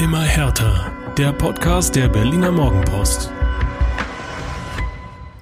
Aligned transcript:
Immer 0.00 0.22
härter. 0.22 0.92
Der 1.16 1.32
Podcast 1.32 1.96
der 1.96 2.08
Berliner 2.08 2.52
Morgenpost. 2.52 3.32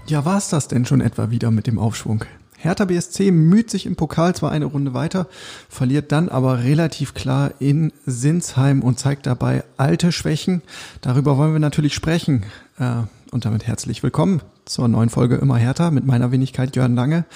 Ja, 0.06 0.24
war 0.24 0.38
es 0.38 0.48
das 0.48 0.66
denn 0.66 0.86
schon 0.86 1.02
etwa 1.02 1.30
wieder 1.30 1.50
mit 1.50 1.66
dem 1.66 1.78
Aufschwung? 1.78 2.24
Hertha 2.56 2.86
BSC 2.86 3.32
müht 3.32 3.68
sich 3.68 3.84
im 3.84 3.96
Pokal 3.96 4.34
zwar 4.34 4.52
eine 4.52 4.64
Runde 4.64 4.94
weiter, 4.94 5.28
verliert 5.68 6.10
dann 6.10 6.30
aber 6.30 6.64
relativ 6.64 7.12
klar 7.12 7.52
in 7.58 7.92
Sinsheim 8.06 8.80
und 8.80 8.98
zeigt 8.98 9.26
dabei 9.26 9.62
alte 9.76 10.10
Schwächen. 10.10 10.62
Darüber 11.02 11.36
wollen 11.36 11.52
wir 11.52 11.60
natürlich 11.60 11.92
sprechen. 11.92 12.46
Äh, 12.78 13.02
und 13.32 13.44
damit 13.44 13.66
herzlich 13.66 14.02
willkommen 14.02 14.40
zur 14.64 14.88
neuen 14.88 15.10
Folge 15.10 15.36
Immer 15.36 15.58
Hertha 15.58 15.90
mit 15.90 16.06
meiner 16.06 16.32
Wenigkeit 16.32 16.74
Jörn 16.76 16.94
Lange. 16.94 17.26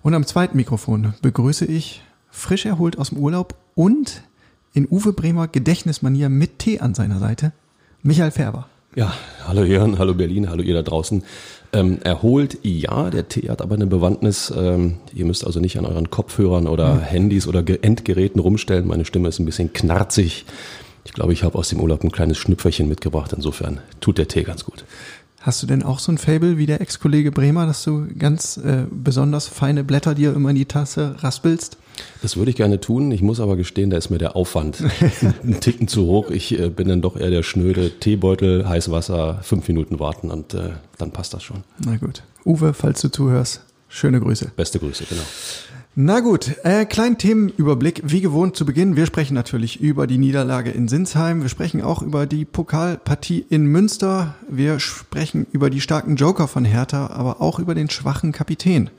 Und 0.00 0.14
am 0.14 0.24
zweiten 0.24 0.56
Mikrofon 0.56 1.12
begrüße 1.20 1.66
ich 1.66 2.02
frisch 2.30 2.64
erholt 2.64 2.98
aus 2.98 3.10
dem 3.10 3.18
Urlaub 3.18 3.54
und 3.74 4.22
in 4.74 4.88
Uwe 4.90 5.12
Bremer 5.12 5.48
Gedächtnismanier 5.48 6.28
mit 6.28 6.58
Tee 6.58 6.80
an 6.80 6.94
seiner 6.94 7.20
Seite, 7.20 7.52
Michael 8.02 8.32
Färber. 8.32 8.66
Ja, 8.96 9.14
hallo 9.46 9.64
Jörn, 9.64 9.98
hallo 9.98 10.14
Berlin, 10.14 10.50
hallo 10.50 10.62
ihr 10.62 10.74
da 10.74 10.82
draußen. 10.82 11.24
Ähm, 11.72 11.98
erholt, 12.02 12.58
ja, 12.62 13.10
der 13.10 13.28
Tee 13.28 13.48
hat 13.48 13.62
aber 13.62 13.74
eine 13.74 13.86
Bewandtnis. 13.86 14.52
Ähm, 14.56 14.96
ihr 15.12 15.24
müsst 15.24 15.44
also 15.44 15.58
nicht 15.58 15.78
an 15.78 15.86
euren 15.86 16.10
Kopfhörern 16.10 16.68
oder 16.68 16.94
mhm. 16.94 17.00
Handys 17.00 17.46
oder 17.48 17.64
Endgeräten 17.82 18.40
rumstellen. 18.40 18.86
Meine 18.86 19.04
Stimme 19.04 19.28
ist 19.28 19.38
ein 19.38 19.46
bisschen 19.46 19.72
knarzig. 19.72 20.44
Ich 21.04 21.12
glaube, 21.12 21.32
ich 21.32 21.42
habe 21.42 21.58
aus 21.58 21.68
dem 21.68 21.80
Urlaub 21.80 22.04
ein 22.04 22.12
kleines 22.12 22.38
Schnüpferchen 22.38 22.88
mitgebracht. 22.88 23.32
Insofern 23.32 23.80
tut 24.00 24.18
der 24.18 24.28
Tee 24.28 24.42
ganz 24.42 24.64
gut. 24.64 24.84
Hast 25.40 25.62
du 25.62 25.66
denn 25.66 25.82
auch 25.82 25.98
so 25.98 26.10
ein 26.10 26.18
Fable 26.18 26.56
wie 26.56 26.66
der 26.66 26.80
Ex-Kollege 26.80 27.30
Bremer, 27.30 27.66
dass 27.66 27.84
du 27.84 28.06
ganz 28.18 28.56
äh, 28.56 28.84
besonders 28.90 29.46
feine 29.48 29.84
Blätter 29.84 30.14
dir 30.14 30.34
immer 30.34 30.50
in 30.50 30.56
die 30.56 30.64
Tasse 30.66 31.16
raspelst? 31.18 31.76
Das 32.22 32.36
würde 32.36 32.50
ich 32.50 32.56
gerne 32.56 32.80
tun. 32.80 33.10
Ich 33.10 33.22
muss 33.22 33.40
aber 33.40 33.56
gestehen, 33.56 33.90
da 33.90 33.96
ist 33.96 34.10
mir 34.10 34.18
der 34.18 34.36
Aufwand 34.36 34.82
ein 35.44 35.60
Ticken 35.60 35.88
zu 35.88 36.06
hoch. 36.06 36.30
Ich 36.30 36.58
äh, 36.58 36.68
bin 36.68 36.88
dann 36.88 37.02
doch 37.02 37.16
eher 37.16 37.30
der 37.30 37.42
schnöde 37.42 37.90
Teebeutel, 37.98 38.68
heiß 38.68 38.90
Wasser, 38.90 39.40
fünf 39.42 39.68
Minuten 39.68 40.00
warten 40.00 40.30
und 40.30 40.54
äh, 40.54 40.70
dann 40.98 41.10
passt 41.10 41.34
das 41.34 41.42
schon. 41.42 41.64
Na 41.84 41.96
gut. 41.96 42.22
Uwe, 42.44 42.74
falls 42.74 43.00
du 43.00 43.10
zuhörst, 43.10 43.62
schöne 43.88 44.20
Grüße. 44.20 44.52
Beste 44.56 44.78
Grüße, 44.78 45.04
genau. 45.08 45.22
Na 45.96 46.18
gut, 46.18 46.56
äh, 46.64 46.86
kleinen 46.86 47.18
Themenüberblick. 47.18 48.02
Wie 48.04 48.20
gewohnt 48.20 48.56
zu 48.56 48.66
Beginn. 48.66 48.96
Wir 48.96 49.06
sprechen 49.06 49.34
natürlich 49.34 49.80
über 49.80 50.08
die 50.08 50.18
Niederlage 50.18 50.72
in 50.72 50.88
Sinsheim. 50.88 51.42
Wir 51.42 51.48
sprechen 51.48 51.82
auch 51.82 52.02
über 52.02 52.26
die 52.26 52.44
Pokalpartie 52.44 53.46
in 53.48 53.66
Münster. 53.66 54.34
Wir 54.48 54.80
sprechen 54.80 55.46
über 55.52 55.70
die 55.70 55.80
starken 55.80 56.16
Joker 56.16 56.48
von 56.48 56.64
Hertha, 56.64 57.06
aber 57.10 57.40
auch 57.40 57.60
über 57.60 57.76
den 57.76 57.90
schwachen 57.90 58.32
Kapitän. 58.32 58.90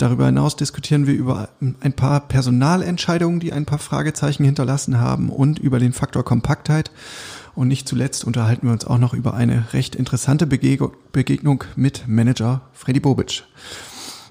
Darüber 0.00 0.24
hinaus 0.24 0.56
diskutieren 0.56 1.06
wir 1.06 1.12
über 1.12 1.50
ein 1.60 1.92
paar 1.92 2.20
Personalentscheidungen, 2.20 3.38
die 3.38 3.52
ein 3.52 3.66
paar 3.66 3.78
Fragezeichen 3.78 4.44
hinterlassen 4.44 4.98
haben 4.98 5.28
und 5.28 5.58
über 5.58 5.78
den 5.78 5.92
Faktor 5.92 6.24
Kompaktheit. 6.24 6.90
Und 7.54 7.68
nicht 7.68 7.86
zuletzt 7.86 8.24
unterhalten 8.24 8.66
wir 8.66 8.72
uns 8.72 8.86
auch 8.86 8.96
noch 8.96 9.12
über 9.12 9.34
eine 9.34 9.74
recht 9.74 9.94
interessante 9.94 10.46
Begegnung 10.46 11.64
mit 11.76 12.08
Manager 12.08 12.62
Freddy 12.72 13.00
Bobic. 13.00 13.44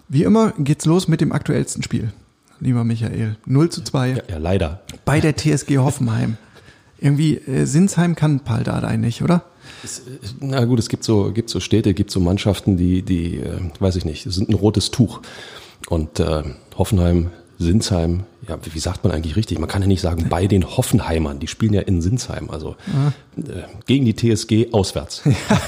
Wie 0.08 0.23
immer 0.23 0.53
geht's 0.58 0.86
los 0.86 1.08
mit 1.08 1.22
dem 1.22 1.31
aktuellsten 1.31 1.84
Spiel. 1.84 2.14
Lieber 2.59 2.84
Michael, 2.84 3.38
0 3.45 3.70
zu 3.70 3.84
2. 3.84 4.09
Ja, 4.09 4.17
ja 4.28 4.38
leider. 4.40 4.81
Bei 5.06 5.20
der 5.20 5.38
TSG 5.38 5.78
Hoffenheim. 5.78 6.38
Irgendwie, 6.97 7.36
äh, 7.36 7.66
Sinsheim 7.66 8.16
kann 8.16 8.40
Paul 8.40 8.64
Dardai 8.64 8.97
nicht, 8.97 9.22
oder? 9.22 9.44
Es, 9.84 10.02
na 10.40 10.66
gut, 10.66 10.80
es 10.80 10.90
gibt 10.90 11.03
so, 11.03 11.31
gibt 11.31 11.52
so 11.52 11.59
Städte, 11.59 11.94
gibt 11.94 12.09
so 12.09 12.20
Mannschaften, 12.20 12.75
die, 12.75 13.03
die, 13.03 13.38
äh, 13.38 13.59
weiß 13.80 13.97
ich 13.97 14.06
nicht, 14.06 14.23
sind 14.31 14.50
ein 14.50 14.56
rotes 14.56 14.90
Tuch. 14.90 15.22
Und 15.88 16.19
äh, 16.19 16.44
Hoffenheim 16.77 17.31
Sinsheim, 17.61 18.23
ja, 18.47 18.58
wie 18.63 18.80
sagt 18.80 19.03
man 19.03 19.11
eigentlich 19.11 19.35
richtig? 19.35 19.59
Man 19.59 19.67
kann 19.67 19.81
ja 19.81 19.88
nicht 19.89 19.99
sagen 19.99 20.27
bei 20.30 20.47
den 20.47 20.66
Hoffenheimern, 20.66 21.39
die 21.39 21.47
spielen 21.47 21.73
ja 21.73 21.81
in 21.81 22.02
Sinsheim, 22.02 22.49
also 22.49 22.77
äh, 23.35 23.63
gegen 23.85 24.05
die 24.05 24.16
TSG 24.16 24.72
auswärts. 24.72 25.23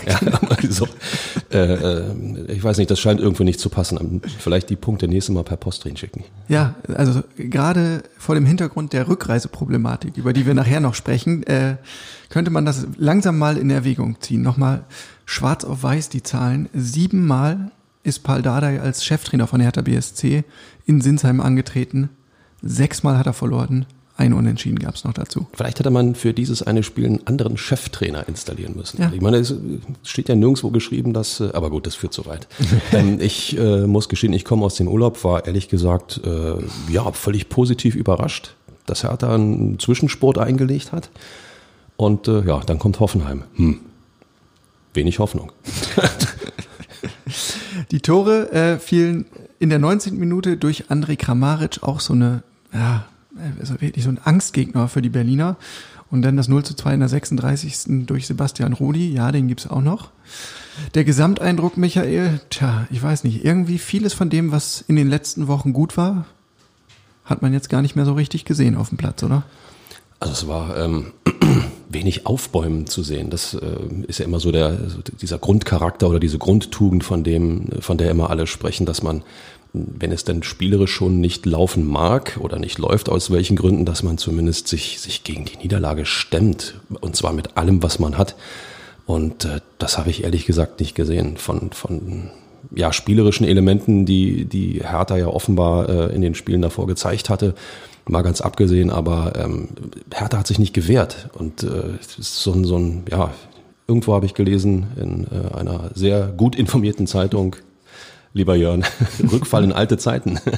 Ja, 0.08 0.18
genau. 0.20 0.40
also, 0.48 0.88
äh, 1.52 1.58
äh, 1.58 2.46
ich 2.48 2.64
weiß 2.64 2.78
nicht, 2.78 2.90
das 2.90 3.00
scheint 3.02 3.20
irgendwie 3.20 3.44
nicht 3.44 3.60
zu 3.60 3.68
passen. 3.68 4.22
Vielleicht 4.40 4.70
die 4.70 4.78
Punkte 4.78 5.10
nächstes 5.10 5.36
Mal 5.36 5.44
per 5.44 5.58
Post 5.58 5.84
drin 5.84 5.98
schicken. 5.98 6.24
Ja, 6.48 6.76
also 6.96 7.24
gerade 7.36 8.04
vor 8.18 8.36
dem 8.36 8.46
Hintergrund 8.46 8.94
der 8.94 9.10
Rückreiseproblematik, 9.10 10.16
über 10.16 10.32
die 10.32 10.46
wir 10.46 10.54
nachher 10.54 10.80
noch 10.80 10.96
sprechen, 10.96 11.44
äh, 11.44 11.76
könnte 12.30 12.52
man 12.52 12.66
das 12.66 12.88
langsam 12.98 13.38
mal 13.38 13.58
in 13.58 13.70
Erwägung 13.70 14.16
ziehen. 14.22 14.44
Nochmal 14.44 14.86
schwarz 15.26 15.66
auf 15.66 15.84
weiß 15.84 16.08
die 16.08 16.24
Zahlen. 16.24 16.70
Siebenmal 16.74 17.72
ist 18.04 18.24
Paul 18.24 18.42
Dardai 18.42 18.80
als 18.80 19.06
Cheftrainer 19.06 19.48
von 19.48 19.62
Hertha 19.62 19.82
BSC 19.82 20.44
in 20.86 21.02
Sinsheim 21.02 21.40
angetreten. 21.42 22.10
Sechsmal 22.62 23.18
hat 23.18 23.28
er 23.28 23.34
verloren. 23.34 23.86
Ein 24.18 24.34
Unentschieden 24.34 24.78
gab 24.78 24.94
es 24.94 25.04
noch 25.04 25.14
dazu. 25.14 25.48
Vielleicht 25.54 25.80
hätte 25.80 25.90
man 25.90 26.14
für 26.14 26.34
dieses 26.34 26.62
eine 26.62 26.84
Spiel 26.84 27.06
einen 27.08 27.26
anderen 27.26 27.58
Cheftrainer 27.58 28.28
installieren 28.28 28.76
müssen. 28.76 29.02
Ja. 29.02 29.12
Ich 29.12 29.22
meine, 29.22 29.38
es 29.38 29.56
steht 30.04 30.30
ja 30.30 30.36
nirgendwo 30.36 30.70
geschrieben, 30.70 31.12
dass, 31.14 31.40
äh, 31.40 31.50
aber 31.54 31.70
gut, 31.72 31.88
das 31.88 31.96
führt 31.96 32.14
zu 32.14 32.26
weit. 32.28 32.48
ähm, 32.92 33.20
ich 33.20 33.58
äh, 33.58 33.88
muss 33.88 34.10
gestehen, 34.10 34.34
ich 34.34 34.46
komme 34.46 34.66
aus 34.66 34.76
dem 34.76 34.88
Urlaub, 34.88 35.24
war 35.24 35.48
ehrlich 35.48 35.70
gesagt, 35.70 36.22
äh, 36.24 36.92
ja, 36.92 37.12
völlig 37.14 37.50
positiv 37.50 37.96
überrascht, 37.96 38.54
dass 38.86 39.04
Hertha 39.04 39.34
einen 39.34 39.80
Zwischensport 39.80 40.38
eingelegt 40.38 40.92
hat. 40.92 41.10
Und 41.96 42.28
äh, 42.28 42.46
ja, 42.46 42.60
dann 42.60 42.78
kommt 42.78 43.00
Hoffenheim. 43.00 43.44
Hm. 43.56 43.80
Wenig 44.94 45.20
Hoffnung. 45.20 45.52
Die 47.92 48.00
Tore 48.00 48.52
äh, 48.52 48.80
fielen 48.80 49.26
in 49.60 49.70
der 49.70 49.80
19. 49.80 50.18
Minute 50.18 50.58
durch 50.58 50.86
André 50.90 51.18
Kramaric, 51.18 51.84
auch 51.84 52.00
so 52.00 52.14
eine, 52.14 52.42
ja, 52.74 53.06
also 53.60 53.80
wirklich 53.82 54.04
so 54.04 54.10
ein 54.10 54.20
Angstgegner 54.24 54.88
für 54.88 55.02
die 55.02 55.10
Berliner. 55.10 55.58
Und 56.10 56.24
dann 56.24 56.36
das 56.36 56.50
0 56.50 56.64
zu 56.64 56.74
2 56.74 56.96
in 56.96 57.00
der 57.00 57.10
36. 57.10 58.06
durch 58.06 58.28
Sebastian 58.28 58.74
Rudi, 58.74 59.14
ja, 59.14 59.32
den 59.32 59.48
gibt's 59.48 59.68
auch 59.68 59.82
noch. 59.82 60.12
Der 60.94 61.06
Gesamteindruck, 61.06 61.78
Michael, 61.78 62.42
tja, 62.50 62.86
ich 62.92 63.02
weiß 63.02 63.24
nicht, 63.24 63.46
irgendwie 63.46 63.78
vieles 63.78 64.14
von 64.14 64.30
dem, 64.30 64.52
was 64.52 64.84
in 64.88 64.98
den 64.98 65.10
letzten 65.10 65.48
Wochen 65.48 65.72
gut 65.72 65.96
war, 65.96 66.26
hat 67.24 67.42
man 67.42 67.54
jetzt 67.54 67.70
gar 67.70 67.82
nicht 67.82 67.96
mehr 67.96 68.06
so 68.06 68.14
richtig 68.14 68.44
gesehen 68.44 68.76
auf 68.76 68.90
dem 68.90 68.98
Platz, 68.98 69.24
oder? 69.24 69.44
Also 70.20 70.34
es 70.34 70.48
war 70.48 70.78
ähm, 70.78 71.14
wenig 71.94 72.26
Aufbäumen 72.26 72.88
zu 72.88 73.04
sehen. 73.04 73.30
Das 73.30 73.54
äh, 73.54 73.60
ist 74.08 74.20
ja 74.20 74.26
immer 74.26 74.40
so 74.40 74.52
der 74.52 74.78
dieser 75.22 75.38
Grundcharakter 75.38 76.10
oder 76.10 76.20
diese 76.20 76.38
Grundtugend, 76.38 77.04
von 77.04 77.24
dem, 77.24 77.68
von 77.80 77.98
der 77.98 78.12
immer 78.12 78.30
alle 78.30 78.48
sprechen, 78.48 78.86
dass 78.86 79.04
man, 79.04 79.24
wenn 79.74 80.12
es 80.12 80.24
denn 80.24 80.44
spielerisch 80.44 80.92
schon 80.92 81.20
nicht 81.20 81.46
laufen 81.46 81.86
mag 81.86 82.38
oder 82.40 82.60
nicht 82.60 82.78
läuft, 82.78 83.10
aus 83.10 83.32
welchen 83.32 83.56
Gründen, 83.56 83.86
dass 83.86 84.04
man 84.04 84.18
zumindest 84.18 84.68
sich, 84.68 85.00
sich 85.00 85.24
gegen 85.24 85.46
die 85.46 85.58
Niederlage 85.58 86.06
stemmt. 86.06 86.76
Und 87.00 87.16
zwar 87.16 87.34
mit 87.34 87.58
allem, 87.58 87.82
was 87.84 88.00
man 88.00 88.18
hat. 88.18 88.36
Und 89.06 89.46
äh, 89.46 89.62
das 89.78 89.98
habe 89.98 90.10
ich 90.10 90.24
ehrlich 90.24 90.46
gesagt 90.46 90.80
nicht 90.80 90.96
gesehen. 90.96 91.38
Von, 91.38 91.72
von 91.72 92.30
ja, 92.74 92.94
spielerischen 92.94 93.46
Elementen, 93.46 94.06
die, 94.06 94.46
die 94.46 94.82
Hertha 94.84 95.18
ja 95.18 95.28
offenbar 95.28 95.90
äh, 95.90 96.16
in 96.16 96.22
den 96.22 96.36
Spielen 96.36 96.62
davor 96.62 96.88
gezeigt 96.88 97.30
hatte. 97.30 97.54
Mal 98.08 98.24
ganz 98.24 98.42
abgesehen, 98.42 98.90
aber 98.90 99.34
ähm, 99.38 99.70
Hertha 100.14 100.40
hat 100.40 100.48
sich 100.48 100.60
nicht 100.60 100.74
gewehrt. 100.74 101.30
Und 101.34 101.64
äh, 101.64 101.96
ist 102.18 102.42
so 102.42 102.54
ein, 102.54 102.66
so 102.66 102.78
ein, 102.78 103.04
ja, 103.12 103.32
irgendwo 103.88 104.14
habe 104.14 104.26
ich 104.26 104.34
gelesen 104.34 104.88
in 104.96 105.28
äh, 105.28 105.56
einer 105.56 105.92
sehr 105.94 106.28
gut 106.28 106.56
informierten 106.56 107.08
Zeitung, 107.08 107.56
lieber 108.34 108.56
Jörn, 108.56 108.84
Rückfall 109.32 109.64
in 109.64 109.74
alte 109.74 109.98
Zeiten. 109.98 110.40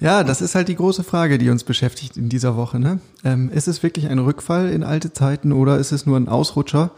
Ja, 0.00 0.24
das 0.24 0.40
ist 0.40 0.54
halt 0.54 0.68
die 0.68 0.76
große 0.76 1.04
Frage, 1.04 1.36
die 1.36 1.50
uns 1.50 1.62
beschäftigt 1.62 2.16
in 2.16 2.30
dieser 2.30 2.56
Woche. 2.56 2.80
Ne? 2.80 3.00
Ähm, 3.22 3.50
ist 3.52 3.68
es 3.68 3.82
wirklich 3.82 4.08
ein 4.08 4.18
Rückfall 4.18 4.70
in 4.70 4.82
alte 4.82 5.12
Zeiten 5.12 5.52
oder 5.52 5.76
ist 5.76 5.92
es 5.92 6.06
nur 6.06 6.16
ein 6.16 6.26
Ausrutscher? 6.26 6.92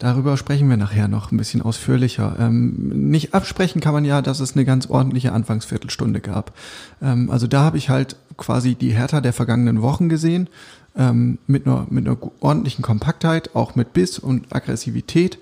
Darüber 0.00 0.36
sprechen 0.36 0.68
wir 0.68 0.76
nachher 0.76 1.06
noch 1.06 1.30
ein 1.30 1.36
bisschen 1.36 1.62
ausführlicher. 1.62 2.34
Ähm, 2.40 3.10
nicht 3.10 3.34
absprechen 3.34 3.80
kann 3.80 3.94
man 3.94 4.04
ja, 4.04 4.20
dass 4.22 4.40
es 4.40 4.54
eine 4.54 4.64
ganz 4.64 4.90
ordentliche 4.90 5.30
Anfangsviertelstunde 5.30 6.20
gab. 6.20 6.52
Ähm, 7.00 7.30
also 7.30 7.46
da 7.46 7.62
habe 7.62 7.78
ich 7.78 7.88
halt 7.88 8.16
quasi 8.36 8.74
die 8.74 8.90
Hertha 8.90 9.20
der 9.20 9.32
vergangenen 9.32 9.80
Wochen 9.80 10.08
gesehen, 10.08 10.48
ähm, 10.96 11.38
mit, 11.46 11.66
einer, 11.66 11.86
mit 11.90 12.06
einer 12.06 12.18
ordentlichen 12.40 12.82
Kompaktheit, 12.82 13.54
auch 13.54 13.74
mit 13.74 13.92
Biss 13.92 14.18
und 14.18 14.54
Aggressivität. 14.54 15.38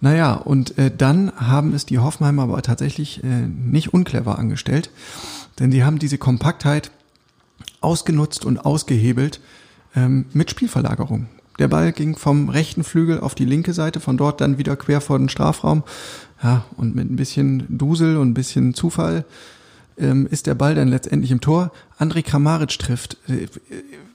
Naja, 0.00 0.34
und 0.34 0.76
äh, 0.78 0.90
dann 0.96 1.32
haben 1.36 1.74
es 1.74 1.86
die 1.86 1.98
Hoffenheimer 1.98 2.44
aber 2.44 2.62
tatsächlich 2.62 3.22
äh, 3.22 3.46
nicht 3.46 3.94
unclever 3.94 4.38
angestellt, 4.38 4.90
denn 5.58 5.70
sie 5.72 5.84
haben 5.84 5.98
diese 5.98 6.18
Kompaktheit 6.18 6.90
ausgenutzt 7.80 8.44
und 8.44 8.58
ausgehebelt 8.58 9.40
ähm, 9.94 10.26
mit 10.32 10.50
Spielverlagerung. 10.50 11.26
Der 11.58 11.68
Ball 11.68 11.92
ging 11.92 12.16
vom 12.16 12.48
rechten 12.48 12.84
Flügel 12.84 13.20
auf 13.20 13.34
die 13.34 13.44
linke 13.44 13.72
Seite, 13.72 13.98
von 13.98 14.16
dort 14.16 14.40
dann 14.40 14.58
wieder 14.58 14.76
quer 14.76 15.00
vor 15.00 15.18
den 15.18 15.28
Strafraum. 15.28 15.82
Ja, 16.42 16.64
und 16.76 16.94
mit 16.94 17.10
ein 17.10 17.16
bisschen 17.16 17.64
Dusel 17.68 18.16
und 18.16 18.30
ein 18.30 18.34
bisschen 18.34 18.74
Zufall 18.74 19.24
ähm, 19.96 20.28
ist 20.30 20.46
der 20.46 20.54
Ball 20.54 20.76
dann 20.76 20.86
letztendlich 20.86 21.32
im 21.32 21.40
Tor. 21.40 21.72
André 21.98 22.22
Kramaric 22.22 22.78
trifft. 22.78 23.16
Äh, 23.28 23.48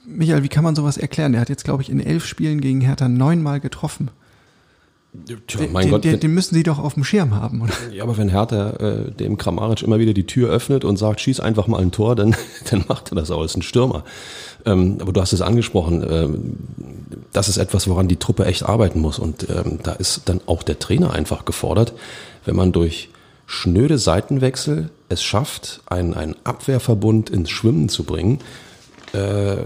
Michael, 0.06 0.42
wie 0.42 0.48
kann 0.48 0.64
man 0.64 0.74
sowas 0.74 0.96
erklären? 0.96 1.34
Er 1.34 1.40
hat 1.40 1.48
jetzt, 1.48 1.64
glaube 1.64 1.82
ich, 1.82 1.90
in 1.90 2.00
elf 2.00 2.26
Spielen 2.26 2.60
gegen 2.60 2.80
Hertha 2.80 3.08
neunmal 3.08 3.60
getroffen. 3.60 4.10
Tja, 5.46 5.60
mein 5.70 5.84
den, 5.84 5.90
Gott, 5.92 6.04
den, 6.04 6.18
den, 6.18 6.34
müssen 6.34 6.56
sie 6.56 6.64
doch 6.64 6.80
auf 6.80 6.94
dem 6.94 7.04
Schirm 7.04 7.34
haben, 7.36 7.62
oder? 7.62 7.72
Ja, 7.92 8.02
aber 8.02 8.16
wenn 8.16 8.28
Hertha 8.28 8.70
äh, 8.70 9.12
dem 9.12 9.38
Kramaric 9.38 9.82
immer 9.82 10.00
wieder 10.00 10.12
die 10.12 10.26
Tür 10.26 10.50
öffnet 10.50 10.84
und 10.84 10.96
sagt, 10.96 11.20
schieß 11.20 11.38
einfach 11.38 11.68
mal 11.68 11.80
ein 11.80 11.92
Tor, 11.92 12.16
dann, 12.16 12.34
dann 12.70 12.84
macht 12.88 13.12
er 13.12 13.16
das 13.16 13.30
auch, 13.30 13.44
ist 13.44 13.56
ein 13.56 13.62
Stürmer. 13.62 14.02
Ähm, 14.66 14.98
aber 15.00 15.12
du 15.12 15.20
hast 15.20 15.32
es 15.32 15.40
angesprochen, 15.40 16.04
ähm, 16.08 16.56
das 17.32 17.48
ist 17.48 17.58
etwas, 17.58 17.86
woran 17.86 18.08
die 18.08 18.16
Truppe 18.16 18.44
echt 18.46 18.64
arbeiten 18.64 19.00
muss. 19.00 19.20
Und 19.20 19.48
ähm, 19.48 19.78
da 19.82 19.92
ist 19.92 20.22
dann 20.24 20.40
auch 20.46 20.64
der 20.64 20.80
Trainer 20.80 21.12
einfach 21.12 21.44
gefordert, 21.44 21.92
wenn 22.44 22.56
man 22.56 22.72
durch 22.72 23.08
schnöde 23.46 23.98
Seitenwechsel 23.98 24.90
es 25.08 25.22
schafft, 25.22 25.80
einen, 25.86 26.14
einen 26.14 26.34
Abwehrverbund 26.42 27.30
ins 27.30 27.50
Schwimmen 27.50 27.88
zu 27.88 28.02
bringen, 28.02 28.40
äh, 29.14 29.56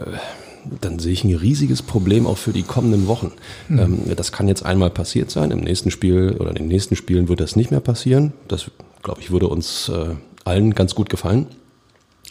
dann 0.81 0.99
sehe 0.99 1.13
ich 1.13 1.25
ein 1.25 1.35
riesiges 1.35 1.83
Problem 1.83 2.27
auch 2.27 2.39
für 2.39 2.53
die 2.53 2.63
kommenden 2.63 3.07
Wochen. 3.07 3.33
Mhm. 3.69 3.79
Ähm, 3.79 4.17
das 4.17 4.33
kann 4.33 4.49
jetzt 4.49 4.65
einmal 4.65 4.91
passiert 4.91 5.31
sein. 5.31 5.51
Im 5.51 5.61
nächsten 5.61 5.91
Spiel 5.91 6.37
oder 6.39 6.51
in 6.51 6.57
den 6.57 6.69
nächsten 6.69 6.97
Spielen 6.97 7.29
wird 7.29 7.41
das 7.41 7.57
nicht 7.57 7.71
mehr 7.71 7.81
passieren. 7.81 8.33
Das, 8.49 8.71
glaube 9.03 9.21
ich, 9.21 9.31
würde 9.31 9.49
uns 9.49 9.89
äh, 9.89 10.15
allen 10.45 10.75
ganz 10.75 10.95
gut 10.95 11.09
gefallen. 11.09 11.47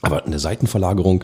Aber 0.02 0.25
eine 0.25 0.40
Seitenverlagerung 0.40 1.24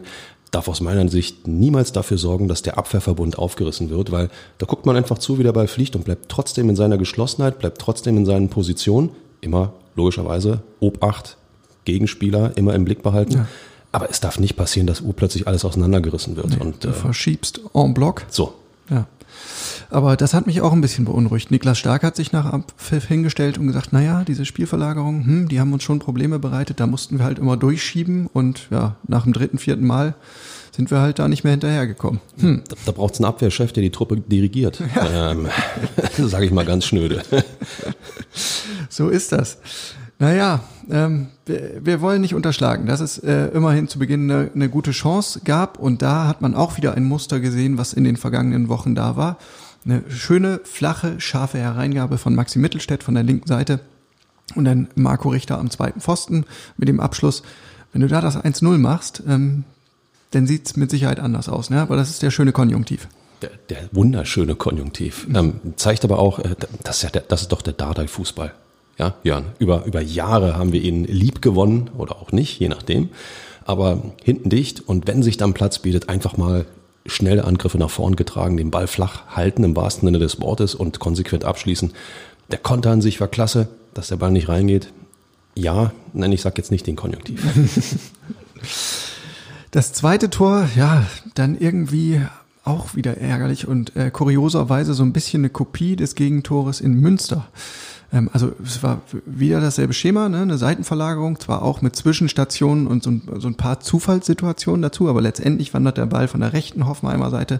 darf 0.51 0.67
aus 0.67 0.81
meiner 0.81 1.07
Sicht 1.09 1.47
niemals 1.47 1.91
dafür 1.91 2.17
sorgen, 2.17 2.47
dass 2.47 2.61
der 2.61 2.77
Abwehrverbund 2.77 3.37
aufgerissen 3.39 3.89
wird, 3.89 4.11
weil 4.11 4.29
da 4.59 4.65
guckt 4.65 4.85
man 4.85 4.95
einfach 4.95 5.17
zu, 5.17 5.39
wie 5.39 5.43
der 5.43 5.51
Ball 5.51 5.67
fliegt 5.67 5.95
und 5.95 6.05
bleibt 6.05 6.29
trotzdem 6.29 6.69
in 6.69 6.75
seiner 6.75 6.97
Geschlossenheit, 6.97 7.59
bleibt 7.59 7.79
trotzdem 7.79 8.17
in 8.17 8.25
seinen 8.25 8.49
Positionen. 8.49 9.09
Immer 9.41 9.73
logischerweise 9.95 10.61
Obacht, 10.79 11.37
Gegenspieler 11.85 12.51
immer 12.55 12.75
im 12.75 12.85
Blick 12.85 13.03
behalten. 13.03 13.33
Ja. 13.33 13.47
Aber 13.93 14.09
es 14.09 14.19
darf 14.19 14.39
nicht 14.39 14.57
passieren, 14.57 14.87
dass 14.87 15.01
urplötzlich 15.01 15.47
alles 15.47 15.63
auseinandergerissen 15.63 16.35
wird. 16.35 16.49
Nee, 16.49 16.57
und, 16.57 16.83
du 16.83 16.89
äh, 16.89 16.93
verschiebst 16.93 17.61
en 17.73 17.93
bloc. 17.93 18.25
So. 18.27 18.55
Ja. 18.89 19.05
Aber 19.91 20.17
das 20.17 20.33
hat 20.33 20.47
mich 20.47 20.61
auch 20.61 20.73
ein 20.73 20.81
bisschen 20.81 21.05
beunruhigt. 21.05 21.51
Niklas 21.51 21.77
Stark 21.77 22.01
hat 22.01 22.15
sich 22.15 22.31
nach 22.31 22.45
Abpfiff 22.45 23.05
hingestellt 23.05 23.59
und 23.59 23.67
gesagt, 23.67 23.93
naja, 23.93 24.23
diese 24.23 24.45
Spielverlagerung, 24.45 25.23
hm, 25.23 25.47
die 25.47 25.59
haben 25.59 25.71
uns 25.71 25.83
schon 25.83 25.99
Probleme 25.99 26.39
bereitet, 26.39 26.79
da 26.79 26.87
mussten 26.87 27.19
wir 27.19 27.25
halt 27.25 27.37
immer 27.37 27.55
durchschieben 27.55 28.27
und 28.33 28.67
ja, 28.71 28.95
nach 29.07 29.23
dem 29.23 29.33
dritten, 29.33 29.59
vierten 29.59 29.85
Mal 29.85 30.15
sind 30.75 30.89
wir 30.89 30.99
halt 30.99 31.19
da 31.19 31.27
nicht 31.27 31.43
mehr 31.43 31.51
hinterhergekommen. 31.51 32.19
Hm. 32.39 32.63
Da, 32.67 32.75
da 32.87 32.91
braucht 32.93 33.13
es 33.13 33.19
einen 33.19 33.25
Abwehrchef, 33.25 33.73
der 33.73 33.83
die 33.83 33.91
Truppe 33.91 34.17
dirigiert. 34.17 34.81
Ja. 34.95 35.31
Ähm, 35.31 35.47
Sage 36.17 36.45
ich 36.45 36.51
mal 36.51 36.65
ganz 36.65 36.85
schnöde. 36.85 37.21
so 38.89 39.09
ist 39.09 39.31
das. 39.31 39.59
Naja, 40.23 40.61
ähm, 40.89 41.27
wir, 41.45 41.85
wir 41.85 41.99
wollen 41.99 42.21
nicht 42.21 42.33
unterschlagen, 42.33 42.85
dass 42.85 43.01
es 43.01 43.17
äh, 43.17 43.47
immerhin 43.47 43.89
zu 43.89 43.99
Beginn 43.99 44.31
eine, 44.31 44.49
eine 44.55 44.69
gute 44.69 44.91
Chance 44.91 45.41
gab 45.43 45.77
und 45.77 46.01
da 46.01 46.29
hat 46.29 46.39
man 46.39 46.55
auch 46.55 46.77
wieder 46.77 46.93
ein 46.93 47.03
Muster 47.03 47.41
gesehen, 47.41 47.77
was 47.77 47.91
in 47.91 48.05
den 48.05 48.15
vergangenen 48.15 48.69
Wochen 48.69 48.95
da 48.95 49.17
war. 49.17 49.37
Eine 49.83 50.01
schöne, 50.07 50.61
flache, 50.63 51.19
scharfe 51.19 51.57
Hereingabe 51.57 52.17
von 52.17 52.35
Maxi 52.35 52.57
Mittelstädt 52.57 53.03
von 53.03 53.15
der 53.15 53.23
linken 53.23 53.49
Seite 53.49 53.81
und 54.55 54.63
dann 54.63 54.87
Marco 54.95 55.27
Richter 55.27 55.59
am 55.59 55.69
zweiten 55.69 55.99
Pfosten 55.99 56.45
mit 56.77 56.87
dem 56.87 57.01
Abschluss. 57.01 57.43
Wenn 57.91 57.99
du 57.99 58.07
da 58.07 58.21
das 58.21 58.37
1-0 58.37 58.77
machst, 58.77 59.23
ähm, 59.27 59.65
dann 60.31 60.47
sieht's 60.47 60.77
mit 60.77 60.89
Sicherheit 60.89 61.19
anders 61.19 61.49
aus. 61.49 61.69
Ne? 61.69 61.81
Aber 61.81 61.97
das 61.97 62.09
ist 62.09 62.23
der 62.23 62.31
schöne 62.31 62.53
Konjunktiv. 62.53 63.09
Der, 63.41 63.51
der 63.69 63.89
wunderschöne 63.91 64.55
Konjunktiv. 64.55 65.27
Ähm, 65.35 65.59
zeigt 65.75 66.05
aber 66.05 66.19
auch, 66.19 66.39
äh, 66.39 66.55
das, 66.81 66.95
ist 66.95 67.03
ja 67.03 67.09
der, 67.09 67.23
das 67.23 67.41
ist 67.41 67.51
doch 67.51 67.61
der 67.61 67.73
Dardai-Fußball. 67.73 68.53
Ja, 68.97 69.15
Jörn, 69.23 69.45
über, 69.59 69.85
über 69.85 70.01
Jahre 70.01 70.55
haben 70.55 70.71
wir 70.71 70.81
ihn 70.81 71.03
lieb 71.05 71.41
gewonnen 71.41 71.89
oder 71.97 72.17
auch 72.17 72.31
nicht, 72.31 72.59
je 72.59 72.69
nachdem. 72.69 73.09
Aber 73.65 74.03
hinten 74.23 74.49
dicht 74.49 74.81
und 74.87 75.07
wenn 75.07 75.23
sich 75.23 75.37
dann 75.37 75.53
Platz 75.53 75.79
bietet, 75.79 76.09
einfach 76.09 76.37
mal 76.37 76.65
schnelle 77.05 77.45
Angriffe 77.45 77.77
nach 77.77 77.89
vorn 77.89 78.15
getragen, 78.15 78.57
den 78.57 78.71
Ball 78.71 78.87
flach 78.87 79.25
halten 79.27 79.63
im 79.63 79.75
wahrsten 79.75 80.07
Sinne 80.07 80.19
des 80.19 80.39
Wortes 80.41 80.75
und 80.75 80.99
konsequent 80.99 81.43
abschließen. 81.43 81.91
Der 82.51 82.59
Konter 82.59 82.91
an 82.91 83.01
sich 83.01 83.19
war 83.19 83.27
klasse, 83.27 83.67
dass 83.93 84.09
der 84.09 84.17
Ball 84.17 84.31
nicht 84.31 84.47
reingeht. 84.47 84.91
Ja, 85.55 85.91
nein, 86.13 86.31
ich 86.31 86.41
sag 86.41 86.57
jetzt 86.57 86.71
nicht 86.71 86.87
den 86.87 86.95
Konjunktiv. 86.95 87.43
Das 89.73 89.91
zweite 89.91 90.29
Tor, 90.29 90.69
ja, 90.75 91.03
dann 91.33 91.57
irgendwie 91.57 92.21
auch 92.63 92.93
wieder 92.93 93.17
ärgerlich 93.17 93.67
und 93.67 93.95
äh, 93.95 94.11
kurioserweise 94.11 94.93
so 94.93 95.01
ein 95.01 95.13
bisschen 95.13 95.41
eine 95.41 95.49
Kopie 95.49 95.95
des 95.95 96.13
Gegentores 96.13 96.79
in 96.79 96.99
Münster. 96.99 97.47
Ähm, 98.13 98.29
also 98.31 98.53
es 98.63 98.83
war 98.83 99.01
wieder 99.25 99.59
dasselbe 99.59 99.93
Schema, 99.93 100.29
ne? 100.29 100.41
eine 100.41 100.57
Seitenverlagerung, 100.57 101.39
zwar 101.39 101.63
auch 101.63 101.81
mit 101.81 101.95
Zwischenstationen 101.95 102.87
und 102.87 103.03
so 103.03 103.11
ein, 103.11 103.21
so 103.39 103.47
ein 103.47 103.55
paar 103.55 103.79
Zufallssituationen 103.79 104.81
dazu, 104.81 105.09
aber 105.09 105.21
letztendlich 105.21 105.73
wandert 105.73 105.97
der 105.97 106.05
Ball 106.05 106.27
von 106.27 106.39
der 106.39 106.53
rechten 106.53 106.85
Hoffenheimer 106.85 107.29
Seite 107.31 107.59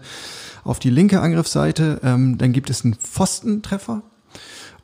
auf 0.63 0.79
die 0.79 0.91
linke 0.91 1.19
Angriffsseite. 1.19 2.00
Ähm, 2.03 2.38
dann 2.38 2.53
gibt 2.53 2.69
es 2.69 2.85
einen 2.85 2.94
Pfostentreffer. 2.94 4.03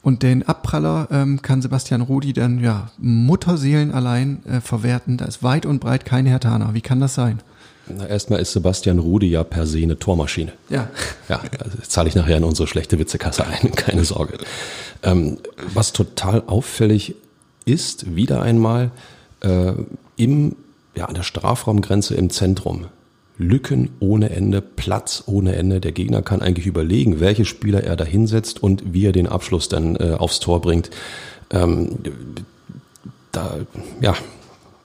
Und 0.02 0.24
den 0.24 0.48
Abpraller 0.48 1.10
ähm, 1.12 1.42
kann 1.42 1.62
Sebastian 1.62 2.00
Rudi 2.00 2.32
dann 2.32 2.60
ja 2.60 2.90
Mutterseelen 3.00 3.92
allein 3.92 4.46
äh, 4.46 4.62
verwerten. 4.62 5.18
Da 5.18 5.26
ist 5.26 5.44
weit 5.44 5.66
und 5.66 5.80
breit 5.80 6.06
kein 6.06 6.26
Hertaner. 6.26 6.74
Wie 6.74 6.82
kann 6.82 7.02
das 7.02 7.16
sein? 7.16 7.42
Na, 7.90 8.08
erstmal 8.08 8.40
ist 8.40 8.52
Sebastian 8.52 9.00
Rudi 9.00 9.28
ja 9.28 9.44
per 9.44 9.66
se 9.66 9.80
eine 9.80 9.98
Tormaschine. 9.98 10.54
Ja. 10.70 10.90
Ja, 11.28 11.42
also 11.60 11.78
zahle 11.88 12.10
ich 12.10 12.16
nachher 12.16 12.38
in 12.38 12.44
unsere 12.44 12.68
schlechte 12.68 13.00
Witzekasse 13.00 13.46
ein, 13.46 13.72
keine 13.76 14.06
Sorge. 14.06 14.38
Ähm, 15.04 15.38
was 15.74 15.94
total 15.94 16.44
auffällig 16.48 17.16
ist, 17.66 18.16
wieder 18.16 18.42
einmal 18.42 18.92
äh, 19.42 19.74
im, 20.18 20.56
ja, 20.96 21.06
an 21.06 21.16
der 21.16 21.24
Strafraumgrenze 21.24 22.16
im 22.16 22.30
Zentrum. 22.30 22.88
Lücken 23.38 23.90
ohne 24.00 24.32
Ende, 24.32 24.62
Platz 24.62 25.24
ohne 25.26 25.56
Ende. 25.56 25.80
Der 25.80 25.94
Gegner 25.94 26.22
kann 26.22 26.42
eigentlich 26.42 26.68
überlegen, 26.68 27.22
welche 27.22 27.46
Spieler 27.46 27.84
er 27.84 27.96
da 27.96 28.04
hinsetzt 28.04 28.62
und 28.62 28.94
wie 28.94 29.06
er 29.06 29.14
den 29.14 29.28
Abschluss 29.28 29.70
dann 29.70 29.96
äh, 29.96 30.16
aufs 30.18 30.42
Tor 30.42 30.62
bringt. 30.62 30.90
Ähm, 31.50 32.00
da, 33.32 33.60
ja, 34.02 34.16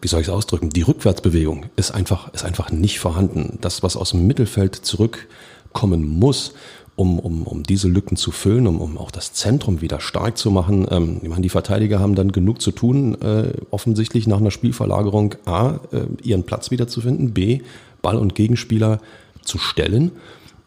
wie 0.05 0.09
soll 0.09 0.21
ich 0.21 0.29
es 0.29 0.33
ausdrücken? 0.33 0.69
Die 0.69 0.83
Rückwärtsbewegung 0.83 1.67
ist 1.77 1.91
einfach, 1.91 2.33
ist 2.35 2.45
einfach 2.45 2.71
nicht 2.71 3.01
vorhanden. 3.01 3.59
Das, 3.63 3.83
was 3.83 3.97
aus 3.97 4.11
dem 4.11 4.27
Mittelfeld 4.27 4.77
zurückkommen 4.77 6.07
muss, 6.07 6.53
um, 6.95 7.19
um, 7.19 7.45
um 7.45 7.63
diese 7.63 7.89
Lücken 7.89 8.17
zu 8.17 8.31
füllen, 8.31 8.67
um, 8.67 8.83
um 8.83 8.99
auch 8.99 9.11
das 9.11 9.33
Zentrum 9.33 9.81
wieder 9.81 10.01
stark 10.01 10.37
zu 10.37 10.51
machen. 10.51 10.87
Ähm, 10.91 11.21
ich 11.23 11.29
meine, 11.31 11.41
die 11.41 11.49
Verteidiger 11.49 12.01
haben 12.01 12.15
dann 12.15 12.33
genug 12.33 12.61
zu 12.61 12.71
tun, 12.71 13.21
äh, 13.23 13.55
offensichtlich 13.71 14.27
nach 14.27 14.37
einer 14.37 14.51
Spielverlagerung 14.51 15.37
A, 15.47 15.81
äh, 15.91 16.03
ihren 16.23 16.45
Platz 16.45 16.71
wiederzufinden, 16.71 17.33
B, 17.33 17.63
Ball 18.03 18.19
und 18.19 18.35
Gegenspieler 18.35 19.01
zu 19.43 19.57
stellen. 19.57 20.13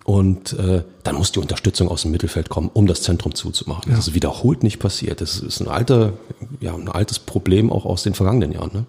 Und 0.03 0.53
äh, 0.53 0.83
dann 1.03 1.15
muss 1.15 1.31
die 1.31 1.39
Unterstützung 1.39 1.89
aus 1.89 2.01
dem 2.01 2.11
Mittelfeld 2.11 2.49
kommen, 2.49 2.71
um 2.73 2.87
das 2.87 3.03
Zentrum 3.03 3.35
zuzumachen. 3.35 3.91
Ja. 3.91 3.97
Das 3.97 4.07
ist 4.07 4.15
wiederholt 4.15 4.63
nicht 4.63 4.79
passiert. 4.79 5.21
Das 5.21 5.39
ist 5.39 5.59
ein 5.59 5.67
alter, 5.67 6.13
ja, 6.59 6.73
ein 6.73 6.87
altes 6.87 7.19
Problem 7.19 7.71
auch 7.71 7.85
aus 7.85 8.01
den 8.01 8.15
vergangenen 8.15 8.51
Jahren. 8.51 8.71
Ne? 8.73 8.85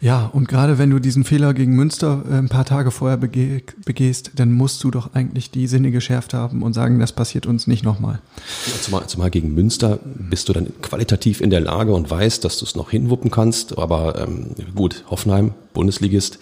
Ja, 0.00 0.26
und 0.26 0.48
gerade 0.48 0.78
wenn 0.78 0.90
du 0.90 0.98
diesen 0.98 1.24
Fehler 1.24 1.54
gegen 1.54 1.74
Münster 1.74 2.22
äh, 2.28 2.34
ein 2.34 2.48
paar 2.48 2.64
Tage 2.64 2.90
vorher 2.90 3.16
bege 3.16 3.62
begehst, 3.84 4.32
dann 4.36 4.52
musst 4.52 4.82
du 4.84 4.90
doch 4.90 5.14
eigentlich 5.14 5.50
die 5.50 5.66
Sinne 5.66 5.90
geschärft 5.90 6.34
haben 6.34 6.62
und 6.62 6.72
sagen, 6.72 6.98
das 6.98 7.12
passiert 7.12 7.46
uns 7.46 7.66
nicht 7.66 7.84
nochmal. 7.84 8.20
Ja, 8.66 8.80
zumal, 8.80 9.06
zumal 9.06 9.30
gegen 9.30 9.54
Münster 9.54 9.98
bist 10.04 10.48
du 10.48 10.52
dann 10.52 10.68
qualitativ 10.82 11.40
in 11.40 11.50
der 11.50 11.60
Lage 11.60 11.92
und 11.92 12.10
weißt, 12.10 12.44
dass 12.44 12.58
du 12.58 12.64
es 12.64 12.74
noch 12.74 12.90
hinwuppen 12.90 13.30
kannst. 13.30 13.78
Aber 13.78 14.18
ähm, 14.18 14.50
gut, 14.74 15.04
Hoffenheim, 15.10 15.52
Bundesligist, 15.72 16.38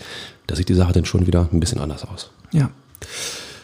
da 0.47 0.57
sieht 0.57 0.69
die 0.69 0.75
Sache 0.75 0.93
dann 0.93 1.05
schon 1.05 1.27
wieder 1.27 1.49
ein 1.53 1.61
bisschen 1.61 1.81
anders 1.81 2.05
aus. 2.05 2.31
Ja. 2.53 2.71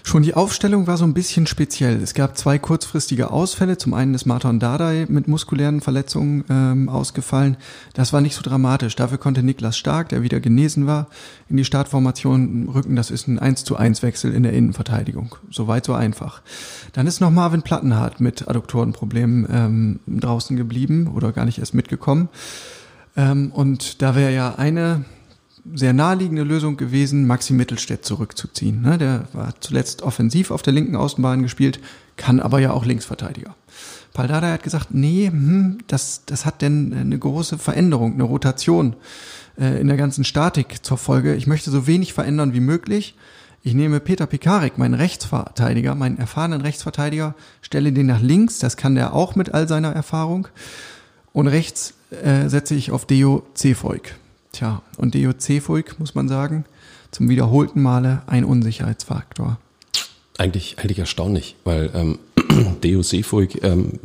Schon 0.09 0.23
die 0.23 0.33
Aufstellung 0.33 0.87
war 0.87 0.97
so 0.97 1.05
ein 1.05 1.13
bisschen 1.13 1.47
speziell. 1.47 2.03
Es 2.03 2.15
gab 2.15 2.39
zwei 2.39 2.59
kurzfristige 2.59 3.31
Ausfälle. 3.31 3.77
Zum 3.77 3.93
einen 3.93 4.15
ist 4.15 4.25
Martin 4.25 4.59
Dardai 4.59 5.05
mit 5.07 5.29
muskulären 5.29 5.83
Verletzungen 5.83 6.45
ähm, 6.49 6.89
ausgefallen. 6.89 7.59
Das 7.93 8.15
war 8.15 8.23
nicht 8.23 8.35
so 8.35 8.41
dramatisch. 8.41 8.97
Dafür 8.97 9.19
konnte 9.19 9.43
Niklas 9.43 9.77
Stark, 9.77 10.09
der 10.09 10.23
wieder 10.23 10.41
genesen 10.41 10.87
war, 10.87 11.09
in 11.51 11.59
die 11.59 11.65
Startformation 11.67 12.71
rücken. 12.71 12.97
Das 12.97 13.11
ist 13.11 13.29
ein 13.29 13.39
1 13.39 13.65
zu 13.65 13.77
1 13.77 14.03
Wechsel 14.03 14.33
in 14.33 14.45
der 14.45 14.55
Innenverteidigung. 14.55 15.35
Soweit 15.51 15.85
so 15.85 15.93
einfach. 15.93 16.41
Dann 16.95 17.07
ist 17.07 17.21
noch 17.21 17.31
Marvin 17.31 17.61
Plattenhardt 17.61 18.19
mit 18.19 18.49
Adduktorenproblemen 18.49 19.47
ähm, 19.53 20.01
draußen 20.07 20.57
geblieben 20.57 21.13
oder 21.15 21.33
gar 21.33 21.45
nicht 21.45 21.59
erst 21.59 21.75
mitgekommen. 21.75 22.31
Ähm, 23.15 23.53
und 23.53 24.01
da 24.01 24.15
wäre 24.15 24.33
ja 24.33 24.55
eine 24.55 25.05
sehr 25.75 25.93
naheliegende 25.93 26.43
Lösung 26.43 26.77
gewesen, 26.77 27.27
Maxi 27.27 27.53
Mittelstädt 27.53 28.05
zurückzuziehen. 28.05 28.83
Ne? 28.83 28.99
Der 28.99 29.29
war 29.33 29.55
zuletzt 29.61 30.03
offensiv 30.03 30.51
auf 30.51 30.63
der 30.63 30.73
linken 30.73 30.97
Außenbahn 30.97 31.43
gespielt, 31.43 31.81
kann 32.17 32.41
aber 32.41 32.59
ja 32.61 32.73
auch 32.73 32.85
Linksverteidiger. 32.85 33.55
Paldada 34.15 34.51
hat 34.53 34.63
gesagt, 34.63 34.89
nee, 34.93 35.29
hm, 35.29 35.79
das, 35.87 36.23
das 36.27 36.45
hat 36.45 36.63
denn 36.63 36.93
eine 36.93 37.19
große 37.19 37.59
Veränderung, 37.59 38.15
eine 38.15 38.25
Rotation 38.25 38.97
äh, 39.59 39.81
in 39.81 39.87
der 39.89 39.97
ganzen 39.97 40.25
Statik 40.25 40.85
zur 40.85 40.99
Folge. 40.99 41.35
Ich 41.35 41.47
möchte 41.47 41.71
so 41.71 41.87
wenig 41.87 42.13
verändern 42.13 42.53
wie 42.53 42.61
möglich. 42.61 43.15
Ich 43.63 43.75
nehme 43.75 44.01
Peter 44.01 44.27
Pikarik, 44.27 44.79
meinen 44.79 44.95
Rechtsverteidiger, 44.95 45.95
meinen 45.95 46.19
erfahrenen 46.19 46.61
Rechtsverteidiger, 46.61 47.35
stelle 47.61 47.93
den 47.93 48.07
nach 48.07 48.21
links, 48.21 48.59
das 48.61 48.77
kann 48.77 48.95
der 48.95 49.15
auch 49.15 49.35
mit 49.35 49.53
all 49.53 49.69
seiner 49.69 49.93
Erfahrung. 49.93 50.49
Und 51.33 51.49
rechts 51.49 51.95
äh, 52.11 52.49
setze 52.49 52.75
ich 52.75 52.91
auf 52.91 53.05
Deo 53.05 53.45
Cefoik. 53.55 54.17
Tja, 54.59 54.83
und 54.97 55.15
DOC-Fulg, 55.15 56.01
muss 56.01 56.17
man 56.17 56.27
sagen, 56.27 56.65
zum 57.13 57.29
wiederholten 57.29 57.81
Male 57.81 58.23
ein 58.27 58.45
Unsicherheitsfaktor. 58.45 59.57
Eigentlich, 60.37 60.81
eigentlich 60.81 60.99
erstaunlich, 60.99 61.55
weil 61.63 61.91
ähm, 61.95 62.19
Seefuig, 63.05 63.63
ähm, 63.63 64.01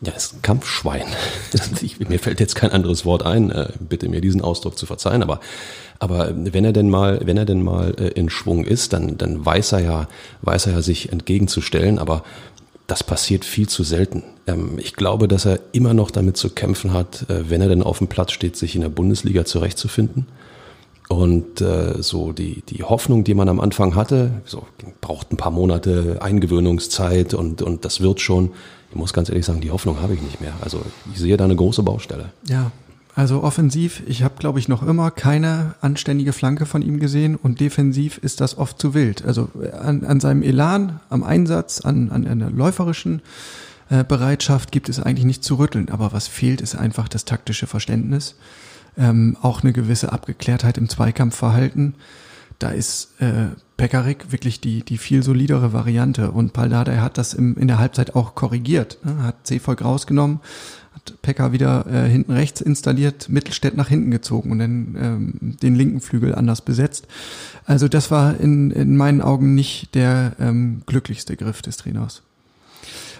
ja, 0.00 0.12
ist 0.12 0.36
ein 0.36 0.42
Kampfschwein. 0.42 1.04
Ich, 1.82 2.00
mir 2.00 2.18
fällt 2.18 2.40
jetzt 2.40 2.54
kein 2.54 2.70
anderes 2.70 3.04
Wort 3.04 3.22
ein, 3.22 3.50
äh, 3.50 3.68
bitte 3.78 4.08
mir 4.08 4.22
diesen 4.22 4.40
Ausdruck 4.40 4.78
zu 4.78 4.86
verzeihen, 4.86 5.22
aber 5.22 5.40
aber 5.98 6.32
wenn 6.34 6.64
er 6.64 6.72
denn 6.72 6.88
mal, 6.88 7.20
wenn 7.24 7.36
er 7.36 7.44
denn 7.44 7.62
mal 7.62 7.94
äh, 7.98 8.08
in 8.08 8.30
Schwung 8.30 8.64
ist, 8.64 8.94
dann 8.94 9.18
dann 9.18 9.44
weiß 9.44 9.72
er 9.72 9.80
ja, 9.80 10.08
weiß 10.40 10.66
er 10.66 10.72
ja 10.72 10.82
sich 10.82 11.12
entgegenzustellen, 11.12 11.98
aber 11.98 12.24
das 12.86 13.02
passiert 13.02 13.44
viel 13.44 13.68
zu 13.68 13.82
selten. 13.82 14.22
Ähm, 14.46 14.78
ich 14.78 14.94
glaube, 14.94 15.28
dass 15.28 15.44
er 15.44 15.60
immer 15.72 15.94
noch 15.94 16.10
damit 16.10 16.36
zu 16.36 16.50
kämpfen 16.50 16.92
hat, 16.92 17.28
äh, 17.28 17.50
wenn 17.50 17.60
er 17.60 17.68
denn 17.68 17.82
auf 17.82 17.98
dem 17.98 18.08
Platz 18.08 18.32
steht, 18.32 18.56
sich 18.56 18.74
in 18.74 18.82
der 18.82 18.88
Bundesliga 18.88 19.44
zurechtzufinden. 19.44 20.26
Und 21.08 21.60
äh, 21.60 22.02
so 22.02 22.32
die, 22.32 22.62
die 22.68 22.82
Hoffnung, 22.82 23.22
die 23.22 23.34
man 23.34 23.48
am 23.48 23.60
Anfang 23.60 23.94
hatte, 23.94 24.42
so 24.44 24.66
braucht 25.00 25.32
ein 25.32 25.36
paar 25.36 25.52
Monate 25.52 26.18
Eingewöhnungszeit 26.20 27.32
und, 27.32 27.62
und 27.62 27.84
das 27.84 28.00
wird 28.00 28.20
schon. 28.20 28.50
Ich 28.90 28.96
muss 28.96 29.12
ganz 29.12 29.28
ehrlich 29.28 29.46
sagen, 29.46 29.60
die 29.60 29.70
Hoffnung 29.70 30.00
habe 30.00 30.14
ich 30.14 30.22
nicht 30.22 30.40
mehr. 30.40 30.54
Also 30.62 30.80
ich 31.12 31.20
sehe 31.20 31.36
da 31.36 31.44
eine 31.44 31.54
große 31.54 31.82
Baustelle. 31.82 32.32
Ja, 32.48 32.72
also 33.16 33.42
offensiv, 33.42 34.02
ich 34.06 34.22
habe, 34.22 34.34
glaube 34.38 34.58
ich, 34.58 34.68
noch 34.68 34.82
immer 34.82 35.10
keine 35.10 35.74
anständige 35.80 36.34
Flanke 36.34 36.66
von 36.66 36.82
ihm 36.82 37.00
gesehen 37.00 37.34
und 37.34 37.60
defensiv 37.60 38.18
ist 38.18 38.42
das 38.42 38.58
oft 38.58 38.78
zu 38.78 38.92
wild. 38.92 39.24
Also 39.24 39.48
an, 39.80 40.04
an 40.04 40.20
seinem 40.20 40.42
Elan, 40.42 41.00
am 41.08 41.24
Einsatz, 41.24 41.80
an, 41.80 42.10
an 42.10 42.26
einer 42.26 42.50
läuferischen 42.50 43.22
äh, 43.88 44.04
Bereitschaft 44.04 44.70
gibt 44.70 44.90
es 44.90 45.00
eigentlich 45.00 45.24
nicht 45.24 45.42
zu 45.42 45.54
rütteln. 45.54 45.88
Aber 45.88 46.12
was 46.12 46.28
fehlt, 46.28 46.60
ist 46.60 46.74
einfach 46.74 47.08
das 47.08 47.24
taktische 47.24 47.66
Verständnis 47.66 48.36
ähm, 48.98 49.38
auch 49.40 49.62
eine 49.62 49.72
gewisse 49.72 50.12
Abgeklärtheit 50.12 50.76
im 50.76 50.90
Zweikampfverhalten. 50.90 51.94
Da 52.58 52.70
ist 52.70 53.20
äh, 53.20 53.48
Pekarik 53.76 54.32
wirklich 54.32 54.60
die, 54.60 54.82
die 54.82 54.98
viel 54.98 55.22
solidere 55.22 55.72
Variante. 55.72 56.32
Und 56.32 56.52
Paldada 56.52 57.00
hat 57.00 57.18
das 57.18 57.34
im, 57.34 57.56
in 57.56 57.68
der 57.68 57.78
Halbzeit 57.78 58.14
auch 58.14 58.34
korrigiert. 58.34 58.98
Ne? 59.04 59.22
Hat 59.22 59.46
C-Volk 59.46 59.82
rausgenommen, 59.82 60.40
Pekka 61.22 61.52
wieder 61.52 61.86
äh, 61.86 62.08
hinten 62.08 62.32
rechts 62.32 62.60
installiert, 62.60 63.28
Mittelstädt 63.28 63.76
nach 63.76 63.88
hinten 63.88 64.10
gezogen 64.10 64.50
und 64.50 64.58
dann 64.58 64.96
ähm, 65.00 65.56
den 65.62 65.74
linken 65.74 66.00
Flügel 66.00 66.34
anders 66.34 66.62
besetzt. 66.62 67.06
Also 67.64 67.88
das 67.88 68.10
war 68.10 68.38
in, 68.38 68.70
in 68.70 68.96
meinen 68.96 69.20
Augen 69.20 69.54
nicht 69.54 69.94
der 69.94 70.32
ähm, 70.38 70.82
glücklichste 70.86 71.36
Griff 71.36 71.62
des 71.62 71.76
Trainers. 71.76 72.22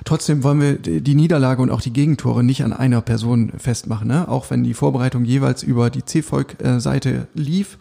Trotzdem 0.05 0.45
wollen 0.45 0.61
wir 0.61 0.75
die 0.75 1.15
Niederlage 1.15 1.63
und 1.63 1.71
auch 1.71 1.81
die 1.81 1.93
Gegentore 1.93 2.45
nicht 2.45 2.63
an 2.63 2.73
einer 2.73 3.01
Person 3.01 3.53
festmachen, 3.59 4.07
ne? 4.07 4.29
auch 4.29 4.51
wenn 4.51 4.63
die 4.63 4.75
Vorbereitung 4.75 5.25
jeweils 5.25 5.63
über 5.63 5.91
die 5.91 6.05
C-Volk-Seite 6.05 7.27
lief. 7.35 7.79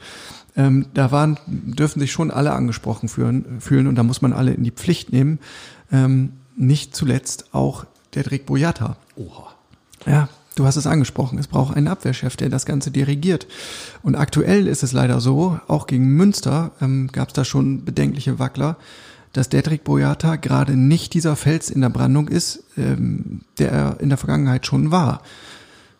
Ähm, 0.57 0.87
da 0.93 1.11
waren, 1.11 1.37
dürfen 1.45 1.99
sich 1.99 2.11
schon 2.11 2.31
alle 2.31 2.53
angesprochen 2.53 3.09
fühlen, 3.09 3.59
fühlen 3.59 3.87
und 3.87 3.95
da 3.95 4.03
muss 4.03 4.21
man 4.21 4.33
alle 4.33 4.53
in 4.53 4.63
die 4.63 4.71
Pflicht 4.71 5.11
nehmen. 5.11 5.39
Ähm, 5.91 6.31
nicht 6.55 6.95
zuletzt 6.95 7.53
auch 7.53 7.85
der 8.13 8.23
Drake 8.23 8.45
Boyata. 8.45 8.97
Oha. 9.15 9.54
Ja, 10.05 10.29
du 10.55 10.65
hast 10.65 10.75
es 10.75 10.87
angesprochen. 10.87 11.39
Es 11.39 11.47
braucht 11.47 11.75
einen 11.75 11.87
Abwehrchef, 11.87 12.35
der 12.35 12.49
das 12.49 12.65
Ganze 12.65 12.91
dirigiert. 12.91 13.47
Und 14.03 14.15
aktuell 14.15 14.67
ist 14.67 14.83
es 14.83 14.91
leider 14.91 15.19
so, 15.19 15.59
auch 15.67 15.87
gegen 15.87 16.15
Münster 16.15 16.71
ähm, 16.81 17.09
gab 17.11 17.29
es 17.29 17.33
da 17.33 17.45
schon 17.45 17.85
bedenkliche 17.85 18.39
Wackler 18.39 18.77
dass 19.35 19.49
Dedrick 19.49 19.83
Boyata 19.83 20.37
gerade 20.37 20.77
nicht 20.77 21.13
dieser 21.13 21.35
Fels 21.35 21.69
in 21.69 21.81
der 21.81 21.89
Brandung 21.89 22.29
ist, 22.29 22.63
ähm, 22.77 23.41
der 23.59 23.71
er 23.71 23.99
in 23.99 24.07
der 24.07 24.17
Vergangenheit 24.17 24.65
schon 24.65 24.91
war. 24.91 25.21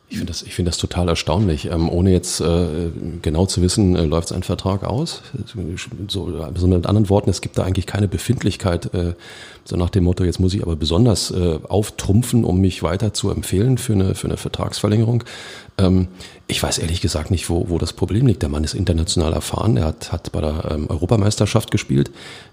Ich 0.07 0.17
finde 0.17 0.31
das, 0.31 0.43
ich 0.43 0.53
finde 0.53 0.69
das 0.69 0.77
total 0.77 1.09
erstaunlich. 1.09 1.65
Ähm, 1.65 1.89
ohne 1.89 2.11
jetzt 2.11 2.39
äh, 2.39 2.91
genau 3.23 3.47
zu 3.47 3.63
wissen, 3.63 3.95
äh, 3.95 4.05
läuft 4.05 4.27
sein 4.27 4.43
Vertrag 4.43 4.83
aus. 4.83 5.23
So, 6.07 6.27
also 6.27 6.67
mit 6.67 6.85
anderen 6.85 7.09
Worten, 7.09 7.31
es 7.31 7.41
gibt 7.41 7.57
da 7.57 7.63
eigentlich 7.63 7.87
keine 7.87 8.07
Befindlichkeit, 8.07 8.93
äh, 8.93 9.13
so 9.63 9.75
nach 9.77 9.89
dem 9.89 10.03
Motto, 10.03 10.23
jetzt 10.23 10.39
muss 10.39 10.53
ich 10.53 10.61
aber 10.61 10.75
besonders 10.75 11.31
äh, 11.31 11.57
auftrumpfen, 11.67 12.45
um 12.45 12.61
mich 12.61 12.83
weiter 12.83 13.15
zu 13.15 13.31
empfehlen 13.31 13.79
für 13.79 13.93
eine, 13.93 14.13
für 14.13 14.27
eine 14.27 14.37
Vertragsverlängerung. 14.37 15.23
Ähm, 15.79 16.07
ich 16.45 16.61
weiß 16.61 16.77
ehrlich 16.77 17.01
gesagt 17.01 17.31
nicht, 17.31 17.49
wo, 17.49 17.67
wo 17.69 17.79
das 17.79 17.91
Problem 17.91 18.27
liegt. 18.27 18.43
Der 18.43 18.49
Mann 18.49 18.63
ist 18.63 18.75
international 18.75 19.33
erfahren, 19.33 19.75
er 19.75 19.85
hat, 19.85 20.11
hat 20.11 20.31
bei 20.31 20.41
der 20.41 20.69
ähm, 20.69 20.87
Europameisterschaft 20.87 21.71
gespielt. 21.71 22.11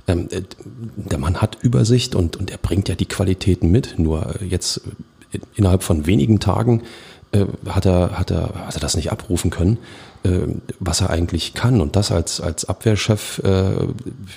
Ähm, 0.09 0.29
äh, 0.31 0.41
der 0.97 1.19
Mann 1.19 1.43
hat 1.43 1.59
Übersicht 1.61 2.15
und, 2.15 2.37
und 2.37 2.51
er 2.51 2.57
bringt 2.59 2.89
ja 2.89 2.95
die 2.95 3.05
Qualitäten 3.05 3.71
mit. 3.71 3.99
Nur 3.99 4.41
äh, 4.41 4.47
jetzt 4.47 4.81
äh, 5.33 5.39
innerhalb 5.55 5.83
von 5.83 6.07
wenigen 6.07 6.41
Tagen 6.41 6.83
äh, 7.33 7.47
hat, 7.69 7.87
er, 7.87 8.19
hat, 8.19 8.31
er, 8.31 8.51
hat 8.67 8.75
er 8.75 8.81
das 8.81 8.97
nicht 8.97 9.11
abrufen 9.13 9.51
können, 9.51 9.79
was 10.79 11.01
er 11.01 11.11
eigentlich 11.11 11.55
kann. 11.55 11.81
Und 11.81 11.97
das 11.97 12.13
als, 12.13 12.41
als 12.41 12.65
Abwehrchef 12.65 13.41
äh, 13.45 13.73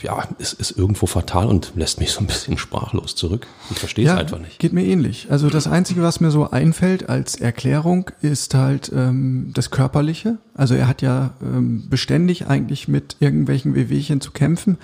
ja, 0.02 0.28
ist, 0.40 0.54
ist 0.54 0.72
irgendwo 0.72 1.06
fatal 1.06 1.48
und 1.48 1.74
lässt 1.76 2.00
mich 2.00 2.12
so 2.12 2.22
ein 2.22 2.28
bisschen 2.28 2.58
sprachlos 2.58 3.16
zurück. 3.16 3.46
Ich 3.70 3.80
verstehe 3.80 4.06
es 4.06 4.12
ja, 4.12 4.18
einfach 4.18 4.40
nicht. 4.40 4.58
Geht 4.60 4.74
mir 4.74 4.84
ähnlich. 4.84 5.28
Also 5.30 5.50
das 5.50 5.68
Einzige, 5.68 6.02
was 6.02 6.20
mir 6.20 6.32
so 6.32 6.50
einfällt 6.50 7.10
als 7.10 7.36
Erklärung, 7.36 8.10
ist 8.22 8.56
halt 8.56 8.92
ähm, 8.96 9.52
das 9.54 9.70
Körperliche. 9.70 10.38
Also 10.56 10.74
er 10.74 10.88
hat 10.88 11.02
ja 11.02 11.34
ähm, 11.42 11.88
beständig 11.90 12.48
eigentlich 12.48 12.88
mit 12.88 13.18
irgendwelchen 13.20 13.76
Wehwehchen 13.76 14.22
zu 14.22 14.32
kämpfen. 14.32 14.78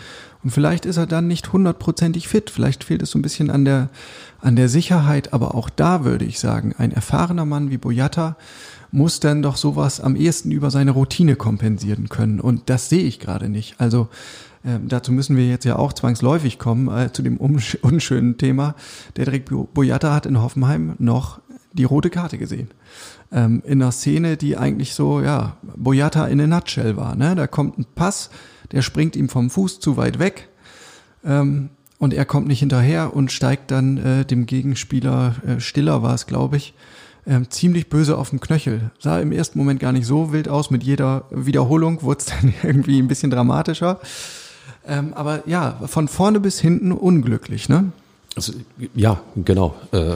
Und 0.44 0.52
vielleicht 0.52 0.86
ist 0.86 0.98
er 0.98 1.08
dann 1.08 1.28
nicht 1.28 1.54
hundertprozentig 1.54 2.28
fit. 2.28 2.50
Vielleicht 2.50 2.84
fehlt 2.84 3.02
es 3.02 3.12
so 3.12 3.20
ein 3.20 3.22
bisschen 3.22 3.50
an 3.50 3.66
der 3.66 3.90
an 4.42 4.56
der 4.56 4.70
Sicherheit, 4.70 5.34
aber 5.34 5.54
auch 5.56 5.70
da 5.70 6.04
würde 6.04 6.26
ich 6.26 6.40
sagen, 6.40 6.74
ein 6.78 6.92
erfahrener 6.92 7.46
Mann 7.46 7.70
wie 7.70 7.78
Boyata 7.78 8.36
muss 8.92 9.20
dann 9.20 9.42
doch 9.42 9.56
sowas 9.56 10.00
am 10.00 10.16
ehesten 10.16 10.52
über 10.52 10.72
seine 10.72 10.92
Routine 10.92 11.36
kompensieren 11.36 12.10
können. 12.10 12.40
Und 12.40 12.70
das 12.70 12.90
sehe 12.90 13.04
ich 13.04 13.20
gerade 13.20 13.50
nicht. 13.50 13.76
Also 13.80 14.10
äh, 14.64 14.80
dazu 14.86 15.12
müssen 15.12 15.38
wir 15.38 15.48
jetzt 15.48 15.66
ja 15.66 15.78
auch 15.78 15.94
zwangsläufig 15.94 16.60
kommen 16.60 16.88
äh, 16.96 17.12
zu 17.12 17.22
dem 17.22 17.38
unschönen 17.82 18.38
Thema. 18.38 18.76
Der 19.16 19.26
Derek 19.26 19.50
Boyata 19.74 20.14
hat 20.14 20.26
in 20.26 20.42
Hoffenheim 20.42 20.96
noch 21.00 21.40
die 21.74 21.86
rote 21.86 22.10
Karte 22.10 22.38
gesehen. 22.38 22.70
Ähm, 23.32 23.64
in 23.66 23.82
einer 23.82 23.92
Szene, 23.92 24.36
die 24.36 24.58
eigentlich 24.58 24.94
so, 24.94 25.22
ja, 25.22 25.58
Boyata 25.76 26.28
in 26.28 26.42
a 26.42 26.48
nutshell 26.48 26.98
war. 26.98 27.16
Ne? 27.16 27.36
Da 27.36 27.48
kommt 27.48 27.78
ein 27.78 27.86
Pass, 27.96 28.30
der 28.72 28.82
springt 28.82 29.16
ihm 29.16 29.30
vom 29.30 29.50
Fuß 29.50 29.80
zu 29.80 29.98
weit 29.98 30.20
weg. 30.20 30.50
Ähm, 31.24 31.70
und 31.98 32.14
er 32.14 32.26
kommt 32.26 32.48
nicht 32.48 32.60
hinterher 32.60 33.16
und 33.16 33.32
steigt 33.32 33.70
dann 33.70 33.98
äh, 33.98 34.26
dem 34.26 34.48
Gegenspieler, 34.48 35.36
äh, 35.46 35.60
Stiller 35.60 36.02
war 36.02 36.16
es, 36.16 36.26
glaube 36.26 36.58
ich, 36.58 36.74
äh, 37.26 37.42
ziemlich 37.50 37.90
böse 37.90 38.18
auf 38.18 38.32
den 38.32 38.40
Knöchel. 38.40 38.92
Sah 39.00 39.20
im 39.20 39.32
ersten 39.32 39.60
Moment 39.60 39.80
gar 39.80 39.92
nicht 39.92 40.06
so 40.06 40.32
wild 40.32 40.50
aus, 40.50 40.72
mit 40.72 40.84
jeder 40.84 41.26
Wiederholung 41.32 42.02
wurde 42.02 42.20
es 42.20 42.26
dann 42.42 42.54
irgendwie 42.64 43.00
ein 43.00 43.08
bisschen 43.08 43.32
dramatischer. 43.32 44.00
Ähm, 44.88 45.14
aber 45.14 45.44
ja, 45.46 45.80
von 45.86 46.08
vorne 46.08 46.40
bis 46.40 46.60
hinten 46.60 46.92
unglücklich, 46.92 47.70
ne? 47.70 47.92
Also, 48.36 48.54
ja, 48.96 49.22
genau. 49.36 49.76
Äh, 49.92 50.16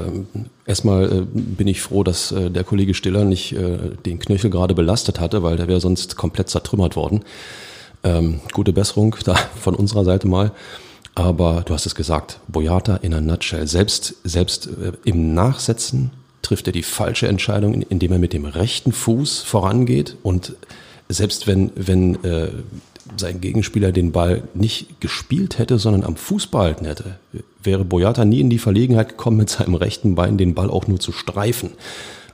erstmal 0.65 1.11
äh, 1.11 1.25
bin 1.25 1.67
ich 1.67 1.81
froh, 1.81 2.03
dass 2.03 2.31
äh, 2.31 2.49
der 2.49 2.63
Kollege 2.63 2.93
Stiller 2.93 3.25
nicht 3.25 3.53
äh, 3.53 3.77
den 4.05 4.19
Knöchel 4.19 4.49
gerade 4.49 4.73
belastet 4.73 5.19
hatte, 5.19 5.43
weil 5.43 5.57
der 5.57 5.67
wäre 5.67 5.81
sonst 5.81 6.15
komplett 6.15 6.49
zertrümmert 6.49 6.95
worden. 6.95 7.25
Ähm, 8.03 8.39
gute 8.53 8.71
Besserung 8.71 9.15
da 9.25 9.35
von 9.35 9.75
unserer 9.75 10.05
Seite 10.05 10.27
mal. 10.27 10.51
Aber 11.13 11.63
du 11.65 11.73
hast 11.73 11.85
es 11.85 11.95
gesagt, 11.95 12.39
Boyata 12.47 12.97
in 12.97 13.13
a 13.13 13.21
nutshell. 13.21 13.67
Selbst, 13.67 14.15
selbst 14.23 14.67
äh, 14.67 14.93
im 15.03 15.33
Nachsetzen 15.33 16.11
trifft 16.45 16.67
er 16.67 16.73
die 16.73 16.83
falsche 16.83 17.27
Entscheidung, 17.27 17.81
indem 17.81 18.11
er 18.11 18.19
mit 18.19 18.33
dem 18.33 18.45
rechten 18.45 18.91
Fuß 18.91 19.41
vorangeht. 19.41 20.15
Und 20.23 20.55
selbst 21.09 21.47
wenn, 21.47 21.71
wenn 21.75 22.23
äh, 22.23 22.49
sein 23.17 23.41
Gegenspieler 23.41 23.91
den 23.91 24.11
Ball 24.11 24.43
nicht 24.53 24.99
gespielt 25.01 25.57
hätte, 25.57 25.77
sondern 25.79 26.03
am 26.03 26.15
Fuß 26.15 26.47
behalten 26.47 26.85
hätte, 26.85 27.17
wäre 27.61 27.85
Boyata 27.85 28.25
nie 28.25 28.41
in 28.41 28.49
die 28.49 28.59
Verlegenheit 28.59 29.09
gekommen, 29.09 29.37
mit 29.37 29.49
seinem 29.49 29.75
rechten 29.75 30.15
Bein 30.15 30.37
den 30.37 30.53
Ball 30.53 30.69
auch 30.69 30.87
nur 30.87 30.99
zu 30.99 31.11
streifen. 31.11 31.71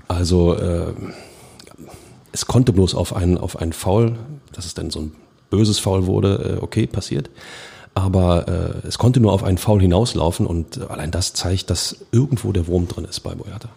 Also 0.08 0.56
äh, 0.56 0.94
es 2.32 2.46
konnte 2.46 2.74
bloß 2.74 2.96
auf 2.96 3.16
einen, 3.16 3.38
auf 3.38 3.60
einen 3.60 3.74
Foul, 3.74 4.18
dass 4.52 4.66
es 4.66 4.74
dann 4.74 4.90
so 4.90 5.02
ein 5.02 5.12
böses 5.50 5.80
Foul 5.80 6.06
wurde, 6.06 6.58
äh, 6.58 6.64
okay, 6.64 6.88
passiert. 6.88 7.30
Aber 7.94 8.48
äh, 8.48 8.88
es 8.88 8.98
konnte 8.98 9.20
nur 9.20 9.34
auf 9.34 9.44
einen 9.44 9.58
Foul 9.58 9.82
hinauslaufen 9.82 10.46
und 10.46 10.90
allein 10.90 11.12
das 11.12 11.34
zeigt, 11.34 11.70
dass 11.70 12.06
irgendwo 12.12 12.54
der 12.54 12.68
Wurm 12.68 12.88
drin 12.88 13.06
ist 13.06 13.20
bei 13.20 13.36
Boyata. 13.36 13.70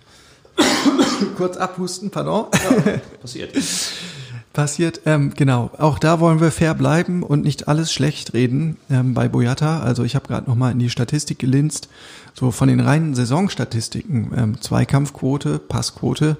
Kurz 1.36 1.56
abhusten, 1.56 2.10
pardon. 2.10 2.46
Ja, 2.52 2.98
passiert. 3.20 3.52
passiert, 4.52 5.00
ähm, 5.06 5.32
genau. 5.34 5.70
Auch 5.78 5.98
da 5.98 6.20
wollen 6.20 6.40
wir 6.40 6.50
fair 6.50 6.74
bleiben 6.74 7.22
und 7.22 7.42
nicht 7.42 7.68
alles 7.68 7.92
schlecht 7.92 8.34
reden 8.34 8.76
ähm, 8.90 9.14
bei 9.14 9.28
Boyata. 9.28 9.80
Also 9.80 10.04
ich 10.04 10.14
habe 10.14 10.28
gerade 10.28 10.48
noch 10.48 10.56
mal 10.56 10.70
in 10.70 10.78
die 10.78 10.90
Statistik 10.90 11.38
gelinst, 11.38 11.88
so 12.34 12.50
von 12.50 12.68
den 12.68 12.80
reinen 12.80 13.14
Saisonstatistiken, 13.14 14.32
ähm, 14.36 14.60
Zweikampfquote, 14.60 15.58
Passquote, 15.58 16.36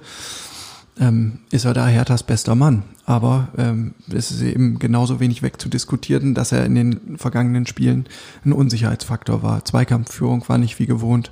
ähm, 1.01 1.41
ist 1.51 1.65
er 1.65 1.75
da 1.75 1.87
Herthas 1.87 2.23
bester 2.23 2.55
Mann. 2.55 2.85
Aber 3.07 3.49
ähm, 3.59 3.95
es 4.11 4.31
ist 4.31 4.41
eben 4.41 4.79
genauso 4.79 5.21
wenig 5.21 5.43
wegzudiskutieren, 5.43 6.35
dass 6.35 6.53
er 6.53 6.65
in 6.65 6.75
den 6.75 7.19
vergangenen 7.19 7.67
Spielen 7.67 8.07
ein 8.45 8.53
Unsicherheitsfaktor 8.53 9.43
war. 9.43 9.65
Zweikampfführung 9.65 10.49
war 10.49 10.59
nicht 10.59 10.79
wie 10.79 10.87
gewohnt. 10.87 11.31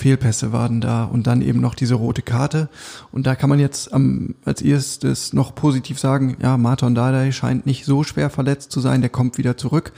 Fehlpässe 0.00 0.50
waren 0.50 0.80
da 0.80 1.04
und 1.04 1.26
dann 1.26 1.42
eben 1.42 1.60
noch 1.60 1.74
diese 1.74 1.94
rote 1.94 2.22
Karte. 2.22 2.70
Und 3.12 3.26
da 3.26 3.34
kann 3.34 3.50
man 3.50 3.58
jetzt 3.58 3.92
am, 3.92 4.34
als 4.46 4.62
erstes 4.62 5.34
noch 5.34 5.54
positiv 5.54 5.98
sagen, 5.98 6.38
ja, 6.40 6.56
Martin 6.56 6.94
Dardai 6.94 7.32
scheint 7.32 7.66
nicht 7.66 7.84
so 7.84 8.02
schwer 8.02 8.30
verletzt 8.30 8.72
zu 8.72 8.80
sein, 8.80 9.02
der 9.02 9.10
kommt 9.10 9.36
wieder 9.36 9.58
zurück. 9.58 9.92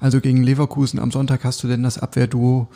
Also 0.00 0.20
gegen 0.20 0.42
Leverkusen 0.42 0.98
am 0.98 1.12
Sonntag 1.12 1.44
hast 1.44 1.62
du 1.62 1.68
denn 1.68 1.84
das 1.84 1.98
Abwehrduo 1.98 2.66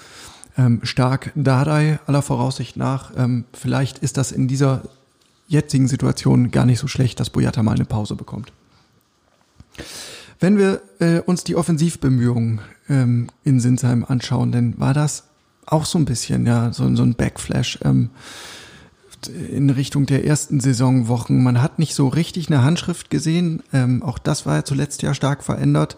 ähm, 0.56 0.80
stark 0.84 1.32
Dardai 1.34 1.98
aller 2.06 2.22
Voraussicht 2.22 2.76
nach. 2.76 3.10
Ähm, 3.16 3.44
vielleicht 3.52 3.98
ist 3.98 4.16
das 4.16 4.30
in 4.30 4.46
dieser 4.46 4.82
jetzigen 5.48 5.88
Situation 5.88 6.52
gar 6.52 6.64
nicht 6.64 6.78
so 6.78 6.86
schlecht, 6.86 7.18
dass 7.18 7.30
Boyata 7.30 7.62
mal 7.62 7.74
eine 7.74 7.86
Pause 7.86 8.14
bekommt. 8.14 8.52
Wenn 10.38 10.58
wir 10.58 10.80
äh, 11.00 11.20
uns 11.20 11.42
die 11.42 11.56
Offensivbemühungen 11.56 12.60
ähm, 12.88 13.28
in 13.42 13.58
Sinsheim 13.58 14.04
anschauen, 14.06 14.52
dann 14.52 14.78
war 14.78 14.94
das 14.94 15.27
auch 15.72 15.84
so 15.84 15.98
ein 15.98 16.04
bisschen, 16.04 16.46
ja, 16.46 16.72
so, 16.72 16.94
so 16.94 17.02
ein 17.02 17.14
Backflash 17.14 17.78
ähm, 17.84 18.10
in 19.50 19.70
Richtung 19.70 20.06
der 20.06 20.24
ersten 20.24 20.60
Saisonwochen. 20.60 21.42
Man 21.42 21.60
hat 21.60 21.78
nicht 21.78 21.94
so 21.94 22.08
richtig 22.08 22.48
eine 22.48 22.62
Handschrift 22.62 23.10
gesehen. 23.10 23.62
Ähm, 23.72 24.02
auch 24.02 24.18
das 24.18 24.46
war 24.46 24.56
ja 24.56 24.64
zuletzt 24.64 25.02
ja 25.02 25.14
stark 25.14 25.42
verändert. 25.42 25.96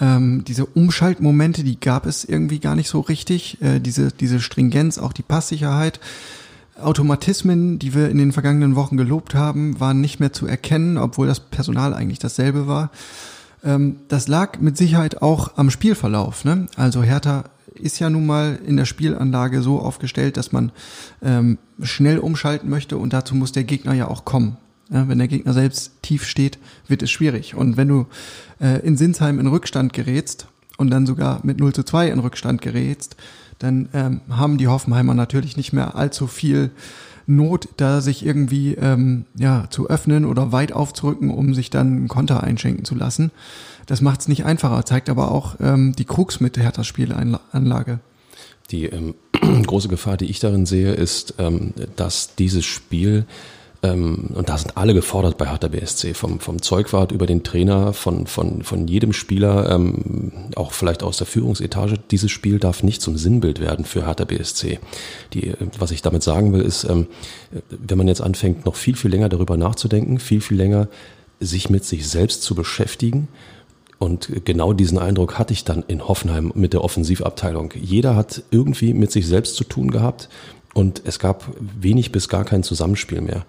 Ähm, 0.00 0.44
diese 0.46 0.66
Umschaltmomente, 0.66 1.64
die 1.64 1.80
gab 1.80 2.06
es 2.06 2.24
irgendwie 2.24 2.58
gar 2.58 2.74
nicht 2.74 2.88
so 2.88 3.00
richtig. 3.00 3.60
Äh, 3.62 3.80
diese, 3.80 4.12
diese 4.12 4.40
Stringenz, 4.40 4.98
auch 4.98 5.12
die 5.12 5.22
Passsicherheit. 5.22 6.00
Automatismen, 6.80 7.78
die 7.78 7.94
wir 7.94 8.10
in 8.10 8.18
den 8.18 8.32
vergangenen 8.32 8.74
Wochen 8.76 8.96
gelobt 8.96 9.34
haben, 9.34 9.78
waren 9.78 10.00
nicht 10.00 10.20
mehr 10.20 10.32
zu 10.32 10.46
erkennen, 10.46 10.98
obwohl 10.98 11.26
das 11.26 11.40
Personal 11.40 11.94
eigentlich 11.94 12.18
dasselbe 12.18 12.66
war. 12.66 12.90
Ähm, 13.64 13.96
das 14.08 14.28
lag 14.28 14.58
mit 14.58 14.76
Sicherheit 14.76 15.22
auch 15.22 15.56
am 15.56 15.70
Spielverlauf. 15.70 16.44
Ne? 16.44 16.66
Also 16.76 17.02
Hertha 17.02 17.44
ist 17.74 17.98
ja 17.98 18.10
nun 18.10 18.26
mal 18.26 18.58
in 18.66 18.76
der 18.76 18.84
Spielanlage 18.84 19.62
so 19.62 19.80
aufgestellt, 19.80 20.36
dass 20.36 20.52
man 20.52 20.72
ähm, 21.22 21.58
schnell 21.82 22.18
umschalten 22.18 22.68
möchte 22.68 22.96
und 22.96 23.12
dazu 23.12 23.34
muss 23.34 23.52
der 23.52 23.64
Gegner 23.64 23.94
ja 23.94 24.08
auch 24.08 24.24
kommen. 24.24 24.56
Ja, 24.90 25.08
wenn 25.08 25.18
der 25.18 25.28
Gegner 25.28 25.54
selbst 25.54 26.02
tief 26.02 26.26
steht, 26.26 26.58
wird 26.86 27.02
es 27.02 27.10
schwierig. 27.10 27.54
Und 27.54 27.76
wenn 27.76 27.88
du 27.88 28.06
äh, 28.60 28.80
in 28.86 28.96
Sinsheim 28.96 29.38
in 29.38 29.46
Rückstand 29.46 29.94
gerätst 29.94 30.48
und 30.76 30.90
dann 30.90 31.06
sogar 31.06 31.40
mit 31.44 31.58
0 31.58 31.72
zu 31.72 31.82
2 31.82 32.08
in 32.08 32.18
Rückstand 32.18 32.60
gerätst, 32.60 33.16
dann 33.58 33.88
ähm, 33.94 34.20
haben 34.28 34.58
die 34.58 34.68
Hoffenheimer 34.68 35.14
natürlich 35.14 35.56
nicht 35.56 35.72
mehr 35.72 35.94
allzu 35.94 36.26
viel 36.26 36.70
Not, 37.26 37.68
da 37.76 38.00
sich 38.00 38.26
irgendwie 38.26 38.74
ähm, 38.74 39.26
ja 39.36 39.66
zu 39.70 39.88
öffnen 39.88 40.24
oder 40.24 40.52
weit 40.52 40.72
aufzurücken, 40.72 41.30
um 41.30 41.54
sich 41.54 41.70
dann 41.70 41.86
einen 41.86 42.08
Konter 42.08 42.42
einschenken 42.42 42.84
zu 42.84 42.94
lassen. 42.94 43.30
Das 43.86 44.00
macht 44.00 44.20
es 44.20 44.28
nicht 44.28 44.44
einfacher, 44.44 44.84
zeigt 44.84 45.08
aber 45.08 45.30
auch 45.30 45.56
ähm, 45.60 45.94
die 45.96 46.04
Krux 46.04 46.40
mit 46.40 46.56
der 46.56 46.64
Hertha 46.64 46.84
Spielanlage. 46.84 48.00
Die 48.70 48.86
ähm, 48.86 49.14
große 49.66 49.88
Gefahr, 49.88 50.16
die 50.16 50.26
ich 50.26 50.40
darin 50.40 50.66
sehe, 50.66 50.92
ist, 50.92 51.34
ähm, 51.38 51.74
dass 51.96 52.34
dieses 52.36 52.64
Spiel 52.64 53.26
ähm, 53.82 54.30
und 54.34 54.48
da 54.48 54.56
sind 54.58 54.76
alle 54.76 54.94
gefordert 54.94 55.38
bei 55.38 55.46
Hertha 55.48 55.68
BSC, 55.68 56.14
vom, 56.14 56.38
vom 56.38 56.62
Zeugwart 56.62 57.10
über 57.10 57.26
den 57.26 57.42
Trainer, 57.42 57.92
von, 57.92 58.26
von, 58.26 58.62
von 58.62 58.86
jedem 58.86 59.12
Spieler, 59.12 59.70
ähm, 59.70 60.32
auch 60.54 60.72
vielleicht 60.72 61.02
aus 61.02 61.16
der 61.16 61.26
Führungsetage. 61.26 61.98
Dieses 62.10 62.30
Spiel 62.30 62.60
darf 62.60 62.82
nicht 62.82 63.02
zum 63.02 63.16
Sinnbild 63.16 63.60
werden 63.60 63.84
für 63.84 64.06
Hertha 64.06 64.24
BSC. 64.24 64.78
Die, 65.34 65.52
was 65.78 65.90
ich 65.90 66.02
damit 66.02 66.22
sagen 66.22 66.52
will, 66.52 66.62
ist, 66.62 66.84
ähm, 66.84 67.08
wenn 67.70 67.98
man 67.98 68.08
jetzt 68.08 68.20
anfängt, 68.20 68.64
noch 68.66 68.76
viel, 68.76 68.94
viel 68.94 69.10
länger 69.10 69.28
darüber 69.28 69.56
nachzudenken, 69.56 70.20
viel, 70.20 70.40
viel 70.40 70.56
länger 70.56 70.86
sich 71.40 71.68
mit 71.68 71.84
sich 71.84 72.08
selbst 72.08 72.44
zu 72.44 72.54
beschäftigen, 72.54 73.26
und 74.02 74.44
genau 74.44 74.72
diesen 74.72 74.98
Eindruck 74.98 75.38
hatte 75.38 75.52
ich 75.52 75.62
dann 75.62 75.84
in 75.86 76.08
Hoffenheim 76.08 76.50
mit 76.56 76.72
der 76.72 76.82
Offensivabteilung. 76.82 77.72
Jeder 77.80 78.16
hat 78.16 78.42
irgendwie 78.50 78.94
mit 78.94 79.12
sich 79.12 79.28
selbst 79.28 79.54
zu 79.54 79.62
tun 79.62 79.92
gehabt 79.92 80.28
und 80.74 81.02
es 81.04 81.20
gab 81.20 81.44
wenig 81.60 82.10
bis 82.10 82.28
gar 82.28 82.44
kein 82.44 82.64
Zusammenspiel 82.64 83.20
mehr. 83.20 83.46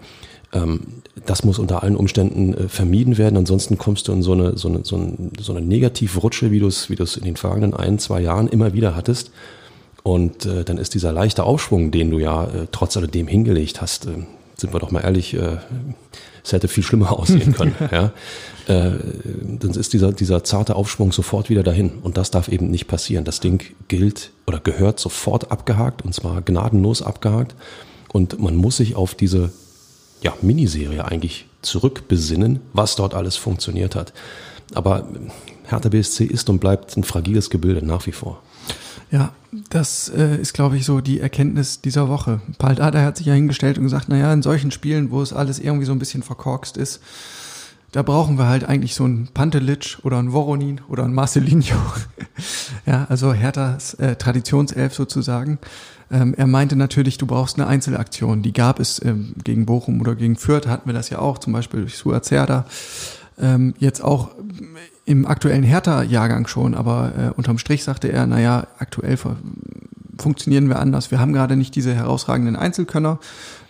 Ähm, 0.53 0.81
das 1.25 1.43
muss 1.43 1.57
unter 1.57 1.81
allen 1.81 1.95
Umständen 1.95 2.53
äh, 2.53 2.67
vermieden 2.67 3.17
werden, 3.17 3.35
ansonsten 3.35 3.79
kommst 3.79 4.07
du 4.07 4.11
in 4.11 4.21
so 4.21 4.33
eine, 4.33 4.55
so 4.55 4.67
eine, 4.67 4.85
so 4.85 4.95
eine, 4.95 5.31
so 5.39 5.55
eine 5.55 5.65
Negativrutsche, 5.65 6.51
wie 6.51 6.59
du 6.59 6.67
es 6.67 6.87
wie 6.91 6.95
du 6.95 7.01
es 7.01 7.17
in 7.17 7.23
den 7.23 7.35
vergangenen 7.35 7.73
ein, 7.73 7.97
zwei 7.97 8.21
Jahren 8.21 8.47
immer 8.47 8.73
wieder 8.73 8.95
hattest. 8.95 9.31
Und 10.03 10.45
äh, 10.45 10.63
dann 10.63 10.77
ist 10.77 10.93
dieser 10.93 11.11
leichte 11.11 11.45
Aufschwung, 11.45 11.89
den 11.89 12.11
du 12.11 12.19
ja 12.19 12.43
äh, 12.43 12.67
trotz 12.71 12.95
alledem 12.95 13.25
hingelegt 13.25 13.81
hast, 13.81 14.03
sind 14.03 14.71
wir 14.71 14.79
doch 14.79 14.91
mal 14.91 15.01
ehrlich, 15.01 15.35
es 16.43 16.53
hätte 16.53 16.67
viel 16.67 16.83
schlimmer 16.83 17.11
aussehen 17.19 17.53
können. 17.53 17.75
ja. 17.91 18.11
Äh, 18.67 18.91
dann 19.59 19.71
ist 19.71 19.93
dieser, 19.93 20.11
dieser 20.11 20.43
zarte 20.43 20.75
Aufschwung 20.75 21.11
sofort 21.11 21.49
wieder 21.49 21.63
dahin. 21.63 21.99
Und 22.01 22.17
das 22.17 22.31
darf 22.31 22.47
eben 22.47 22.69
nicht 22.69 22.87
passieren. 22.87 23.25
Das 23.25 23.39
Ding 23.39 23.63
gilt 23.87 24.31
oder 24.47 24.59
gehört 24.59 24.99
sofort 24.99 25.51
abgehakt 25.51 26.03
und 26.03 26.13
zwar 26.13 26.41
gnadenlos 26.41 27.01
abgehakt. 27.01 27.55
Und 28.11 28.39
man 28.39 28.55
muss 28.55 28.77
sich 28.77 28.95
auf 28.95 29.15
diese 29.15 29.51
ja, 30.21 30.33
Miniserie 30.41 31.03
eigentlich 31.03 31.47
zurückbesinnen, 31.61 32.59
was 32.73 32.95
dort 32.95 33.13
alles 33.13 33.35
funktioniert 33.35 33.95
hat. 33.95 34.13
Aber 34.73 35.07
Hertha 35.65 35.89
BSC 35.89 36.25
ist 36.25 36.49
und 36.49 36.59
bleibt 36.59 36.95
ein 36.95 37.03
fragiles 37.03 37.49
Gebilde 37.49 37.85
nach 37.85 38.05
wie 38.05 38.11
vor. 38.11 38.41
Ja, 39.11 39.31
das 39.69 40.09
äh, 40.09 40.37
ist, 40.37 40.53
glaube 40.53 40.77
ich, 40.77 40.85
so 40.85 41.01
die 41.01 41.19
Erkenntnis 41.19 41.81
dieser 41.81 42.09
Woche. 42.09 42.41
Paul 42.57 42.75
Dada 42.75 43.01
hat 43.03 43.17
sich 43.17 43.27
ja 43.27 43.33
hingestellt 43.33 43.77
und 43.77 43.83
gesagt, 43.83 44.09
naja, 44.09 44.33
in 44.33 44.41
solchen 44.41 44.71
Spielen, 44.71 45.11
wo 45.11 45.21
es 45.21 45.33
alles 45.33 45.59
irgendwie 45.59 45.85
so 45.85 45.91
ein 45.91 45.99
bisschen 45.99 46.23
verkorkst 46.23 46.77
ist, 46.77 46.99
da 47.93 48.01
brauchen 48.01 48.39
wir 48.39 48.47
halt 48.47 48.65
eigentlich 48.67 48.95
so 48.95 49.05
einen 49.05 49.27
Pantelic 49.33 49.99
oder 50.01 50.17
einen 50.17 50.33
Voronin 50.33 50.81
oder 50.89 51.03
einen 51.03 51.13
Marcelinho. 51.13 51.77
ja, 52.85 53.05
also 53.07 53.33
Herthas 53.33 53.93
äh, 53.93 54.15
Traditionself 54.15 54.95
sozusagen. 54.95 55.59
Ähm, 56.11 56.33
er 56.35 56.47
meinte 56.47 56.75
natürlich, 56.75 57.19
du 57.19 57.27
brauchst 57.27 57.57
eine 57.57 57.67
Einzelaktion. 57.67 58.41
Die 58.41 58.51
gab 58.51 58.79
es 58.79 58.99
ähm, 59.05 59.33
gegen 59.43 59.67
Bochum 59.67 60.01
oder 60.01 60.15
gegen 60.15 60.35
Fürth, 60.35 60.67
hatten 60.67 60.89
wir 60.89 60.93
das 60.93 61.11
ja 61.11 61.19
auch, 61.19 61.37
zum 61.37 61.53
Beispiel 61.53 61.81
durch 61.81 61.95
Suazerda. 61.95 62.65
Ähm, 63.39 63.75
jetzt 63.77 64.03
auch 64.03 64.29
im 65.05 65.27
aktuellen 65.27 65.63
Hertha-Jahrgang 65.63 66.47
schon, 66.47 66.73
aber 66.73 67.13
äh, 67.15 67.29
unterm 67.37 67.59
Strich 67.59 67.83
sagte 67.83 68.11
er, 68.11 68.25
naja, 68.25 68.65
aktuell 68.79 69.17
funktionieren 70.17 70.67
wir 70.67 70.79
anders. 70.79 71.11
Wir 71.11 71.19
haben 71.19 71.33
gerade 71.33 71.55
nicht 71.55 71.75
diese 71.75 71.93
herausragenden 71.93 72.55
Einzelkönner. 72.55 73.19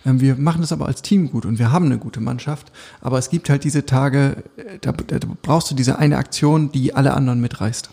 Ähm, 0.06 0.20
wir 0.20 0.36
machen 0.36 0.60
das 0.60 0.72
aber 0.72 0.86
als 0.86 1.02
Team 1.02 1.30
gut 1.30 1.46
und 1.46 1.58
wir 1.58 1.72
haben 1.72 1.86
eine 1.86 1.98
gute 1.98 2.20
Mannschaft. 2.20 2.70
Aber 3.00 3.18
es 3.18 3.30
gibt 3.30 3.50
halt 3.50 3.64
diese 3.64 3.86
Tage, 3.86 4.44
äh, 4.56 4.78
da, 4.80 4.92
da 4.92 5.18
brauchst 5.42 5.70
du 5.70 5.74
diese 5.74 5.98
eine 5.98 6.16
Aktion, 6.16 6.72
die 6.72 6.94
alle 6.94 7.14
anderen 7.14 7.40
mitreißt. 7.40 7.90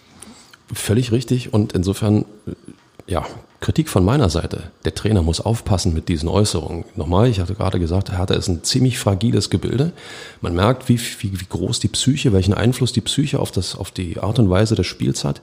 Völlig 0.73 1.11
richtig 1.11 1.53
und 1.53 1.73
insofern 1.73 2.25
ja, 3.07 3.25
Kritik 3.59 3.89
von 3.89 4.03
meiner 4.03 4.29
Seite. 4.29 4.71
Der 4.85 4.95
Trainer 4.95 5.21
muss 5.21 5.39
aufpassen 5.39 5.93
mit 5.93 6.09
diesen 6.09 6.27
Äußerungen. 6.27 6.85
Nochmal, 6.95 7.27
ich 7.27 7.39
hatte 7.39 7.53
gerade 7.53 7.79
gesagt, 7.79 8.11
Hertha 8.11 8.33
ist 8.33 8.47
ein 8.47 8.63
ziemlich 8.63 8.97
fragiles 8.97 9.49
Gebilde. 9.49 9.93
Man 10.41 10.55
merkt, 10.55 10.89
wie, 10.89 10.99
wie, 10.99 11.39
wie 11.39 11.45
groß 11.47 11.79
die 11.79 11.87
Psyche, 11.87 12.33
welchen 12.33 12.55
Einfluss 12.55 12.91
die 12.91 13.01
Psyche 13.01 13.39
auf, 13.39 13.51
das, 13.51 13.75
auf 13.75 13.91
die 13.91 14.19
Art 14.19 14.39
und 14.39 14.49
Weise 14.49 14.75
des 14.75 14.87
Spiels 14.87 15.23
hat. 15.23 15.41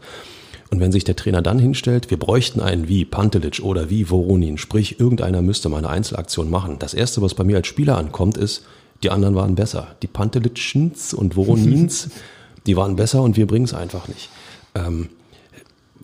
Und 0.70 0.80
wenn 0.80 0.92
sich 0.92 1.04
der 1.04 1.16
Trainer 1.16 1.40
dann 1.40 1.58
hinstellt, 1.58 2.10
wir 2.10 2.18
bräuchten 2.18 2.60
einen 2.60 2.88
wie 2.88 3.04
Pantelic 3.04 3.60
oder 3.62 3.88
wie 3.88 4.10
Voronin, 4.10 4.58
sprich 4.58 5.00
irgendeiner 5.00 5.40
müsste 5.40 5.68
mal 5.68 5.78
eine 5.78 5.88
Einzelaktion 5.88 6.50
machen. 6.50 6.76
Das 6.78 6.92
erste, 6.92 7.22
was 7.22 7.34
bei 7.34 7.44
mir 7.44 7.56
als 7.56 7.66
Spieler 7.66 7.96
ankommt, 7.96 8.36
ist, 8.36 8.64
die 9.02 9.10
anderen 9.10 9.34
waren 9.34 9.54
besser. 9.54 9.96
Die 10.02 10.06
Pantelicens 10.08 11.14
und 11.14 11.36
Voronins, 11.36 12.10
die 12.66 12.76
waren 12.76 12.96
besser 12.96 13.22
und 13.22 13.36
wir 13.36 13.46
bringen 13.46 13.64
es 13.64 13.72
einfach 13.72 14.08
nicht. 14.08 14.28
Ähm, 14.74 15.08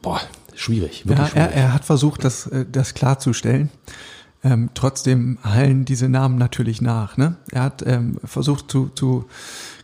boah, 0.01 0.21
schwierig. 0.55 1.05
Ja, 1.05 1.17
schwierig. 1.17 1.33
Er, 1.35 1.53
er 1.53 1.75
hat 1.75 1.85
versucht, 1.85 2.25
das, 2.25 2.47
äh, 2.47 2.65
das 2.71 2.95
klarzustellen. 2.95 3.71
Ähm, 4.45 4.69
trotzdem 4.75 5.39
hallen 5.43 5.87
diese 5.87 6.11
Namen 6.11 6.37
natürlich 6.37 6.83
nach. 6.83 7.17
Ne? 7.17 7.37
Er 7.51 7.63
hat 7.63 7.83
ähm, 7.87 8.19
versucht 8.23 8.71
zu, 8.71 8.91
zu 8.95 9.25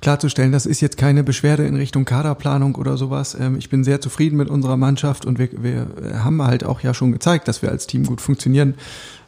klarzustellen, 0.02 0.52
das 0.52 0.66
ist 0.66 0.82
jetzt 0.82 0.98
keine 0.98 1.24
Beschwerde 1.24 1.66
in 1.66 1.76
Richtung 1.76 2.04
Kaderplanung 2.04 2.74
oder 2.74 2.98
sowas. 2.98 3.34
Ähm, 3.40 3.56
ich 3.56 3.70
bin 3.70 3.84
sehr 3.84 4.02
zufrieden 4.02 4.36
mit 4.36 4.50
unserer 4.50 4.76
Mannschaft 4.76 5.24
und 5.24 5.38
wir, 5.38 5.48
wir 5.62 5.86
haben 6.22 6.42
halt 6.42 6.64
auch 6.64 6.82
ja 6.82 6.92
schon 6.92 7.10
gezeigt, 7.10 7.48
dass 7.48 7.62
wir 7.62 7.70
als 7.70 7.86
Team 7.86 8.04
gut 8.04 8.20
funktionieren. 8.20 8.74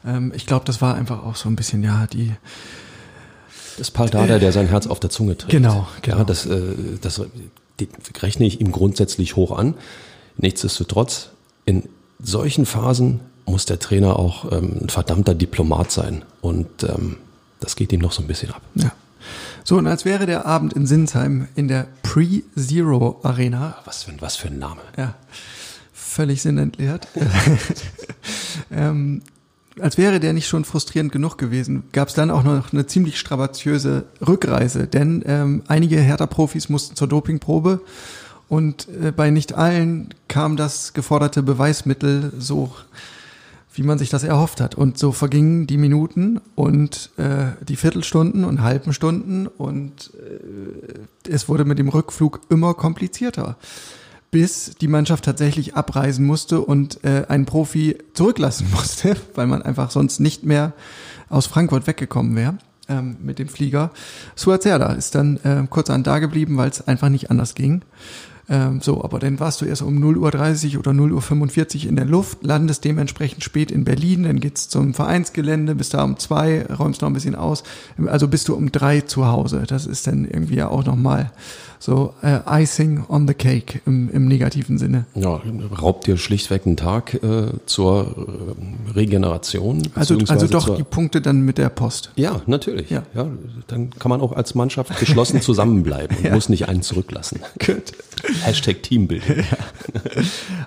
Ähm, 0.05 0.33
ich 0.37 0.45
glaube, 0.45 0.67
das 0.67 0.83
war 0.83 0.97
einfach 0.97 1.25
auch 1.25 1.37
so 1.37 1.49
ein 1.49 1.57
bisschen, 1.57 1.83
ja, 1.83 2.07
die 2.07 2.33
das 3.79 3.91
Paldada, 3.91 4.39
der 4.39 4.53
sein 4.53 4.69
Herz 4.69 4.87
auf 4.87 5.01
der 5.01 5.09
Zunge 5.09 5.39
trägt. 5.39 5.51
Genau, 5.51 5.89
genau. 6.03 6.19
Ja, 6.19 6.25
das, 6.25 6.45
äh, 6.45 6.61
das 7.01 7.23
rechne 8.21 8.45
ich 8.45 8.61
ihm 8.61 8.71
grundsätzlich 8.71 9.35
hoch 9.35 9.57
an. 9.57 9.75
Nichtsdestotrotz, 10.37 11.31
in 11.65 11.89
solchen 12.23 12.67
Phasen 12.67 13.21
muss 13.47 13.67
der 13.67 13.79
Trainer 13.79 14.19
auch 14.19 14.51
ähm, 14.53 14.79
ein 14.83 14.89
verdammter 14.89 15.35
Diplomat 15.35 15.91
sein. 15.91 16.25
Und 16.41 16.85
ähm, 16.85 17.17
das 17.61 17.77
geht 17.77 17.93
ihm 17.93 18.01
noch 18.01 18.13
so 18.13 18.23
ein 18.23 18.29
bisschen 18.29 18.51
ab. 18.51 18.63
Ja. 18.75 18.93
So, 19.65 19.77
und 19.77 19.87
als 19.87 20.05
wäre 20.05 20.27
der 20.27 20.47
Abend 20.47 20.73
in 20.73 20.87
Sinsheim 20.87 21.49
in 21.55 21.69
der 21.69 21.87
Pre-Zero 22.03 23.21
Arena. 23.23 23.77
Was 23.85 24.05
für, 24.05 24.13
was 24.21 24.37
für 24.37 24.49
ein 24.49 24.59
Name. 24.59 24.81
Ja. 24.97 25.15
Völlig 25.93 26.43
sinnentleert. 26.43 27.07
ähm, 28.71 29.23
als 29.81 29.97
wäre 29.97 30.21
der 30.21 30.33
nicht 30.33 30.49
schon 30.49 30.65
frustrierend 30.65 31.13
genug 31.13 31.39
gewesen, 31.39 31.85
gab 31.93 32.09
es 32.09 32.15
dann 32.15 32.31
auch 32.31 32.43
noch 32.43 32.73
eine 32.73 32.87
ziemlich 32.87 33.19
strapaziöse 33.19 34.05
Rückreise, 34.27 34.87
denn 34.87 35.23
ähm, 35.27 35.63
einige 35.69 35.99
Hertha-Profis 35.99 36.69
mussten 36.69 36.97
zur 36.97 37.09
Dopingprobe 37.09 37.81
und 38.49 38.89
äh, 38.89 39.13
bei 39.13 39.31
nicht 39.31 39.55
allen 39.55 40.13
kam 40.29 40.57
das 40.57 40.93
geforderte 40.93 41.43
Beweismittel 41.43 42.33
so 42.39 42.75
wie 43.75 43.83
man 43.83 43.99
sich 43.99 44.11
das 44.11 44.25
erhofft 44.25 44.61
hat. 44.61 44.75
Und 44.75 44.99
so 44.99 45.13
vergingen 45.13 45.67
die 45.67 45.79
Minuten 45.79 46.41
und 46.55 47.11
äh, 47.17 47.53
die 47.67 47.77
Viertelstunden 47.77 48.45
und 48.45 48.63
halben 48.63 48.93
Stunden 48.93 49.47
und 49.47 50.13
äh, 50.15 51.29
es 51.31 51.49
wurde 51.49 51.65
mit 51.65 51.79
dem 51.79 51.89
Rückflug 51.89 52.41
immer 52.51 52.75
komplizierter, 52.75 53.57
bis 54.31 54.73
die 54.81 54.89
Mannschaft 54.89 55.25
tatsächlich 55.25 55.75
abreisen 55.75 56.27
musste 56.27 56.61
und 56.61 57.03
äh, 57.05 57.25
einen 57.29 57.47
Profi 57.47 57.99
zurücklassen 58.15 58.69
musste, 58.75 59.17
weil 59.35 59.47
man 59.47 59.63
einfach 59.63 59.91
sonst 59.91 60.21
nicht 60.21 60.45
mehr 60.45 60.73
aus 61.29 61.47
Frankfurt 61.47 61.87
weggekommen 61.87 62.37
wäre 62.37 62.59
ähm, 62.89 63.17
mit 63.23 63.39
dem 63.39 63.49
Flieger. 63.49 63.91
Suazerda 64.37 64.93
ist 64.93 65.15
dann 65.15 65.39
äh, 65.39 65.67
kurz 65.69 65.91
an 65.91 66.03
da 66.03 66.19
geblieben, 66.19 66.57
weil 66.57 66.71
es 66.71 66.87
einfach 66.87 67.09
nicht 67.09 67.31
anders 67.31 67.55
ging. 67.55 67.83
Ähm, 68.53 68.83
so, 68.83 69.03
aber 69.03 69.19
dann 69.19 69.41
warst 69.41 69.63
du 69.63 69.65
erst 69.65 69.81
um 69.81 69.97
0.30 69.97 70.75
Uhr 70.75 70.81
oder 70.81 70.91
0.45 70.91 71.85
Uhr 71.85 71.89
in 71.89 71.97
der 71.97 72.05
Luft, 72.05 72.45
landest 72.45 72.85
dementsprechend 72.85 73.43
spät 73.43 73.71
in 73.71 73.85
Berlin, 73.85 74.25
dann 74.25 74.41
geht's 74.41 74.69
zum 74.69 74.93
Vereinsgelände, 74.93 75.75
bist 75.75 75.95
da 75.95 76.05
um 76.05 76.19
zwei, 76.19 76.67
räumst 76.67 77.01
noch 77.01 77.09
ein 77.09 77.15
bisschen 77.15 77.35
aus, 77.35 77.63
also 78.05 78.29
bist 78.29 78.49
du 78.49 78.55
um 78.55 78.71
drei 78.71 79.01
zu 79.01 79.27
Hause. 79.27 79.65
Das 79.67 79.87
ist 79.87 80.07
dann 80.07 80.27
irgendwie 80.27 80.57
ja 80.57 80.69
auch 80.69 80.85
nochmal 80.85 81.33
so 81.83 82.15
äh, 82.23 82.39
Icing 82.63 83.05
on 83.09 83.27
the 83.27 83.35
Cake 83.35 83.81
im, 83.87 84.09
im 84.11 84.29
negativen 84.29 84.79
Sinne. 84.79 85.05
Ja, 85.17 85.41
raubt 85.81 86.07
dir 86.07 86.17
schlichtweg 86.17 86.65
einen 86.65 86.77
Tag 86.77 87.15
äh, 87.15 87.49
zur 87.67 88.55
äh, 88.89 88.93
Regeneration. 88.93 89.83
Also, 89.97 90.17
also 90.29 90.47
doch 90.47 90.77
die 90.77 90.85
Punkte 90.85 91.21
dann 91.21 91.41
mit 91.41 91.59
der 91.59 91.71
Post. 91.71 92.13
Ja, 92.15 92.41
natürlich. 92.47 92.89
Ja. 92.91 93.03
ja. 93.15 93.27
dann 93.67 93.91
kann 93.99 94.11
man 94.11 94.21
auch 94.21 94.31
als 94.31 94.55
Mannschaft 94.55 94.97
geschlossen 95.01 95.41
zusammenbleiben 95.43 96.19
und 96.19 96.25
ja. 96.25 96.33
muss 96.33 96.49
nicht 96.49 96.69
einen 96.69 96.83
zurücklassen. 96.83 97.41
Gut. 97.59 97.93
Hashtag 98.45 98.85
Teambuilding. 98.85 99.39
Ja. 99.39 100.23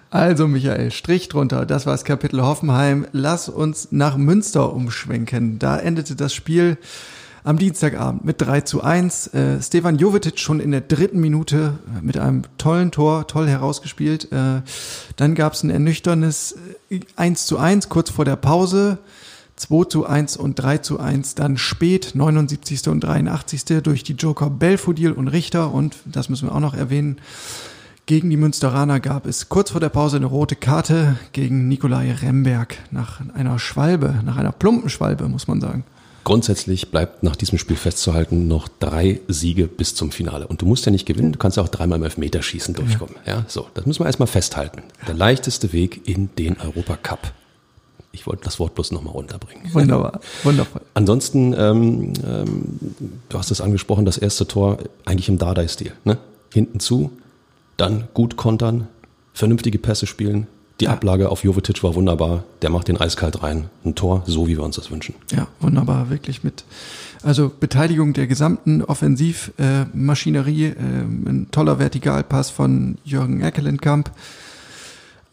Also 0.10 0.50
Michael, 0.50 0.92
Strich 0.92 1.30
drunter. 1.30 1.66
Das 1.66 1.86
war 1.86 1.94
das 1.94 2.04
Kapitel 2.04 2.42
Hoffenheim. 2.42 3.08
Lass 3.14 3.48
uns 3.48 3.88
nach 3.92 4.18
Münster 4.18 4.74
umschwenken. 4.74 5.60
Da 5.60 5.80
endete 5.80 6.18
das 6.18 6.34
Spiel 6.34 6.78
am 7.46 7.60
Dienstagabend 7.60 8.26
mit 8.26 8.42
3 8.42 8.62
zu 8.62 8.84
1. 8.84 9.28
Äh, 9.28 9.62
Stefan 9.62 9.98
Jovetic 9.98 10.40
schon 10.40 10.60
in 10.60 10.72
der 10.72 10.82
dritten 10.82 11.20
Minute 11.20 11.78
äh, 11.96 12.02
mit 12.02 12.18
einem 12.18 12.42
tollen 12.58 12.92
Tor, 12.92 13.28
toll 13.28 13.48
herausgespielt. 13.48 14.32
Äh, 14.32 14.64
dann 15.16 15.36
gab 15.36 15.54
es 15.54 15.64
ein 15.64 15.70
ernüchterndes 15.70 16.56
1 17.16 17.44
äh, 17.44 17.46
zu 17.46 17.58
1 17.60 17.88
kurz 17.90 18.10
vor 18.10 18.26
der 18.26 18.36
Pause. 18.36 18.98
2 19.58 19.86
zu 19.86 20.06
1 20.06 20.36
und 20.36 20.56
3 20.56 20.80
zu 20.80 21.00
1 21.00 21.36
dann 21.36 21.56
spät, 21.58 22.12
79. 22.14 22.90
und 22.90 23.02
83. 23.02 23.64
durch 23.84 24.04
die 24.04 24.14
Joker 24.14 24.50
Belfodil 24.50 25.14
und 25.14 25.30
Richter 25.30 25.72
und 25.72 25.96
das 26.04 26.28
müssen 26.28 26.50
wir 26.50 26.56
auch 26.56 26.60
noch 26.60 26.74
erwähnen. 26.74 27.18
Gegen 28.06 28.30
die 28.30 28.38
Münsteraner 28.38 29.00
gab 29.00 29.26
es 29.26 29.48
kurz 29.48 29.72
vor 29.72 29.80
der 29.80 29.90
Pause 29.90 30.18
eine 30.18 30.26
rote 30.26 30.56
Karte 30.56 31.18
gegen 31.32 31.70
Nikolai 31.70 32.12
Remberg 32.12 32.76
nach 32.92 33.22
einer 33.34 33.58
Schwalbe, 33.58 34.16
nach 34.26 34.36
einer 34.36 34.52
plumpen 34.52 34.90
Schwalbe, 34.90 35.30
muss 35.30 35.48
man 35.48 35.62
sagen. 35.62 35.86
Grundsätzlich 36.26 36.90
bleibt 36.90 37.22
nach 37.22 37.36
diesem 37.36 37.60
Spiel 37.60 37.78
festzuhalten 37.78 38.48
noch 38.48 38.68
drei 38.68 39.22
Siege 39.28 39.68
bis 39.68 39.94
zum 39.94 40.12
Finale. 40.12 40.48
Und 40.48 40.60
du 40.60 40.66
musst 40.66 40.84
ja 40.88 40.92
nicht 40.92 41.06
gewinnen, 41.06 41.34
du 41.34 41.38
kannst 41.38 41.56
ja 41.56 41.62
auch 41.62 41.70
dreimal 41.70 42.00
im 42.00 42.04
Elfmeterschießen 42.04 42.74
durchkommen. 42.74 43.16
Ja, 43.28 43.46
so, 43.48 43.68
das 43.76 43.86
müssen 43.86 44.00
wir 44.02 44.08
erstmal 44.08 44.26
festhalten. 44.26 44.82
Der 45.08 45.14
leichteste 45.14 45.72
Weg 45.72 46.08
in 46.10 46.32
den 46.36 46.60
Europacup. 46.60 47.32
Ich 48.12 48.26
wollte 48.26 48.44
das 48.44 48.60
Wort 48.60 48.74
bloß 48.74 48.92
nochmal 48.92 49.14
runterbringen. 49.14 49.66
Wunderbar, 49.74 50.20
wundervoll. 50.42 50.82
Ansonsten, 50.96 51.54
ähm, 51.54 52.14
ähm, 52.26 52.80
du 53.30 53.38
hast 53.38 53.52
es 53.52 53.62
angesprochen, 53.62 54.06
das 54.06 54.18
erste 54.18 54.48
Tor 54.48 54.80
eigentlich 55.06 55.30
im 55.30 55.38
Dardai-Stil. 55.38 55.92
Ne? 56.06 56.18
Hinten 56.52 56.80
zu, 56.80 57.12
dann 57.78 58.08
gut 58.16 58.36
kontern, 58.36 58.88
vernünftige 59.34 59.78
Pässe 59.78 60.08
spielen, 60.08 60.48
die 60.80 60.88
Ablage 60.90 61.30
auf 61.30 61.44
Jovetic 61.44 61.84
war 61.84 61.96
wunderbar. 61.96 62.44
Der 62.62 62.70
macht 62.70 62.88
den 62.90 63.00
eiskalt 63.00 63.42
rein. 63.44 63.70
Ein 63.86 63.96
Tor, 63.96 64.24
so 64.26 64.48
wie 64.48 64.58
wir 64.58 64.64
uns 64.64 64.76
das 64.76 64.92
wünschen. 64.92 65.16
Ja, 65.32 65.48
wunderbar, 65.62 66.10
wirklich 66.10 66.44
mit. 66.44 66.66
Also 67.24 67.50
Beteiligung 67.60 68.14
der 68.14 68.28
gesamten 68.28 68.84
Offensivmaschinerie, 68.84 70.66
äh, 70.66 70.70
äh, 70.70 70.74
ein 70.74 71.48
toller 71.52 71.80
Vertikalpass 71.80 72.50
von 72.50 72.98
Jürgen 73.04 73.42
Eckelenkamp. 73.42 74.12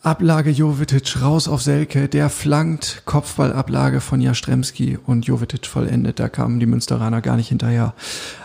Ablage 0.05 0.51
Jovetic 0.51 1.23
raus 1.23 1.47
auf 1.47 1.63
Selke, 1.63 2.09
der 2.09 2.29
flankt, 2.29 3.03
Kopfballablage 3.05 4.01
von 4.01 4.21
Jastremski 4.21 4.99
und 5.07 5.27
Jovetic 5.27 5.67
vollendet. 5.67 6.19
Da 6.19 6.29
kamen 6.29 6.59
die 6.59 6.67
Münsteraner 6.67 7.21
gar 7.21 7.37
nicht 7.37 7.49
hinterher. 7.49 7.95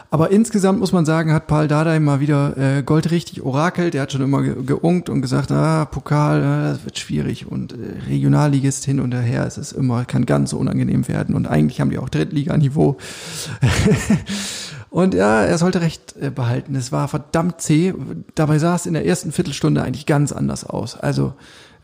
Aber 0.10 0.32
insgesamt 0.32 0.80
muss 0.80 0.94
man 0.94 1.06
sagen, 1.06 1.34
hat 1.34 1.48
Paul 1.48 1.68
Dardai 1.68 2.00
mal 2.00 2.20
wieder 2.20 2.56
äh, 2.58 2.84
goldrichtig 2.84 3.42
orakelt. 3.42 3.94
Der 3.94 4.04
hat 4.04 4.14
schon 4.14 4.22
immer 4.22 4.42
ge 4.42 4.56
geunkt 4.66 5.10
und 5.10 5.22
gesagt, 5.22 5.52
ah, 5.52 5.86
Pokal, 5.86 6.40
äh, 6.40 6.72
das 6.72 6.86
wird 6.86 6.98
schwierig 6.98 7.46
und 7.46 7.74
äh, 7.74 7.76
Regionalligist 8.08 8.86
hin 8.86 9.00
und 9.02 9.14
her, 9.14 9.46
es 9.46 9.58
ist 9.58 9.74
immer, 9.74 10.06
kann 10.06 10.26
ganz 10.26 10.54
unangenehm 10.54 11.08
werden. 11.08 11.36
Und 11.36 11.48
eigentlich 11.48 11.82
haben 11.82 11.90
die 11.90 11.98
auch 11.98 12.10
Drittliganiveau. 12.10 12.98
Und 14.90 15.14
ja, 15.14 15.44
er 15.44 15.58
sollte 15.58 15.82
recht 15.82 16.16
äh, 16.20 16.30
behalten. 16.30 16.74
Es 16.74 16.94
war 16.94 17.08
verdammt 17.10 17.62
zäh. 17.62 17.94
Dabei 18.36 18.58
sah 18.58 18.76
es 18.76 18.86
in 18.86 18.94
der 18.94 19.06
ersten 19.06 19.34
Viertelstunde 19.34 19.84
eigentlich 19.84 20.06
ganz 20.06 20.32
anders 20.32 20.64
aus. 20.64 20.98
Also 20.98 21.34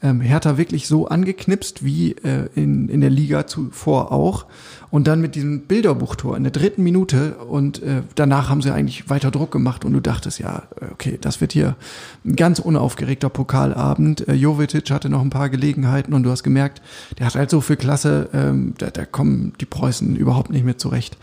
ähm, 0.04 0.22
Hertha 0.22 0.58
wirklich 0.58 0.88
so 0.88 1.08
angeknipst 1.08 1.84
wie 1.84 2.12
äh, 2.12 2.50
in, 2.56 2.90
in 2.90 3.02
der 3.02 3.10
Liga 3.10 3.48
zuvor 3.48 4.12
auch. 4.12 4.46
Und 4.92 5.08
dann 5.08 5.22
mit 5.22 5.34
diesem 5.34 5.62
Bilderbuchtor 5.62 6.38
in 6.38 6.44
der 6.44 6.52
dritten 6.52 6.84
Minute 6.84 7.38
und 7.38 7.82
äh, 7.82 8.04
danach 8.14 8.50
haben 8.50 8.62
sie 8.62 8.72
eigentlich 8.72 9.10
weiter 9.10 9.32
Druck 9.32 9.50
gemacht 9.50 9.86
und 9.86 9.94
du 9.94 10.02
dachtest, 10.02 10.38
ja, 10.40 10.64
okay, 10.92 11.18
das 11.20 11.42
wird 11.42 11.54
hier 11.54 11.76
ein 12.24 12.36
ganz 12.36 12.60
unaufgeregter 12.60 13.30
Pokalabend. 13.30 14.28
Äh, 14.28 14.34
Jovetic 14.34 14.92
hatte 14.92 15.10
noch 15.10 15.22
ein 15.22 15.32
paar 15.32 15.50
Gelegenheiten 15.50 16.14
und 16.14 16.24
du 16.24 16.30
hast 16.30 16.44
gemerkt, 16.44 16.82
der 17.18 17.26
hat 17.26 17.36
halt 17.36 17.50
so 17.50 17.62
viel 17.62 17.78
Klasse, 17.78 18.30
ähm, 18.34 18.76
da, 18.78 18.92
da 18.92 19.06
kommen 19.06 19.54
die 19.60 19.66
Preußen 19.66 20.16
überhaupt 20.16 20.52
nicht 20.52 20.66
mehr 20.66 20.78
zurecht. 20.78 21.18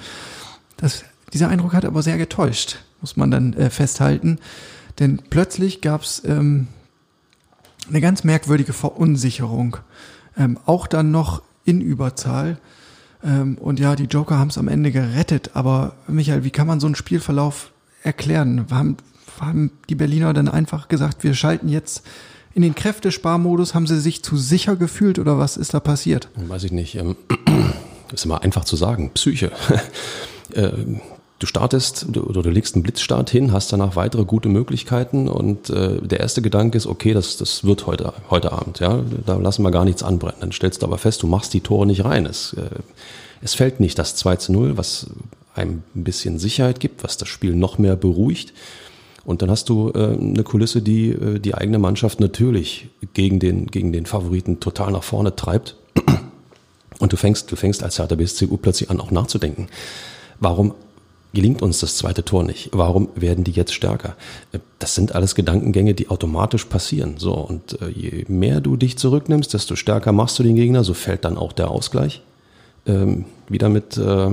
Das, 0.78 1.04
dieser 1.32 1.48
Eindruck 1.48 1.74
hat 1.74 1.84
aber 1.84 2.02
sehr 2.02 2.18
getäuscht, 2.18 2.78
muss 3.02 3.16
man 3.16 3.30
dann 3.30 3.52
äh, 3.52 3.70
festhalten. 3.70 4.38
Denn 4.98 5.20
plötzlich 5.30 5.80
gab's 5.80 6.22
ähm, 6.26 6.66
eine 7.90 8.00
ganz 8.00 8.24
merkwürdige 8.24 8.72
Verunsicherung. 8.72 9.76
Ähm, 10.36 10.58
auch 10.64 10.86
dann 10.86 11.10
noch 11.10 11.42
in 11.64 11.80
Überzahl. 11.80 12.58
Ähm, 13.22 13.58
und 13.58 13.78
ja, 13.78 13.96
die 13.96 14.04
Joker 14.04 14.38
haben 14.38 14.48
es 14.48 14.58
am 14.58 14.68
Ende 14.68 14.92
gerettet. 14.92 15.50
Aber 15.54 15.94
Michael, 16.06 16.44
wie 16.44 16.50
kann 16.50 16.66
man 16.66 16.80
so 16.80 16.86
einen 16.86 16.94
Spielverlauf 16.94 17.72
erklären? 18.02 18.66
Haben, 18.70 18.96
haben 19.40 19.72
die 19.88 19.94
Berliner 19.94 20.32
dann 20.32 20.48
einfach 20.48 20.88
gesagt, 20.88 21.24
wir 21.24 21.34
schalten 21.34 21.68
jetzt 21.68 22.02
in 22.54 22.62
den 22.62 22.74
Kräftesparmodus? 22.74 23.74
Haben 23.74 23.86
sie 23.86 24.00
sich 24.00 24.22
zu 24.22 24.36
sicher 24.36 24.76
gefühlt 24.76 25.18
oder 25.18 25.38
was 25.38 25.56
ist 25.56 25.74
da 25.74 25.80
passiert? 25.80 26.28
Weiß 26.36 26.64
ich 26.64 26.72
nicht. 26.72 26.96
Ähm, 26.96 27.16
ist 28.12 28.24
immer 28.24 28.42
einfach 28.42 28.64
zu 28.64 28.76
sagen. 28.76 29.10
Psyche. 29.14 29.52
Du 31.40 31.46
startest 31.46 32.06
oder 32.18 32.42
du 32.42 32.50
legst 32.50 32.74
einen 32.74 32.82
Blitzstart 32.82 33.30
hin, 33.30 33.50
hast 33.50 33.72
danach 33.72 33.96
weitere 33.96 34.26
gute 34.26 34.50
Möglichkeiten 34.50 35.26
und 35.26 35.70
äh, 35.70 35.98
der 36.02 36.20
erste 36.20 36.42
Gedanke 36.42 36.76
ist, 36.76 36.86
okay, 36.86 37.14
das, 37.14 37.38
das 37.38 37.64
wird 37.64 37.86
heute, 37.86 38.12
heute 38.28 38.52
Abend, 38.52 38.78
ja, 38.80 39.02
da 39.24 39.36
lassen 39.36 39.62
wir 39.62 39.70
gar 39.70 39.86
nichts 39.86 40.02
anbrennen. 40.02 40.40
Dann 40.40 40.52
stellst 40.52 40.82
du 40.82 40.86
aber 40.86 40.98
fest, 40.98 41.22
du 41.22 41.26
machst 41.26 41.54
die 41.54 41.62
Tore 41.62 41.86
nicht 41.86 42.04
rein. 42.04 42.26
Es, 42.26 42.52
äh, 42.52 42.68
es 43.40 43.54
fällt 43.54 43.80
nicht 43.80 43.98
das 43.98 44.16
2 44.16 44.36
zu 44.36 44.52
0, 44.52 44.76
was 44.76 45.06
einem 45.54 45.82
ein 45.96 46.04
bisschen 46.04 46.38
Sicherheit 46.38 46.78
gibt, 46.78 47.02
was 47.02 47.16
das 47.16 47.28
Spiel 47.28 47.54
noch 47.54 47.78
mehr 47.78 47.96
beruhigt. 47.96 48.52
Und 49.24 49.40
dann 49.40 49.50
hast 49.50 49.70
du 49.70 49.92
äh, 49.94 50.14
eine 50.14 50.42
Kulisse, 50.42 50.82
die 50.82 51.12
äh, 51.12 51.38
die 51.38 51.54
eigene 51.54 51.78
Mannschaft 51.78 52.20
natürlich 52.20 52.90
gegen 53.14 53.38
den, 53.38 53.68
gegen 53.68 53.94
den 53.94 54.04
Favoriten 54.04 54.60
total 54.60 54.92
nach 54.92 55.04
vorne 55.04 55.34
treibt. 55.36 55.76
Und 56.98 57.14
du 57.14 57.16
fängst, 57.16 57.50
du 57.50 57.56
fängst 57.56 57.82
als 57.82 57.98
Hertha 57.98 58.14
BSC 58.14 58.46
plötzlich 58.60 58.90
an, 58.90 59.00
auch 59.00 59.10
nachzudenken. 59.10 59.68
Warum 60.38 60.74
gelingt 61.32 61.62
uns 61.62 61.80
das 61.80 61.96
zweite 61.96 62.24
Tor 62.24 62.44
nicht? 62.44 62.70
Warum 62.72 63.08
werden 63.14 63.44
die 63.44 63.52
jetzt 63.52 63.74
stärker? 63.74 64.16
Das 64.78 64.94
sind 64.94 65.14
alles 65.14 65.34
Gedankengänge, 65.34 65.94
die 65.94 66.08
automatisch 66.08 66.64
passieren. 66.64 67.14
So, 67.18 67.34
und 67.34 67.80
äh, 67.80 67.88
je 67.88 68.24
mehr 68.28 68.60
du 68.60 68.76
dich 68.76 68.98
zurücknimmst, 68.98 69.54
desto 69.54 69.76
stärker 69.76 70.12
machst 70.12 70.38
du 70.38 70.42
den 70.42 70.56
Gegner, 70.56 70.84
so 70.84 70.94
fällt 70.94 71.24
dann 71.24 71.36
auch 71.36 71.52
der 71.52 71.70
Ausgleich. 71.70 72.22
Ähm, 72.86 73.26
wieder 73.48 73.68
mit, 73.68 73.96
äh, 73.96 74.00
ja, 74.00 74.30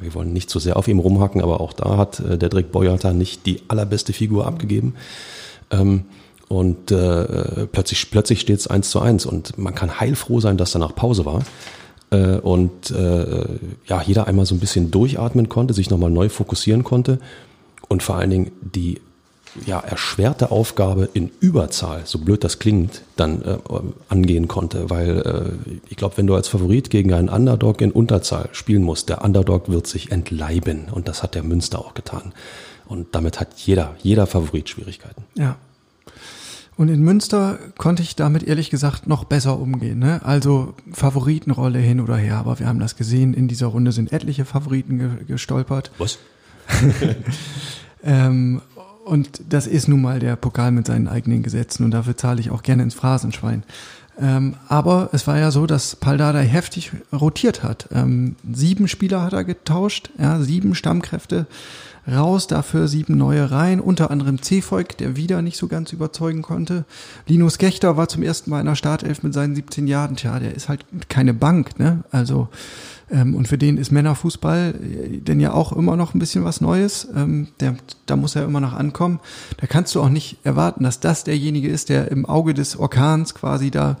wir 0.00 0.14
wollen 0.14 0.32
nicht 0.32 0.50
zu 0.50 0.58
so 0.58 0.64
sehr 0.64 0.76
auf 0.76 0.88
ihm 0.88 0.98
rumhacken, 0.98 1.42
aber 1.42 1.60
auch 1.60 1.72
da 1.72 1.96
hat 1.96 2.20
äh, 2.20 2.38
der 2.38 2.48
Drick 2.48 2.72
Boyata 2.72 3.12
nicht 3.12 3.46
die 3.46 3.62
allerbeste 3.68 4.12
Figur 4.12 4.46
abgegeben. 4.46 4.94
Ähm, 5.70 6.04
und 6.48 6.92
äh, 6.92 7.66
plötzlich, 7.72 8.10
plötzlich 8.10 8.40
steht 8.40 8.60
es 8.60 8.66
eins 8.66 8.90
zu 8.90 9.00
eins 9.00 9.24
und 9.24 9.56
man 9.58 9.74
kann 9.74 9.98
heilfroh 9.98 10.40
sein, 10.40 10.58
dass 10.58 10.72
danach 10.72 10.94
Pause 10.94 11.24
war 11.24 11.42
äh, 12.14 12.38
und 12.38 12.90
äh, 12.90 13.46
ja, 13.86 14.02
jeder 14.02 14.26
einmal 14.26 14.46
so 14.46 14.54
ein 14.54 14.60
bisschen 14.60 14.90
durchatmen 14.90 15.48
konnte, 15.48 15.74
sich 15.74 15.90
nochmal 15.90 16.10
neu 16.10 16.28
fokussieren 16.28 16.84
konnte 16.84 17.18
und 17.88 18.02
vor 18.02 18.16
allen 18.16 18.30
Dingen 18.30 18.52
die 18.60 19.00
ja, 19.66 19.80
erschwerte 19.80 20.50
Aufgabe 20.50 21.08
in 21.12 21.30
Überzahl, 21.40 22.02
so 22.04 22.18
blöd 22.18 22.42
das 22.42 22.58
klingt, 22.58 23.02
dann 23.16 23.42
äh, 23.42 23.58
angehen 24.08 24.48
konnte. 24.48 24.90
Weil 24.90 25.20
äh, 25.20 25.78
ich 25.88 25.96
glaube, 25.96 26.16
wenn 26.16 26.26
du 26.26 26.34
als 26.34 26.48
Favorit 26.48 26.90
gegen 26.90 27.12
einen 27.12 27.28
Underdog 27.28 27.80
in 27.80 27.92
Unterzahl 27.92 28.48
spielen 28.52 28.82
musst, 28.82 29.08
der 29.08 29.22
Underdog 29.22 29.68
wird 29.68 29.86
sich 29.86 30.10
entleiben. 30.10 30.86
Und 30.90 31.08
das 31.08 31.22
hat 31.22 31.34
der 31.34 31.44
Münster 31.44 31.78
auch 31.78 31.94
getan. 31.94 32.32
Und 32.86 33.14
damit 33.14 33.40
hat 33.40 33.48
jeder, 33.58 33.94
jeder 34.02 34.26
Favorit 34.26 34.68
Schwierigkeiten. 34.68 35.22
Ja. 35.36 35.56
Und 36.76 36.88
in 36.88 37.02
Münster 37.02 37.58
konnte 37.78 38.02
ich 38.02 38.16
damit 38.16 38.42
ehrlich 38.42 38.68
gesagt 38.68 39.06
noch 39.06 39.24
besser 39.24 39.58
umgehen. 39.58 39.98
Ne? 39.98 40.20
Also 40.24 40.74
Favoritenrolle 40.92 41.78
hin 41.78 42.00
oder 42.00 42.16
her, 42.16 42.36
aber 42.36 42.58
wir 42.58 42.66
haben 42.66 42.80
das 42.80 42.96
gesehen. 42.96 43.32
In 43.32 43.46
dieser 43.46 43.66
Runde 43.66 43.92
sind 43.92 44.12
etliche 44.12 44.44
Favoriten 44.44 44.98
ge 44.98 45.10
gestolpert. 45.26 45.92
Was? 45.98 46.18
ähm, 48.02 48.60
und 49.04 49.42
das 49.50 49.66
ist 49.66 49.86
nun 49.86 50.02
mal 50.02 50.18
der 50.18 50.34
Pokal 50.36 50.72
mit 50.72 50.86
seinen 50.86 51.08
eigenen 51.08 51.42
Gesetzen 51.42 51.84
und 51.84 51.90
dafür 51.90 52.16
zahle 52.16 52.40
ich 52.40 52.50
auch 52.50 52.62
gerne 52.62 52.82
ins 52.82 52.94
Phrasenschwein. 52.94 53.62
Ähm, 54.20 54.54
aber 54.68 55.08
es 55.12 55.26
war 55.26 55.38
ja 55.38 55.50
so, 55.50 55.66
dass 55.66 55.96
Paldada 55.96 56.38
heftig 56.38 56.92
rotiert 57.12 57.62
hat. 57.62 57.88
Ähm, 57.92 58.36
sieben 58.52 58.86
Spieler 58.88 59.22
hat 59.22 59.32
er 59.32 59.44
getauscht, 59.44 60.10
ja, 60.18 60.40
sieben 60.40 60.74
Stammkräfte 60.74 61.46
raus, 62.10 62.46
dafür 62.46 62.86
sieben 62.86 63.16
neue 63.16 63.50
rein, 63.50 63.80
unter 63.80 64.10
anderem 64.10 64.42
Cefolk, 64.42 64.96
der 64.98 65.16
wieder 65.16 65.42
nicht 65.42 65.56
so 65.56 65.68
ganz 65.68 65.92
überzeugen 65.92 66.42
konnte. 66.42 66.84
Linus 67.26 67.58
Gechter 67.58 67.96
war 67.96 68.08
zum 68.08 68.22
ersten 68.22 68.50
Mal 68.50 68.60
in 68.60 68.66
der 68.66 68.74
Startelf 68.74 69.22
mit 69.22 69.34
seinen 69.34 69.54
17 69.54 69.86
Jahren. 69.86 70.16
Tja, 70.16 70.38
der 70.38 70.54
ist 70.54 70.68
halt 70.68 70.84
keine 71.08 71.34
Bank, 71.34 71.78
ne? 71.78 72.04
Also 72.10 72.48
ähm, 73.14 73.34
und 73.34 73.46
für 73.46 73.56
den 73.56 73.78
ist 73.78 73.92
Männerfußball 73.92 74.74
äh, 74.74 75.18
denn 75.18 75.38
ja 75.38 75.52
auch 75.52 75.72
immer 75.72 75.96
noch 75.96 76.14
ein 76.14 76.18
bisschen 76.18 76.44
was 76.44 76.60
Neues. 76.60 77.08
Ähm, 77.14 77.48
der, 77.60 77.76
da 78.06 78.16
muss 78.16 78.34
er 78.34 78.44
immer 78.44 78.60
noch 78.60 78.72
ankommen. 78.72 79.20
Da 79.58 79.66
kannst 79.66 79.94
du 79.94 80.02
auch 80.02 80.08
nicht 80.08 80.38
erwarten, 80.42 80.82
dass 80.82 81.00
das 81.00 81.22
derjenige 81.24 81.68
ist, 81.68 81.88
der 81.88 82.10
im 82.10 82.26
Auge 82.26 82.54
des 82.54 82.76
Orkans 82.76 83.34
quasi 83.34 83.70
da 83.70 83.96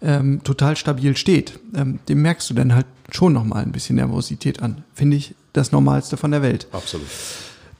ähm, 0.00 0.42
total 0.44 0.76
stabil 0.76 1.16
steht. 1.16 1.58
Ähm, 1.74 1.98
dem 2.08 2.22
merkst 2.22 2.48
du 2.50 2.54
dann 2.54 2.74
halt 2.74 2.86
schon 3.10 3.32
noch 3.32 3.44
mal 3.44 3.62
ein 3.62 3.72
bisschen 3.72 3.96
Nervosität 3.96 4.62
an. 4.62 4.84
Finde 4.94 5.16
ich 5.16 5.34
das 5.52 5.72
Normalste 5.72 6.16
von 6.16 6.30
der 6.30 6.42
Welt. 6.42 6.68
Absolut. 6.72 7.06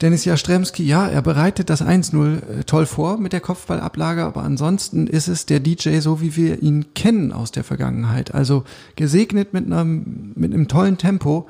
Dennis 0.02 0.24
Jastremski, 0.24 0.82
ja, 0.82 1.06
er 1.06 1.22
bereitet 1.22 1.70
das 1.70 1.80
1-0 1.80 2.60
äh, 2.60 2.64
toll 2.64 2.86
vor 2.86 3.18
mit 3.18 3.32
der 3.32 3.40
Kopfballablage, 3.40 4.24
aber 4.24 4.42
ansonsten 4.42 5.06
ist 5.06 5.28
es 5.28 5.46
der 5.46 5.60
DJ 5.60 6.00
so, 6.00 6.20
wie 6.20 6.34
wir 6.34 6.60
ihn 6.60 6.92
kennen 6.94 7.32
aus 7.32 7.52
der 7.52 7.62
Vergangenheit. 7.62 8.34
Also 8.34 8.64
gesegnet 8.96 9.52
mit 9.52 9.66
einem, 9.66 10.32
mit 10.34 10.52
einem 10.52 10.66
tollen 10.66 10.98
Tempo, 10.98 11.48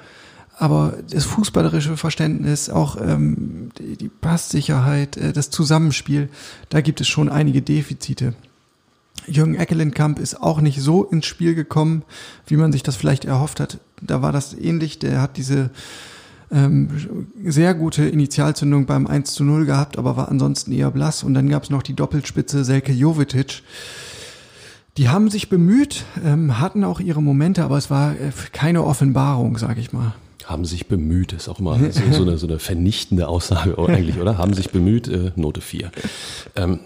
aber 0.59 0.99
das 1.11 1.25
fußballerische 1.25 1.97
Verständnis, 1.97 2.69
auch 2.69 3.01
ähm, 3.01 3.71
die, 3.79 3.97
die 3.97 4.11
Passsicherheit, 4.11 5.17
äh, 5.17 5.33
das 5.33 5.49
Zusammenspiel, 5.49 6.29
da 6.69 6.83
gibt 6.83 7.01
es 7.01 7.09
schon 7.09 7.31
einige 7.31 7.63
Defizite. 7.63 8.35
Jürgen 9.27 9.55
Eckelenkamp 9.55 10.19
ist 10.19 10.43
auch 10.43 10.61
nicht 10.61 10.81
so 10.83 11.05
ins 11.05 11.25
Spiel 11.25 11.55
gekommen, 11.55 12.03
wie 12.47 12.57
man 12.57 12.71
sich 12.71 12.83
das 12.83 12.97
vielleicht 12.97 13.25
erhofft 13.25 13.61
hat. 13.61 13.79
Da 14.03 14.21
war 14.21 14.33
das 14.33 14.53
ähnlich. 14.53 14.99
Der 14.99 15.23
hat 15.23 15.39
diese 15.39 15.71
ähm, 16.53 16.89
sehr 17.45 17.75
gute 17.75 18.05
Initialzündung 18.05 18.87
beim 18.87 19.07
1 19.07 19.33
zu 19.33 19.45
0 19.45 19.65
gehabt, 19.65 19.99
aber 19.99 20.17
war 20.17 20.29
ansonsten 20.29 20.73
eher 20.73 20.91
blass. 20.91 21.23
Und 21.23 21.35
dann 21.35 21.49
gab 21.49 21.65
es 21.65 21.71
noch 21.71 21.83
die 21.83 21.95
Doppelspitze 21.95 22.65
Selke 22.65 22.93
Jovetic. 22.93 23.63
Die 24.99 25.09
haben 25.09 25.31
sich 25.31 25.49
bemüht, 25.49 26.05
ähm, 26.23 26.61
hatten 26.61 26.85
auch 26.85 27.01
ihre 27.01 27.23
Momente, 27.23 27.65
aber 27.65 27.79
es 27.79 27.89
war 27.89 28.13
äh, 28.13 28.31
keine 28.53 28.85
Offenbarung, 28.85 29.57
sage 29.57 29.81
ich 29.81 29.93
mal. 29.93 30.15
Haben 30.45 30.67
sich 30.67 30.87
bemüht, 30.89 31.33
ist 31.33 31.49
auch 31.49 31.61
immer 31.61 31.79
so, 31.79 32.13
so, 32.13 32.23
eine, 32.23 32.37
so 32.37 32.47
eine 32.47 32.59
vernichtende 32.59 33.29
Aussage 33.29 33.79
eigentlich, 33.79 34.19
oder? 34.19 34.37
Haben 34.37 34.53
sich 34.53 34.71
bemüht, 34.71 35.09
äh, 35.09 35.33
Note 35.37 35.63
4. 35.63 35.91
Ähm, 36.57 36.81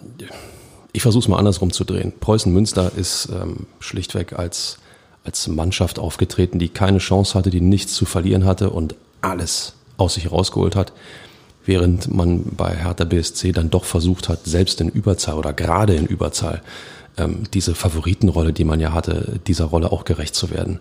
ich 0.93 1.03
versuche 1.03 1.25
es 1.25 1.29
mal 1.29 1.39
andersrum 1.39 1.73
zu 1.73 1.85
drehen. 1.85 2.13
Preußen 2.21 2.53
Münster 2.53 2.93
ist 2.97 3.29
ähm, 3.33 3.67
schlichtweg 3.81 4.39
als, 4.39 4.79
als 5.25 5.49
Mannschaft 5.49 5.99
aufgetreten, 5.99 6.59
die 6.61 6.69
keine 6.69 6.99
Chance 6.99 7.35
hatte, 7.35 7.51
die 7.51 7.61
nichts 7.61 7.95
zu 7.95 8.05
verlieren 8.05 8.45
hatte 8.45 8.71
und 8.71 8.95
alles 9.31 9.75
aus 9.97 10.15
sich 10.15 10.31
rausgeholt 10.31 10.77
hat, 10.77 10.93
während 11.65 12.12
man 12.12 12.45
bei 12.57 12.75
Hertha 12.75 13.05
BSC 13.05 13.53
dann 13.53 13.71
doch 13.71 13.85
versucht 13.85 14.29
hat, 14.29 14.45
selbst 14.45 14.81
in 14.81 14.89
Überzahl 14.89 15.37
oder 15.37 15.53
gerade 15.53 15.95
in 15.95 16.07
Überzahl 16.07 16.62
ähm, 17.17 17.45
diese 17.53 17.75
Favoritenrolle, 17.75 18.53
die 18.53 18.65
man 18.65 18.81
ja 18.81 18.93
hatte, 18.93 19.41
dieser 19.47 19.67
Rolle 19.67 19.93
auch 19.93 20.05
gerecht 20.05 20.35
zu 20.35 20.51
werden. 20.51 20.81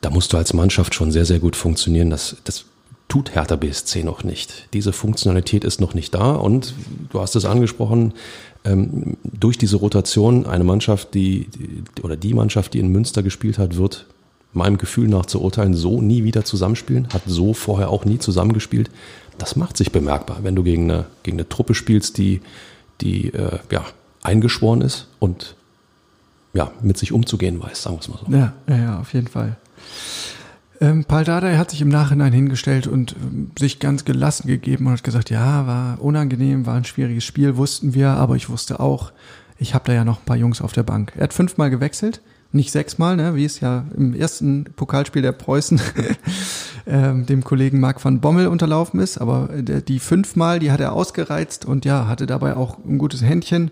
Da 0.00 0.10
musst 0.10 0.32
du 0.32 0.36
als 0.36 0.52
Mannschaft 0.52 0.94
schon 0.94 1.12
sehr, 1.12 1.24
sehr 1.24 1.38
gut 1.38 1.56
funktionieren. 1.56 2.10
Das, 2.10 2.36
das 2.44 2.64
tut 3.08 3.34
Hertha 3.34 3.56
BSC 3.56 4.02
noch 4.02 4.24
nicht. 4.24 4.68
Diese 4.72 4.92
Funktionalität 4.92 5.64
ist 5.64 5.80
noch 5.80 5.94
nicht 5.94 6.14
da 6.14 6.32
und 6.32 6.74
du 7.10 7.20
hast 7.20 7.36
es 7.36 7.44
angesprochen, 7.44 8.14
ähm, 8.64 9.16
durch 9.24 9.58
diese 9.58 9.76
Rotation 9.76 10.46
eine 10.46 10.64
Mannschaft, 10.64 11.14
die, 11.14 11.48
die, 11.48 12.02
oder 12.02 12.16
die 12.16 12.34
Mannschaft, 12.34 12.74
die 12.74 12.78
in 12.78 12.88
Münster 12.88 13.22
gespielt 13.22 13.58
hat, 13.58 13.76
wird 13.76 14.06
meinem 14.54 14.78
Gefühl 14.78 15.08
nach 15.08 15.26
zu 15.26 15.40
urteilen 15.40 15.74
so 15.74 16.00
nie 16.00 16.24
wieder 16.24 16.44
zusammenspielen, 16.44 17.08
hat 17.12 17.22
so 17.26 17.54
vorher 17.54 17.90
auch 17.90 18.04
nie 18.04 18.18
zusammengespielt. 18.18 18.90
Das 19.38 19.56
macht 19.56 19.76
sich 19.76 19.92
bemerkbar, 19.92 20.38
wenn 20.42 20.54
du 20.54 20.62
gegen 20.62 20.90
eine, 20.90 21.06
gegen 21.22 21.36
eine 21.36 21.48
Truppe 21.48 21.74
spielst, 21.74 22.18
die, 22.18 22.40
die 23.00 23.34
äh, 23.34 23.58
ja, 23.70 23.84
eingeschworen 24.22 24.80
ist 24.80 25.08
und 25.18 25.56
ja, 26.52 26.70
mit 26.82 26.96
sich 26.96 27.12
umzugehen 27.12 27.60
weiß, 27.60 27.82
sagen 27.82 27.96
wir 27.96 28.00
es 28.00 28.08
mal 28.08 28.18
so. 28.18 28.32
Ja, 28.32 28.52
ja, 28.68 28.76
ja 28.76 29.00
auf 29.00 29.12
jeden 29.12 29.26
Fall. 29.26 29.56
Ähm, 30.80 31.04
Paul 31.04 31.24
Dardai 31.24 31.56
hat 31.56 31.70
sich 31.70 31.80
im 31.80 31.88
Nachhinein 31.88 32.32
hingestellt 32.32 32.86
und 32.86 33.14
ähm, 33.16 33.50
sich 33.58 33.78
ganz 33.78 34.04
gelassen 34.04 34.48
gegeben 34.48 34.86
und 34.86 34.92
hat 34.92 35.04
gesagt, 35.04 35.30
ja, 35.30 35.66
war 35.66 36.00
unangenehm, 36.00 36.66
war 36.66 36.74
ein 36.74 36.84
schwieriges 36.84 37.24
Spiel, 37.24 37.56
wussten 37.56 37.94
wir, 37.94 38.10
aber 38.10 38.36
ich 38.36 38.48
wusste 38.48 38.80
auch, 38.80 39.12
ich 39.58 39.74
habe 39.74 39.84
da 39.86 39.92
ja 39.92 40.04
noch 40.04 40.20
ein 40.20 40.24
paar 40.24 40.36
Jungs 40.36 40.60
auf 40.60 40.72
der 40.72 40.82
Bank. 40.82 41.12
Er 41.16 41.24
hat 41.24 41.32
fünfmal 41.32 41.70
gewechselt, 41.70 42.20
nicht 42.54 42.70
sechsmal, 42.70 43.16
ne, 43.16 43.34
wie 43.34 43.44
es 43.44 43.60
ja 43.60 43.84
im 43.96 44.14
ersten 44.14 44.64
Pokalspiel 44.76 45.22
der 45.22 45.32
Preußen 45.32 45.80
ähm, 46.86 47.26
dem 47.26 47.44
Kollegen 47.44 47.80
Marc 47.80 48.04
van 48.04 48.20
Bommel 48.20 48.46
unterlaufen 48.46 49.00
ist, 49.00 49.18
aber 49.18 49.48
der, 49.52 49.80
die 49.80 49.98
fünfmal, 49.98 50.58
die 50.58 50.70
hat 50.70 50.80
er 50.80 50.92
ausgereizt 50.92 51.64
und 51.64 51.84
ja, 51.84 52.06
hatte 52.06 52.26
dabei 52.26 52.56
auch 52.56 52.78
ein 52.84 52.98
gutes 52.98 53.22
Händchen. 53.22 53.70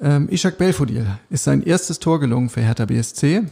Ähm, 0.00 0.28
Ishak 0.30 0.58
Belfodil 0.58 1.06
ist 1.30 1.44
sein 1.44 1.62
erstes 1.62 1.98
Tor 1.98 2.20
gelungen 2.20 2.48
für 2.48 2.60
Hertha 2.60 2.84
BSC. 2.84 3.44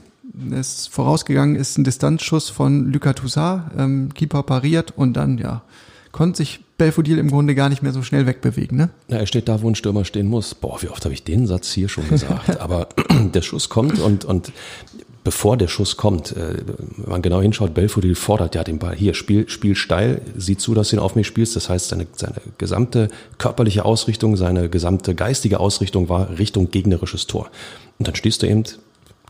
Es 0.51 0.87
vorausgegangen 0.87 1.57
ist 1.57 1.79
ein 1.79 1.85
Distanzschuss 1.85 2.51
von 2.51 2.93
Lucas 2.93 3.15
Toussaint, 3.17 3.63
ähm, 3.77 4.15
Keeper 4.15 4.43
pariert 4.43 4.93
und 4.97 5.15
dann, 5.15 5.39
ja, 5.39 5.63
konnte 6.13 6.39
sich 6.39 6.64
Belfodil 6.77 7.19
im 7.19 7.31
Grunde 7.31 7.55
gar 7.55 7.69
nicht 7.69 7.83
mehr 7.83 7.93
so 7.93 8.03
schnell 8.03 8.27
wegbewegen, 8.27 8.77
ne? 8.77 8.91
Ja, 9.09 9.19
er 9.19 9.27
steht 9.27 9.49
da, 9.49 9.63
wo 9.63 9.69
ein 9.69 9.77
Stürmer 9.77 10.05
stehen 10.05 10.27
muss. 10.27 10.55
Boah, 10.55 10.83
wie 10.83 10.89
oft 10.89 11.05
habe 11.05 11.15
ich 11.15 11.23
den 11.23 11.47
Satz 11.47 11.73
hier 11.73 11.89
schon 11.89 12.09
gesagt? 12.09 12.61
Aber 12.61 12.89
der 13.35 13.43
Schuss 13.43 13.69
kommt 13.69 14.01
und, 14.01 14.25
und 14.25 14.53
bevor 15.23 15.57
der 15.57 15.69
Schuss 15.69 15.97
kommt, 15.97 16.33
äh, 16.33 16.57
wenn 16.97 17.11
man 17.11 17.23
genau 17.23 17.41
hinschaut, 17.41 17.75
Belfodil 17.75 18.15
fordert 18.15 18.55
ja 18.55 18.65
den 18.65 18.79
Ball. 18.79 18.95
Hier, 18.95 19.15
spiel, 19.15 19.49
spiel 19.49 19.77
steil, 19.77 20.21
sieh 20.37 20.57
zu, 20.57 20.75
dass 20.75 20.91
du 20.91 20.97
ihn 20.97 21.01
auf 21.01 21.15
mich 21.15 21.27
spielst. 21.27 21.55
Das 21.55 21.69
heißt, 21.69 21.89
seine, 21.89 22.07
seine 22.17 22.35
gesamte 22.59 23.09
körperliche 23.39 23.85
Ausrichtung, 23.85 24.37
seine 24.37 24.69
gesamte 24.69 25.15
geistige 25.15 25.61
Ausrichtung 25.61 26.09
war 26.09 26.39
Richtung 26.39 26.71
gegnerisches 26.71 27.27
Tor. 27.27 27.51
Und 27.99 28.09
dann 28.09 28.17
stehst 28.17 28.43
du 28.43 28.47
eben 28.47 28.65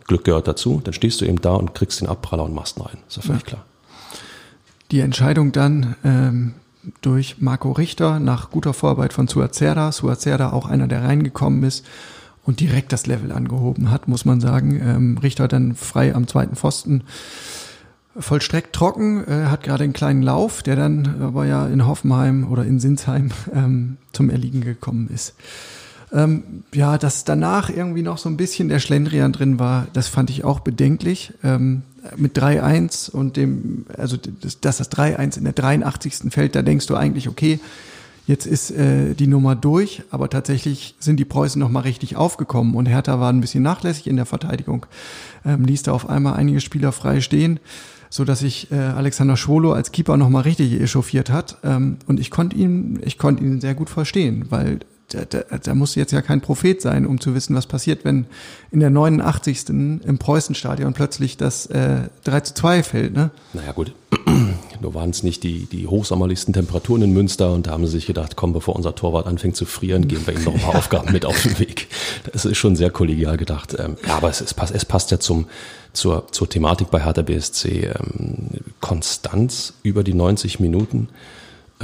Glück 0.07 0.25
gehört 0.25 0.49
dazu. 0.49 0.81
Dann 0.83 0.93
stehst 0.93 1.21
du 1.21 1.25
eben 1.25 1.41
da 1.41 1.55
und 1.55 1.75
kriegst 1.75 2.01
den 2.01 2.09
Abpraller 2.09 2.45
und 2.45 2.55
machst 2.55 2.79
ihn 2.79 2.83
rein. 2.83 2.99
Ist 3.09 3.17
ja 3.17 3.23
völlig 3.23 3.43
ja. 3.43 3.49
klar. 3.49 3.65
Die 4.91 5.01
Entscheidung 5.01 5.53
dann 5.53 5.97
ähm, 6.05 6.55
durch 7.01 7.37
Marco 7.41 7.73
Richter 7.73 8.21
nach 8.21 8.51
guter 8.51 8.75
Vorarbeit 8.75 9.13
von 9.13 9.29
Suazerda. 9.29 9.93
Suazerda 9.93 10.53
auch 10.53 10.67
einer, 10.67 10.89
der 10.89 11.05
reingekommen 11.05 11.63
ist 11.63 11.85
und 12.45 12.61
direkt 12.61 12.93
das 12.93 13.07
Level 13.07 13.33
angehoben 13.33 13.91
hat, 13.91 14.09
muss 14.09 14.25
man 14.25 14.41
sagen. 14.41 14.81
Ähm, 14.81 15.19
Richter 15.19 15.49
dann 15.49 15.75
frei 15.75 16.15
am 16.15 16.27
zweiten 16.27 16.57
Pfosten 16.57 17.05
vollstreckt 18.17 18.75
trocken, 18.75 19.25
äh, 19.27 19.47
hat 19.47 19.63
gerade 19.65 19.85
einen 19.85 19.93
kleinen 19.93 20.23
Lauf, 20.23 20.63
der 20.63 20.77
dann 20.77 21.21
aber 21.21 21.47
ja 21.47 21.67
in 21.67 21.87
Hoffenheim 21.87 22.51
oder 22.51 22.65
in 22.65 22.79
Sinsheim 22.79 23.31
ähm, 23.53 23.97
zum 24.13 24.31
Erliegen 24.31 24.61
gekommen 24.61 25.09
ist. 25.13 25.35
Ähm, 26.13 26.63
ja, 26.73 26.97
dass 26.97 27.25
danach 27.25 27.71
irgendwie 27.71 28.03
noch 28.03 28.19
so 28.19 28.29
ein 28.29 28.37
bisschen 28.37 28.69
der 28.69 28.79
Schlendrian 28.79 29.33
drin 29.33 29.59
war, 29.59 29.89
das 29.93 30.09
fand 30.09 30.31
ich 30.31 30.45
auch 30.45 30.61
bedenklich. 30.61 31.33
Ähm, 31.43 31.83
mit 32.17 32.39
3-1 32.39 33.11
und 33.11 33.37
dem, 33.37 33.87
also 33.97 34.17
dass 34.17 34.77
das 34.79 34.91
3-1 34.91 35.39
in 35.39 35.45
der 35.45 35.53
83. 35.53 36.33
fällt, 36.33 36.55
da 36.55 36.63
denkst 36.63 36.87
du 36.87 36.97
eigentlich, 36.97 37.29
okay, 37.29 37.61
jetzt 38.27 38.47
ist 38.47 38.71
äh, 38.71 39.15
die 39.15 39.27
Nummer 39.27 39.55
durch, 39.55 40.03
aber 40.11 40.31
tatsächlich 40.31 40.95
sind 40.99 41.19
die 41.19 41.25
Preußen 41.25 41.61
nochmal 41.61 41.83
richtig 41.83 42.17
aufgekommen 42.17 42.75
und 42.75 42.87
Hertha 42.87 43.21
war 43.21 43.33
ein 43.33 43.41
bisschen 43.41 43.63
nachlässig 43.63 44.07
in 44.07 44.17
der 44.17 44.27
Verteidigung, 44.27 44.87
ähm, 45.45 45.65
ließ 45.65 45.83
da 45.83 45.93
auf 45.93 46.09
einmal 46.09 46.35
einige 46.35 46.61
Spieler 46.61 46.93
frei 46.93 47.21
stehen 47.21 47.61
so 48.15 48.25
dass 48.25 48.39
sich 48.39 48.71
äh, 48.71 48.77
Alexander 48.77 49.37
Schwolo 49.37 49.73
als 49.73 49.91
Keeper 49.91 50.17
nochmal 50.17 50.43
richtig 50.43 50.81
echauffiert 50.81 51.31
hat. 51.31 51.57
Ähm, 51.65 51.97
und 52.07 52.21
ich 52.21 52.31
konnte 52.31 52.55
ihn, 52.55 53.01
ich 53.05 53.19
konnte 53.19 53.43
ihn 53.43 53.61
sehr 53.61 53.75
gut 53.75 53.91
verstehen, 53.91 54.47
weil 54.51 54.79
da, 55.15 55.25
da, 55.25 55.59
da 55.59 55.75
muss 55.75 55.95
jetzt 55.95 56.13
ja 56.13 56.23
kein 56.23 56.41
Prophet 56.41 56.81
sein, 56.83 57.07
um 57.07 57.21
zu 57.21 57.35
wissen, 57.35 57.55
was 57.55 57.67
passiert, 57.67 58.05
wenn 58.05 58.27
in 58.71 58.81
der 58.81 58.91
89. 58.91 59.69
im 59.69 60.19
Preußenstadion 60.19 60.93
plötzlich 60.93 61.37
das 61.37 61.67
äh, 61.67 62.09
3 62.25 62.41
zu 62.41 62.55
2 62.55 62.83
fällt. 62.83 63.15
Ne? 63.15 63.31
Naja 63.53 63.73
gut, 63.73 63.93
nur 64.81 64.95
waren 64.95 65.11
es 65.11 65.23
nicht 65.23 65.43
die, 65.43 65.67
die 65.67 65.87
hochsommerlichsten 65.87 66.53
Temperaturen 66.53 67.03
in 67.03 67.13
Münster 67.13 67.53
und 67.53 67.67
da 67.67 67.73
haben 67.73 67.87
sie 67.87 67.93
sich 67.93 68.07
gedacht, 68.07 68.37
komm, 68.37 68.53
bevor 68.53 68.77
unser 68.77 68.95
Torwart 68.95 69.27
anfängt 69.27 69.57
zu 69.57 69.65
frieren, 69.65 70.09
geben 70.09 70.27
wir 70.27 70.35
ihm 70.35 70.45
noch 70.45 70.55
ein 70.55 70.61
paar 70.61 70.75
Aufgaben 70.77 71.13
mit 71.13 71.25
auf 71.25 71.41
den 71.43 71.59
Weg. 71.59 71.89
Das 72.33 72.45
ist 72.45 72.59
schon 72.59 72.77
sehr 72.77 72.91
kollegial 72.91 73.37
gedacht. 73.37 73.77
Ähm, 73.79 73.97
ja, 74.07 74.17
aber 74.17 74.31
es, 74.31 74.41
es, 74.41 74.55
passt, 74.55 74.75
es 74.75 74.85
passt 74.85 75.11
ja 75.11 75.21
zum, 75.21 75.47
zur, 75.93 76.27
zur 76.33 76.49
Thematik 76.49 76.91
bei 76.91 77.05
Hertha 77.05 77.23
BSC. 77.23 77.87
Ähm, 77.87 78.49
Konstanz 78.81 79.75
über 79.83 80.03
die 80.05 80.15
90 80.15 80.61
Minuten 80.61 81.09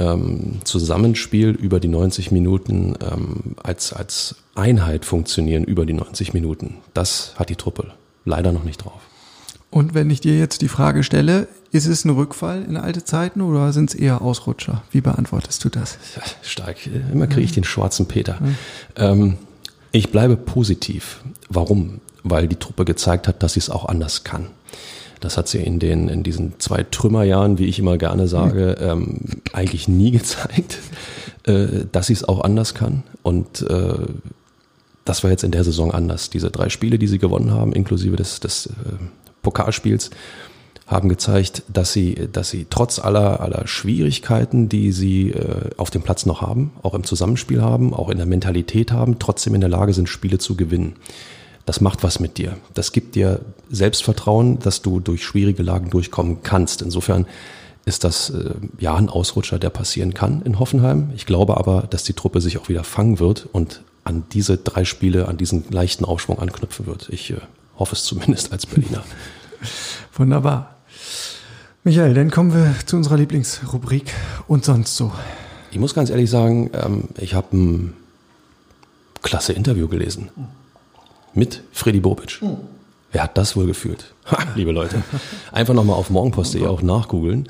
ähm, 0.01 0.61
Zusammenspiel 0.63 1.49
über 1.49 1.79
die 1.79 1.87
90 1.87 2.31
Minuten 2.31 2.95
ähm, 3.01 3.55
als, 3.61 3.93
als 3.93 4.35
Einheit 4.55 5.05
funktionieren 5.05 5.63
über 5.63 5.85
die 5.85 5.93
90 5.93 6.33
Minuten. 6.33 6.77
Das 6.93 7.33
hat 7.35 7.49
die 7.49 7.55
Truppe 7.55 7.93
leider 8.25 8.51
noch 8.51 8.63
nicht 8.63 8.83
drauf. 8.83 9.01
Und 9.69 9.93
wenn 9.93 10.09
ich 10.09 10.19
dir 10.19 10.37
jetzt 10.37 10.61
die 10.61 10.67
Frage 10.67 11.03
stelle, 11.03 11.47
ist 11.71 11.85
es 11.85 12.03
ein 12.03 12.09
Rückfall 12.09 12.63
in 12.63 12.75
alte 12.75 13.05
Zeiten 13.05 13.41
oder 13.41 13.71
sind 13.71 13.91
es 13.91 13.95
eher 13.95 14.21
Ausrutscher? 14.21 14.83
Wie 14.91 14.99
beantwortest 14.99 15.63
du 15.63 15.69
das? 15.69 15.97
Stark. 16.41 16.77
Immer 17.13 17.27
kriege 17.27 17.43
ich 17.43 17.53
den 17.53 17.63
schwarzen 17.63 18.07
Peter. 18.07 18.37
Ähm, 18.97 19.37
ich 19.93 20.11
bleibe 20.11 20.35
positiv. 20.35 21.21
Warum? 21.47 22.01
Weil 22.23 22.49
die 22.49 22.57
Truppe 22.57 22.83
gezeigt 22.83 23.29
hat, 23.29 23.41
dass 23.43 23.53
sie 23.53 23.61
es 23.61 23.69
auch 23.69 23.85
anders 23.85 24.25
kann. 24.25 24.47
Das 25.21 25.37
hat 25.37 25.47
sie 25.47 25.59
in 25.59 25.79
den 25.79 26.09
in 26.09 26.23
diesen 26.23 26.59
zwei 26.59 26.83
Trümmerjahren, 26.83 27.57
wie 27.57 27.67
ich 27.67 27.79
immer 27.79 27.97
gerne 27.97 28.27
sage, 28.27 28.75
ähm, 28.81 29.41
eigentlich 29.53 29.87
nie 29.87 30.11
gezeigt, 30.11 30.79
äh, 31.43 31.85
dass 31.91 32.07
sie 32.07 32.13
es 32.13 32.27
auch 32.27 32.41
anders 32.43 32.73
kann. 32.73 33.03
Und 33.23 33.61
äh, 33.61 33.93
das 35.05 35.23
war 35.23 35.31
jetzt 35.31 35.43
in 35.43 35.51
der 35.51 35.63
Saison 35.63 35.91
anders. 35.91 36.29
Diese 36.29 36.51
drei 36.51 36.69
Spiele, 36.69 36.99
die 36.99 37.07
sie 37.07 37.19
gewonnen 37.19 37.51
haben, 37.51 37.73
inklusive 37.73 38.15
des, 38.15 38.39
des 38.39 38.65
äh, 38.67 38.71
Pokalspiels, 39.41 40.09
haben 40.91 41.07
gezeigt, 41.07 41.63
dass 41.69 41.93
sie, 41.93 42.27
dass 42.31 42.49
sie 42.49 42.67
trotz 42.69 42.99
aller, 42.99 43.39
aller 43.39 43.65
Schwierigkeiten, 43.65 44.67
die 44.67 44.91
sie 44.91 45.31
äh, 45.31 45.69
auf 45.77 45.89
dem 45.89 46.01
Platz 46.01 46.25
noch 46.25 46.41
haben, 46.41 46.71
auch 46.83 46.93
im 46.93 47.05
Zusammenspiel 47.05 47.61
haben, 47.61 47.93
auch 47.93 48.09
in 48.09 48.17
der 48.17 48.25
Mentalität 48.25 48.91
haben, 48.91 49.17
trotzdem 49.17 49.55
in 49.55 49.61
der 49.61 49.69
Lage 49.69 49.93
sind, 49.93 50.09
Spiele 50.09 50.37
zu 50.37 50.55
gewinnen. 50.55 50.95
Das 51.65 51.81
macht 51.81 52.03
was 52.03 52.19
mit 52.19 52.37
dir. 52.37 52.57
Das 52.73 52.91
gibt 52.91 53.15
dir 53.15 53.41
Selbstvertrauen, 53.69 54.59
dass 54.59 54.81
du 54.81 54.99
durch 54.99 55.23
schwierige 55.23 55.63
Lagen 55.63 55.89
durchkommen 55.89 56.41
kannst. 56.43 56.81
Insofern 56.81 57.25
ist 57.85 58.03
das 58.03 58.29
äh, 58.29 58.53
ja 58.79 58.95
ein 58.95 59.09
Ausrutscher, 59.09 59.59
der 59.59 59.69
passieren 59.69 60.13
kann 60.13 60.41
in 60.43 60.59
Hoffenheim. 60.59 61.11
Ich 61.15 61.25
glaube 61.25 61.57
aber, 61.57 61.83
dass 61.89 62.03
die 62.03 62.13
Truppe 62.13 62.41
sich 62.41 62.57
auch 62.57 62.69
wieder 62.69 62.83
fangen 62.83 63.19
wird 63.19 63.47
und 63.51 63.81
an 64.03 64.23
diese 64.31 64.57
drei 64.57 64.85
Spiele, 64.85 65.27
an 65.27 65.37
diesen 65.37 65.65
leichten 65.69 66.05
Aufschwung 66.05 66.39
anknüpfen 66.39 66.85
wird. 66.85 67.09
Ich 67.09 67.31
äh, 67.31 67.37
hoffe 67.77 67.95
es 67.95 68.03
zumindest 68.03 68.51
als 68.51 68.65
Berliner. 68.65 69.03
Wunderbar. 70.13 70.77
Michael, 71.83 72.13
dann 72.13 72.29
kommen 72.29 72.53
wir 72.53 72.75
zu 72.85 72.95
unserer 72.95 73.17
Lieblingsrubrik 73.17 74.13
und 74.47 74.65
sonst 74.65 74.95
so. 74.97 75.11
Ich 75.71 75.79
muss 75.79 75.93
ganz 75.93 76.09
ehrlich 76.09 76.29
sagen, 76.29 76.69
ähm, 76.73 77.05
ich 77.17 77.33
habe 77.33 77.55
ein 77.55 77.93
klasse 79.23 79.53
Interview 79.53 79.87
gelesen 79.87 80.29
mit 81.33 81.63
Freddy 81.71 81.99
Bobic. 81.99 82.41
Wer 83.11 83.23
hat 83.23 83.37
das 83.37 83.55
wohl 83.55 83.65
gefühlt? 83.65 84.13
Ha, 84.31 84.37
liebe 84.55 84.71
Leute, 84.71 85.03
einfach 85.51 85.73
nochmal 85.73 85.97
auf 85.97 86.09
morgenpost.de 86.09 86.65
auch 86.67 86.81
nachgoogeln. 86.81 87.49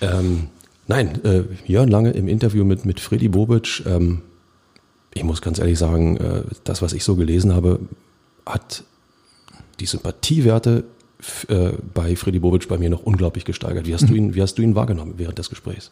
Ähm, 0.00 0.48
nein, 0.86 1.22
äh, 1.24 1.42
Jörn 1.66 1.88
Lange 1.88 2.12
im 2.12 2.28
Interview 2.28 2.64
mit, 2.64 2.84
mit 2.84 3.00
Freddy 3.00 3.28
Bobic. 3.28 3.82
Ähm, 3.86 4.22
ich 5.12 5.24
muss 5.24 5.42
ganz 5.42 5.58
ehrlich 5.58 5.78
sagen, 5.78 6.16
äh, 6.16 6.42
das, 6.64 6.80
was 6.80 6.92
ich 6.92 7.04
so 7.04 7.16
gelesen 7.16 7.54
habe, 7.54 7.80
hat 8.46 8.84
die 9.80 9.86
Sympathiewerte 9.86 10.84
äh, 11.48 11.72
bei 11.94 12.16
Freddy 12.16 12.38
Bobic 12.38 12.66
bei 12.68 12.78
mir 12.78 12.90
noch 12.90 13.02
unglaublich 13.02 13.44
gesteigert. 13.44 13.86
Wie 13.86 13.94
hast 13.94 14.08
du 14.08 14.14
ihn, 14.14 14.34
wie 14.34 14.42
hast 14.42 14.54
du 14.54 14.62
ihn 14.62 14.74
wahrgenommen 14.74 15.14
während 15.18 15.38
des 15.38 15.50
Gesprächs? 15.50 15.90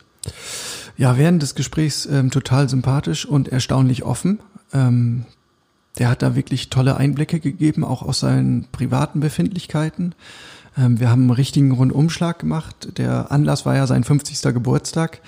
Ja, 0.97 1.19
während 1.19 1.43
des 1.43 1.55
Gesprächs 1.55 2.07
ähm, 2.07 2.31
total 2.31 2.69
sympathisch 2.69 3.27
und 3.27 3.49
erstaunlich 3.49 4.03
offen. 4.03 4.41
Ähm, 4.73 5.27
der 5.99 6.09
hat 6.09 6.23
da 6.23 6.37
wirklich 6.37 6.71
tolle 6.71 6.97
Einblicke 6.97 7.41
gegeben, 7.41 7.85
auch 7.85 8.03
aus 8.03 8.21
seinen 8.21 8.67
privaten 8.73 9.21
Befindlichkeiten. 9.21 10.15
Ähm, 10.79 11.01
wir 11.01 11.11
haben 11.11 11.23
einen 11.23 11.31
richtigen 11.31 11.73
Rundumschlag 11.73 12.39
gemacht. 12.39 12.99
Der 12.99 13.33
Anlass 13.33 13.67
war 13.67 13.77
ja 13.77 13.87
sein 13.87 14.05
50. 14.05 14.43
Geburtstag. 14.55 15.21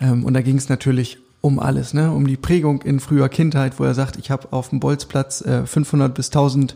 Ähm, 0.00 0.24
und 0.24 0.34
da 0.34 0.42
ging 0.42 0.56
es 0.56 0.68
natürlich 0.68 1.18
um 1.40 1.58
alles, 1.58 1.92
ne? 1.92 2.10
um 2.10 2.26
die 2.26 2.38
Prägung 2.38 2.80
in 2.82 3.00
früher 3.00 3.28
Kindheit, 3.28 3.78
wo 3.78 3.84
er 3.84 3.92
sagt, 3.92 4.16
ich 4.16 4.30
habe 4.30 4.50
auf 4.52 4.70
dem 4.70 4.80
Bolzplatz 4.80 5.42
äh, 5.42 5.66
500 5.66 6.14
bis 6.14 6.28
1000 6.28 6.74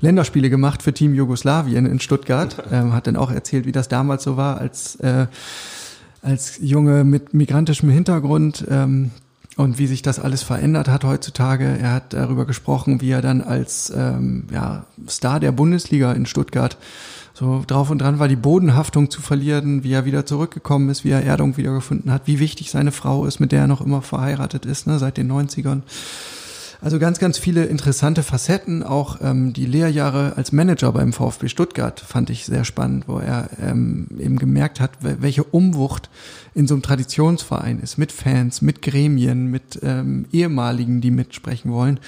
Länderspiele 0.00 0.50
gemacht 0.50 0.82
für 0.82 0.92
Team 0.92 1.14
Jugoslawien 1.14 1.86
in 1.86 2.00
Stuttgart. 2.00 2.56
Ähm, 2.70 2.92
hat 2.92 3.06
dann 3.06 3.16
auch 3.16 3.30
erzählt, 3.30 3.64
wie 3.64 3.72
das 3.72 3.88
damals 3.88 4.24
so 4.24 4.36
war 4.36 4.58
als 4.58 4.96
äh, 4.96 5.26
als 6.20 6.58
Junge 6.60 7.04
mit 7.04 7.32
migrantischem 7.32 7.88
Hintergrund 7.88 8.66
ähm, 8.68 9.10
und 9.58 9.76
wie 9.78 9.88
sich 9.88 10.02
das 10.02 10.20
alles 10.20 10.44
verändert 10.44 10.86
hat 10.86 11.02
heutzutage. 11.02 11.64
Er 11.80 11.92
hat 11.92 12.12
darüber 12.12 12.46
gesprochen, 12.46 13.00
wie 13.00 13.10
er 13.10 13.22
dann 13.22 13.42
als 13.42 13.92
ähm, 13.94 14.44
ja, 14.52 14.84
Star 15.08 15.40
der 15.40 15.50
Bundesliga 15.50 16.12
in 16.12 16.26
Stuttgart 16.26 16.78
so 17.34 17.64
drauf 17.66 17.90
und 17.90 17.98
dran 17.98 18.20
war, 18.20 18.28
die 18.28 18.36
Bodenhaftung 18.36 19.10
zu 19.10 19.20
verlieren, 19.20 19.82
wie 19.82 19.92
er 19.92 20.04
wieder 20.04 20.24
zurückgekommen 20.24 20.90
ist, 20.90 21.04
wie 21.04 21.10
er 21.10 21.24
Erdung 21.24 21.56
wiedergefunden 21.56 22.12
hat, 22.12 22.22
wie 22.26 22.38
wichtig 22.38 22.70
seine 22.70 22.92
Frau 22.92 23.26
ist, 23.26 23.40
mit 23.40 23.50
der 23.50 23.62
er 23.62 23.66
noch 23.66 23.80
immer 23.80 24.00
verheiratet 24.00 24.64
ist, 24.64 24.86
ne, 24.86 25.00
seit 25.00 25.16
den 25.16 25.30
90ern. 25.30 25.82
Also 26.80 27.00
ganz, 27.00 27.18
ganz 27.18 27.38
viele 27.38 27.64
interessante 27.64 28.22
Facetten. 28.22 28.84
Auch 28.84 29.18
ähm, 29.20 29.52
die 29.52 29.66
Lehrjahre 29.66 30.34
als 30.36 30.52
Manager 30.52 30.92
beim 30.92 31.12
VfB 31.12 31.48
Stuttgart 31.48 31.98
fand 31.98 32.30
ich 32.30 32.44
sehr 32.44 32.64
spannend, 32.64 33.08
wo 33.08 33.18
er 33.18 33.50
ähm, 33.60 34.06
eben 34.16 34.38
gemerkt 34.38 34.78
hat, 34.78 34.92
welche 35.00 35.42
Umwucht 35.42 36.08
in 36.54 36.68
so 36.68 36.74
einem 36.74 36.82
Traditionsverein 36.82 37.80
ist, 37.80 37.98
mit 37.98 38.12
Fans, 38.12 38.62
mit 38.62 38.80
Gremien, 38.82 39.50
mit 39.50 39.80
ähm, 39.82 40.26
ehemaligen, 40.30 41.00
die 41.00 41.10
mitsprechen 41.10 41.72
wollen. 41.72 41.98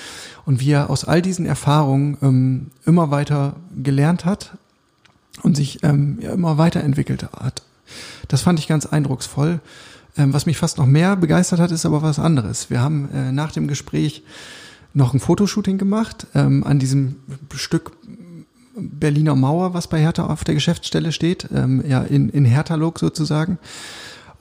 Und 0.46 0.60
wie 0.60 0.70
er 0.70 0.88
aus 0.88 1.04
all 1.04 1.20
diesen 1.20 1.46
Erfahrungen 1.46 2.16
ähm, 2.22 2.66
immer 2.86 3.10
weiter 3.10 3.56
gelernt 3.76 4.24
hat 4.24 4.56
und 5.42 5.56
sich 5.56 5.82
ähm, 5.82 6.18
ja, 6.20 6.32
immer 6.32 6.58
weiterentwickelt 6.58 7.24
hat. 7.32 7.62
Das 8.28 8.42
fand 8.42 8.60
ich 8.60 8.68
ganz 8.68 8.86
eindrucksvoll. 8.86 9.58
Ähm, 10.16 10.32
was 10.32 10.46
mich 10.46 10.56
fast 10.56 10.78
noch 10.78 10.86
mehr 10.86 11.16
begeistert 11.16 11.60
hat, 11.60 11.70
ist 11.70 11.86
aber 11.86 12.02
was 12.02 12.18
anderes. 12.18 12.70
Wir 12.70 12.80
haben 12.80 13.08
äh, 13.12 13.32
nach 13.32 13.52
dem 13.52 13.68
Gespräch 13.68 14.22
noch 14.92 15.14
ein 15.14 15.20
Fotoshooting 15.20 15.78
gemacht 15.78 16.26
ähm, 16.34 16.64
an 16.64 16.78
diesem 16.78 17.16
Stück 17.54 17.92
Berliner 18.76 19.36
Mauer, 19.36 19.74
was 19.74 19.88
bei 19.88 20.00
Hertha 20.00 20.26
auf 20.26 20.44
der 20.44 20.54
Geschäftsstelle 20.54 21.12
steht, 21.12 21.48
ähm, 21.54 21.84
ja 21.86 22.02
in, 22.02 22.28
in 22.30 22.44
Hertha-Look 22.44 22.98
sozusagen. 22.98 23.58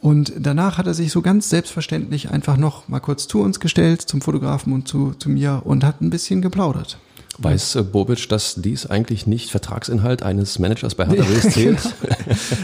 Und 0.01 0.33
danach 0.38 0.77
hat 0.77 0.88
er 0.88 0.93
sich 0.93 1.12
so 1.12 1.21
ganz 1.21 1.49
selbstverständlich 1.49 2.31
einfach 2.31 2.55
noch 2.55 2.88
mal 2.88 2.99
kurz 2.99 3.27
zu 3.27 3.41
uns 3.41 3.59
gestellt, 3.59 4.01
zum 4.01 4.21
Fotografen 4.21 4.71
und 4.71 4.88
zu, 4.88 5.13
zu 5.19 5.29
mir 5.29 5.62
und 5.65 5.83
hat 5.83 6.01
ein 6.01 6.09
bisschen 6.09 6.41
geplaudert. 6.41 6.97
Weiß 7.41 7.75
äh, 7.75 7.83
Bobic, 7.83 8.27
dass 8.29 8.55
dies 8.55 8.85
eigentlich 8.85 9.25
nicht 9.25 9.49
Vertragsinhalt 9.49 10.23
eines 10.23 10.59
Managers 10.59 10.95
bei 10.95 11.05
Hertha 11.05 11.23
BSC 11.33 11.63
genau. 11.63 11.77
ist? 11.77 11.95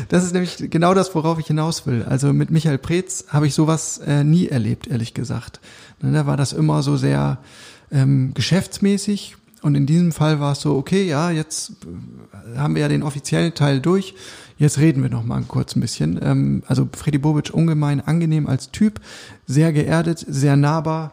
Das 0.10 0.24
ist 0.24 0.34
nämlich 0.34 0.70
genau 0.70 0.94
das, 0.94 1.14
worauf 1.16 1.40
ich 1.40 1.48
hinaus 1.48 1.88
will. 1.88 2.04
Also 2.04 2.34
mit 2.34 2.52
Michael 2.52 2.78
Preetz 2.78 3.26
habe 3.30 3.48
ich 3.48 3.54
sowas 3.54 4.00
äh, 4.06 4.24
nie 4.24 4.48
erlebt, 4.48 4.88
ehrlich 4.88 5.14
gesagt. 5.14 5.60
Ne, 6.02 6.12
da 6.12 6.26
war 6.26 6.38
das 6.38 6.54
immer 6.54 6.84
so 6.84 6.98
sehr 6.98 7.38
ähm, 7.92 8.34
geschäftsmäßig. 8.34 9.38
Und 9.62 9.76
in 9.76 9.86
diesem 9.86 10.12
Fall 10.12 10.40
war 10.40 10.52
es 10.52 10.62
so, 10.62 10.76
okay, 10.76 11.08
ja, 11.08 11.32
jetzt 11.32 11.72
äh, 12.54 12.58
haben 12.58 12.76
wir 12.76 12.82
ja 12.82 12.88
den 12.88 13.04
offiziellen 13.04 13.54
Teil 13.54 13.80
durch. 13.80 14.14
Jetzt 14.58 14.78
reden 14.78 15.04
wir 15.04 15.10
noch 15.10 15.24
mal 15.24 15.42
kurz 15.44 15.76
ein 15.76 15.82
bisschen. 15.82 16.20
Ähm, 16.22 16.64
also 16.68 16.88
Freddy 16.96 17.18
Bobic 17.18 17.54
ungemein 17.54 18.00
angenehm 18.00 18.48
als 18.48 18.72
Typ, 18.72 19.02
sehr 19.46 19.74
geerdet, 19.74 20.26
sehr 20.28 20.56
nahbar. 20.56 21.12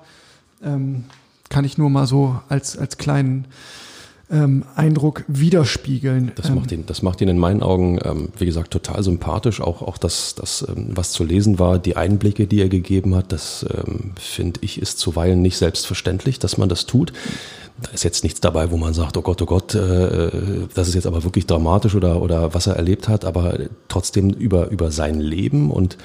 Ähm, 0.63 1.05
kann 1.49 1.65
ich 1.65 1.77
nur 1.77 1.91
mal 1.91 2.07
so 2.07 2.41
als, 2.49 2.79
als 2.79 2.99
kleinen 2.99 3.47
ähm, 4.31 4.65
Eindruck 4.75 5.25
widerspiegeln. 5.29 6.33
Das 6.37 6.51
macht 6.51 6.73
ihn, 6.73 6.87
das 6.87 7.03
macht 7.03 7.21
ihn 7.21 7.29
in 7.29 7.39
meinen 7.39 7.63
Augen, 7.63 7.99
ähm, 8.05 8.29
wie 8.39 8.47
gesagt, 8.47 8.71
total 8.71 9.03
sympathisch. 9.03 9.61
Auch, 9.61 9.83
auch 9.83 9.99
das, 9.99 10.35
das 10.35 10.67
ähm, 10.69 10.89
was 10.95 11.13
zu 11.13 11.25
lesen 11.25 11.59
war, 11.59 11.79
die 11.79 11.97
Einblicke, 11.97 12.47
die 12.47 12.61
er 12.61 12.69
gegeben 12.69 13.15
hat, 13.15 13.33
das 13.33 13.67
ähm, 13.73 14.13
finde 14.19 14.61
ich 14.63 14.81
ist 14.81 14.99
zuweilen 14.99 15.43
nicht 15.43 15.57
selbstverständlich, 15.57 16.39
dass 16.39 16.57
man 16.57 16.69
das 16.69 16.87
tut. 16.87 17.13
Da 17.83 17.91
ist 17.91 18.05
jetzt 18.05 18.23
nichts 18.23 18.41
dabei, 18.41 18.71
wo 18.71 18.77
man 18.77 18.95
sagt, 18.95 19.17
oh 19.17 19.23
Gott, 19.23 19.43
oh 19.43 19.47
Gott, 19.47 19.75
äh, 19.75 20.31
das 20.75 20.89
ist 20.89 20.95
jetzt 20.95 21.07
aber 21.07 21.25
wirklich 21.25 21.47
dramatisch 21.47 21.95
oder, 21.95 22.23
oder 22.23 22.55
was 22.55 22.67
er 22.67 22.77
erlebt 22.77 23.09
hat, 23.09 23.25
aber 23.25 23.59
trotzdem 23.89 24.31
über, 24.31 24.69
über 24.69 24.91
sein 24.91 25.21
Leben 25.21 25.71
und 25.71 25.99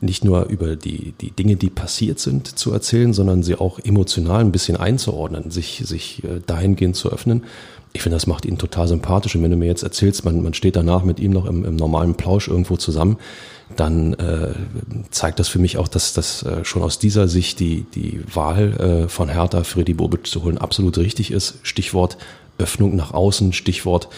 nicht 0.00 0.24
nur 0.24 0.46
über 0.46 0.76
die, 0.76 1.12
die 1.20 1.30
Dinge, 1.30 1.56
die 1.56 1.70
passiert 1.70 2.18
sind, 2.18 2.58
zu 2.58 2.72
erzählen, 2.72 3.12
sondern 3.12 3.42
sie 3.42 3.56
auch 3.56 3.78
emotional 3.78 4.40
ein 4.40 4.52
bisschen 4.52 4.76
einzuordnen, 4.76 5.50
sich, 5.50 5.82
sich 5.84 6.22
äh, 6.24 6.40
dahingehend 6.46 6.96
zu 6.96 7.10
öffnen. 7.10 7.44
Ich 7.92 8.02
finde, 8.02 8.16
das 8.16 8.26
macht 8.26 8.44
ihn 8.44 8.58
total 8.58 8.86
sympathisch. 8.86 9.34
Und 9.34 9.42
wenn 9.42 9.50
du 9.50 9.56
mir 9.56 9.66
jetzt 9.66 9.82
erzählst, 9.82 10.24
man, 10.24 10.42
man 10.42 10.54
steht 10.54 10.76
danach 10.76 11.02
mit 11.02 11.20
ihm 11.20 11.32
noch 11.32 11.46
im, 11.46 11.64
im 11.64 11.76
normalen 11.76 12.14
Plausch 12.14 12.48
irgendwo 12.48 12.76
zusammen, 12.76 13.16
dann 13.76 14.14
äh, 14.14 14.54
zeigt 15.10 15.38
das 15.38 15.48
für 15.48 15.58
mich 15.58 15.78
auch, 15.78 15.88
dass 15.88 16.12
das 16.12 16.42
äh, 16.42 16.64
schon 16.64 16.82
aus 16.82 16.98
dieser 16.98 17.28
Sicht 17.28 17.60
die, 17.60 17.84
die 17.94 18.20
Wahl 18.32 19.04
äh, 19.04 19.08
von 19.08 19.28
Hertha 19.28 19.64
Freddy 19.64 19.94
Bobic 19.94 20.26
zu 20.26 20.44
holen 20.44 20.58
absolut 20.58 20.96
richtig 20.98 21.30
ist. 21.30 21.58
Stichwort 21.62 22.18
Öffnung 22.58 22.96
nach 22.96 23.12
außen, 23.12 23.52
Stichwort 23.52 24.08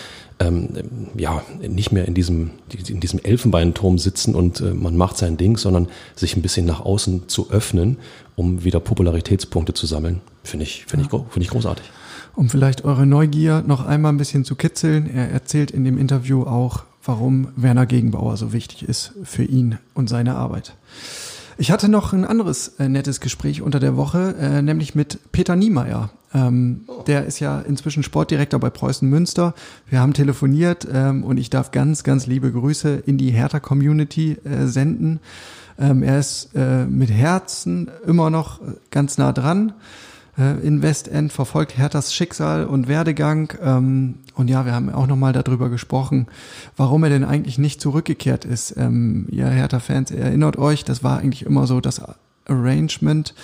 ähm, 0.40 0.68
ja, 1.16 1.42
nicht 1.60 1.92
mehr 1.92 2.08
in 2.08 2.14
diesem, 2.14 2.50
in 2.88 3.00
diesem 3.00 3.20
Elfenbeinturm 3.22 3.98
sitzen 3.98 4.34
und 4.34 4.60
äh, 4.60 4.72
man 4.72 4.96
macht 4.96 5.18
sein 5.18 5.36
Ding, 5.36 5.58
sondern 5.58 5.88
sich 6.16 6.36
ein 6.36 6.42
bisschen 6.42 6.66
nach 6.66 6.80
außen 6.80 7.28
zu 7.28 7.50
öffnen, 7.50 7.98
um 8.36 8.64
wieder 8.64 8.80
Popularitätspunkte 8.80 9.74
zu 9.74 9.86
sammeln, 9.86 10.22
finde 10.42 10.64
ich, 10.64 10.86
finde 10.86 11.04
ich, 11.04 11.10
finde 11.10 11.42
ich 11.42 11.50
großartig. 11.50 11.84
Um 12.34 12.48
vielleicht 12.48 12.84
eure 12.84 13.06
Neugier 13.06 13.62
noch 13.66 13.84
einmal 13.84 14.12
ein 14.12 14.16
bisschen 14.16 14.44
zu 14.44 14.54
kitzeln, 14.54 15.10
er 15.14 15.30
erzählt 15.30 15.70
in 15.70 15.84
dem 15.84 15.98
Interview 15.98 16.44
auch, 16.44 16.84
warum 17.04 17.48
Werner 17.56 17.86
Gegenbauer 17.86 18.36
so 18.36 18.52
wichtig 18.52 18.88
ist 18.88 19.12
für 19.24 19.44
ihn 19.44 19.78
und 19.94 20.08
seine 20.08 20.36
Arbeit. 20.36 20.74
Ich 21.58 21.70
hatte 21.70 21.90
noch 21.90 22.14
ein 22.14 22.24
anderes 22.24 22.68
äh, 22.78 22.88
nettes 22.88 23.20
Gespräch 23.20 23.60
unter 23.60 23.80
der 23.80 23.96
Woche, 23.96 24.34
äh, 24.40 24.62
nämlich 24.62 24.94
mit 24.94 25.18
Peter 25.32 25.56
Niemeyer. 25.56 26.10
Ähm, 26.32 26.82
Der 27.06 27.26
ist 27.26 27.40
ja 27.40 27.60
inzwischen 27.60 28.02
Sportdirektor 28.02 28.60
bei 28.60 28.70
Preußen 28.70 29.08
Münster. 29.08 29.54
Wir 29.88 30.00
haben 30.00 30.12
telefoniert 30.12 30.86
ähm, 30.92 31.24
und 31.24 31.38
ich 31.38 31.50
darf 31.50 31.72
ganz, 31.72 32.04
ganz 32.04 32.26
liebe 32.26 32.52
Grüße 32.52 33.02
in 33.06 33.18
die 33.18 33.30
Hertha-Community 33.30 34.38
äh, 34.44 34.66
senden. 34.66 35.20
Ähm, 35.78 36.02
er 36.02 36.18
ist 36.18 36.50
äh, 36.54 36.84
mit 36.84 37.10
Herzen 37.10 37.90
immer 38.06 38.30
noch 38.30 38.60
ganz 38.90 39.18
nah 39.18 39.32
dran 39.32 39.72
äh, 40.38 40.64
in 40.64 40.82
Westend, 40.82 41.32
verfolgt 41.32 41.76
Herthas 41.76 42.14
Schicksal 42.14 42.64
und 42.64 42.86
Werdegang. 42.88 43.52
Ähm, 43.62 44.16
und 44.34 44.48
ja, 44.48 44.64
wir 44.64 44.72
haben 44.72 44.90
auch 44.90 45.06
nochmal 45.06 45.32
darüber 45.32 45.68
gesprochen, 45.68 46.26
warum 46.76 47.02
er 47.04 47.10
denn 47.10 47.24
eigentlich 47.24 47.58
nicht 47.58 47.80
zurückgekehrt 47.80 48.44
ist. 48.44 48.76
Ähm, 48.76 49.26
ihr 49.30 49.46
Hertha-Fans, 49.46 50.10
erinnert 50.10 50.58
euch, 50.58 50.84
das 50.84 51.02
war 51.02 51.18
eigentlich 51.18 51.44
immer 51.44 51.66
so 51.66 51.80
das 51.80 52.00
Arrangement, 52.46 53.34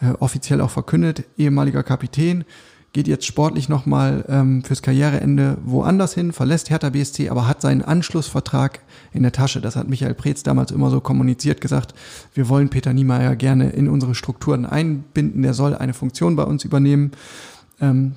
äh, 0.00 0.10
offiziell 0.18 0.60
auch 0.60 0.70
verkündet, 0.70 1.24
ehemaliger 1.36 1.82
Kapitän, 1.82 2.44
geht 2.92 3.06
jetzt 3.06 3.26
sportlich 3.26 3.68
nochmal 3.68 4.24
ähm, 4.28 4.64
fürs 4.64 4.82
Karriereende 4.82 5.58
woanders 5.64 6.14
hin, 6.14 6.32
verlässt 6.32 6.70
Hertha 6.70 6.90
BSC, 6.90 7.28
aber 7.28 7.46
hat 7.46 7.60
seinen 7.60 7.82
Anschlussvertrag 7.82 8.80
in 9.12 9.22
der 9.22 9.32
Tasche. 9.32 9.60
Das 9.60 9.76
hat 9.76 9.88
Michael 9.88 10.14
Preetz 10.14 10.42
damals 10.42 10.70
immer 10.70 10.90
so 10.90 11.00
kommuniziert, 11.00 11.60
gesagt, 11.60 11.94
wir 12.34 12.48
wollen 12.48 12.70
Peter 12.70 12.92
Niemeyer 12.92 13.36
gerne 13.36 13.70
in 13.70 13.88
unsere 13.88 14.14
Strukturen 14.14 14.64
einbinden, 14.64 15.42
der 15.42 15.54
soll 15.54 15.74
eine 15.74 15.94
Funktion 15.94 16.34
bei 16.34 16.44
uns 16.44 16.64
übernehmen. 16.64 17.12
Ähm, 17.80 18.14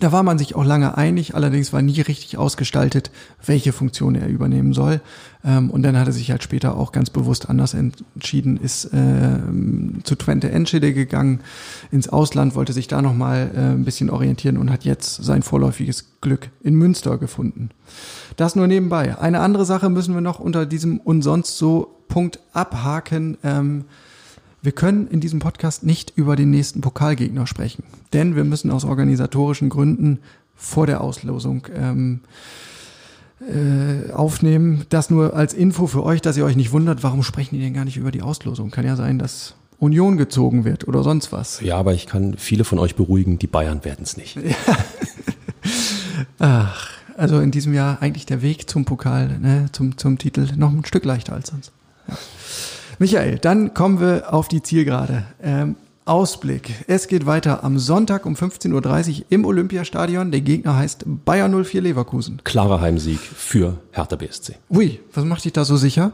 da 0.00 0.12
war 0.12 0.22
man 0.22 0.38
sich 0.38 0.56
auch 0.56 0.64
lange 0.64 0.96
einig, 0.96 1.34
allerdings 1.34 1.72
war 1.72 1.82
nie 1.82 2.00
richtig 2.00 2.36
ausgestaltet, 2.36 3.10
welche 3.44 3.72
Funktion 3.72 4.14
er 4.14 4.28
übernehmen 4.28 4.72
soll. 4.72 5.00
Ähm, 5.44 5.70
und 5.70 5.82
dann 5.82 5.98
hat 5.98 6.06
er 6.06 6.12
sich 6.12 6.30
halt 6.30 6.42
später 6.42 6.76
auch 6.76 6.92
ganz 6.92 7.10
bewusst 7.10 7.48
anders 7.48 7.74
entschieden, 7.74 8.56
ist 8.56 8.86
äh, 8.86 9.38
zu 10.02 10.16
Twente 10.16 10.50
Enschede 10.50 10.92
gegangen, 10.92 11.40
ins 11.92 12.08
Ausland, 12.08 12.54
wollte 12.54 12.72
sich 12.72 12.88
da 12.88 13.02
nochmal 13.02 13.50
äh, 13.54 13.58
ein 13.58 13.84
bisschen 13.84 14.10
orientieren 14.10 14.56
und 14.56 14.70
hat 14.70 14.84
jetzt 14.84 15.22
sein 15.22 15.42
vorläufiges 15.42 16.20
Glück 16.20 16.50
in 16.62 16.74
Münster 16.74 17.18
gefunden. 17.18 17.70
Das 18.36 18.56
nur 18.56 18.66
nebenbei. 18.66 19.18
Eine 19.18 19.40
andere 19.40 19.64
Sache 19.64 19.90
müssen 19.90 20.14
wir 20.14 20.20
noch 20.20 20.40
unter 20.40 20.66
diesem 20.66 20.98
und 20.98 21.22
sonst 21.22 21.56
so 21.56 22.00
Punkt 22.08 22.40
abhaken. 22.52 23.36
Ähm, 23.44 23.84
wir 24.64 24.72
können 24.72 25.08
in 25.08 25.20
diesem 25.20 25.40
Podcast 25.40 25.84
nicht 25.84 26.14
über 26.16 26.36
den 26.36 26.50
nächsten 26.50 26.80
Pokalgegner 26.80 27.46
sprechen, 27.46 27.84
denn 28.14 28.34
wir 28.34 28.44
müssen 28.44 28.70
aus 28.70 28.84
organisatorischen 28.84 29.68
Gründen 29.68 30.20
vor 30.56 30.86
der 30.86 31.02
Auslosung 31.02 31.66
ähm, 31.74 32.20
äh, 33.40 34.10
aufnehmen. 34.10 34.86
Das 34.88 35.10
nur 35.10 35.34
als 35.34 35.52
Info 35.52 35.86
für 35.86 36.02
euch, 36.02 36.22
dass 36.22 36.38
ihr 36.38 36.46
euch 36.46 36.56
nicht 36.56 36.72
wundert, 36.72 37.02
warum 37.02 37.22
sprechen 37.22 37.56
die 37.56 37.60
denn 37.60 37.74
gar 37.74 37.84
nicht 37.84 37.98
über 37.98 38.10
die 38.10 38.22
Auslosung? 38.22 38.70
Kann 38.70 38.86
ja 38.86 38.96
sein, 38.96 39.18
dass 39.18 39.54
Union 39.78 40.16
gezogen 40.16 40.64
wird 40.64 40.88
oder 40.88 41.02
sonst 41.02 41.30
was. 41.30 41.60
Ja, 41.60 41.76
aber 41.76 41.92
ich 41.92 42.06
kann 42.06 42.36
viele 42.38 42.64
von 42.64 42.78
euch 42.78 42.96
beruhigen, 42.96 43.38
die 43.38 43.46
Bayern 43.46 43.84
werden 43.84 44.04
es 44.04 44.16
nicht. 44.16 44.38
Ach, 46.38 46.88
also 47.18 47.38
in 47.38 47.50
diesem 47.50 47.74
Jahr 47.74 48.00
eigentlich 48.00 48.24
der 48.24 48.40
Weg 48.40 48.70
zum 48.70 48.86
Pokal, 48.86 49.38
ne, 49.40 49.66
zum, 49.72 49.98
zum 49.98 50.16
Titel 50.16 50.48
noch 50.56 50.72
ein 50.72 50.86
Stück 50.86 51.04
leichter 51.04 51.34
als 51.34 51.48
sonst. 51.48 51.70
Ja. 52.08 52.16
Michael, 52.98 53.38
dann 53.38 53.74
kommen 53.74 54.00
wir 54.00 54.32
auf 54.32 54.48
die 54.48 54.62
Zielgerade. 54.62 55.24
Ähm, 55.42 55.76
Ausblick. 56.06 56.84
Es 56.86 57.08
geht 57.08 57.24
weiter 57.24 57.64
am 57.64 57.78
Sonntag 57.78 58.26
um 58.26 58.34
15.30 58.34 59.20
Uhr 59.20 59.24
im 59.30 59.44
Olympiastadion. 59.46 60.30
Der 60.30 60.42
Gegner 60.42 60.76
heißt 60.76 61.04
Bayer 61.06 61.48
04 61.48 61.80
Leverkusen. 61.80 62.42
Klarer 62.44 62.80
Heimsieg 62.80 63.20
für 63.20 63.78
Hertha 63.92 64.16
BSC. 64.16 64.56
Ui, 64.70 65.00
was 65.14 65.24
macht 65.24 65.44
dich 65.44 65.54
da 65.54 65.64
so 65.64 65.76
sicher? 65.76 66.12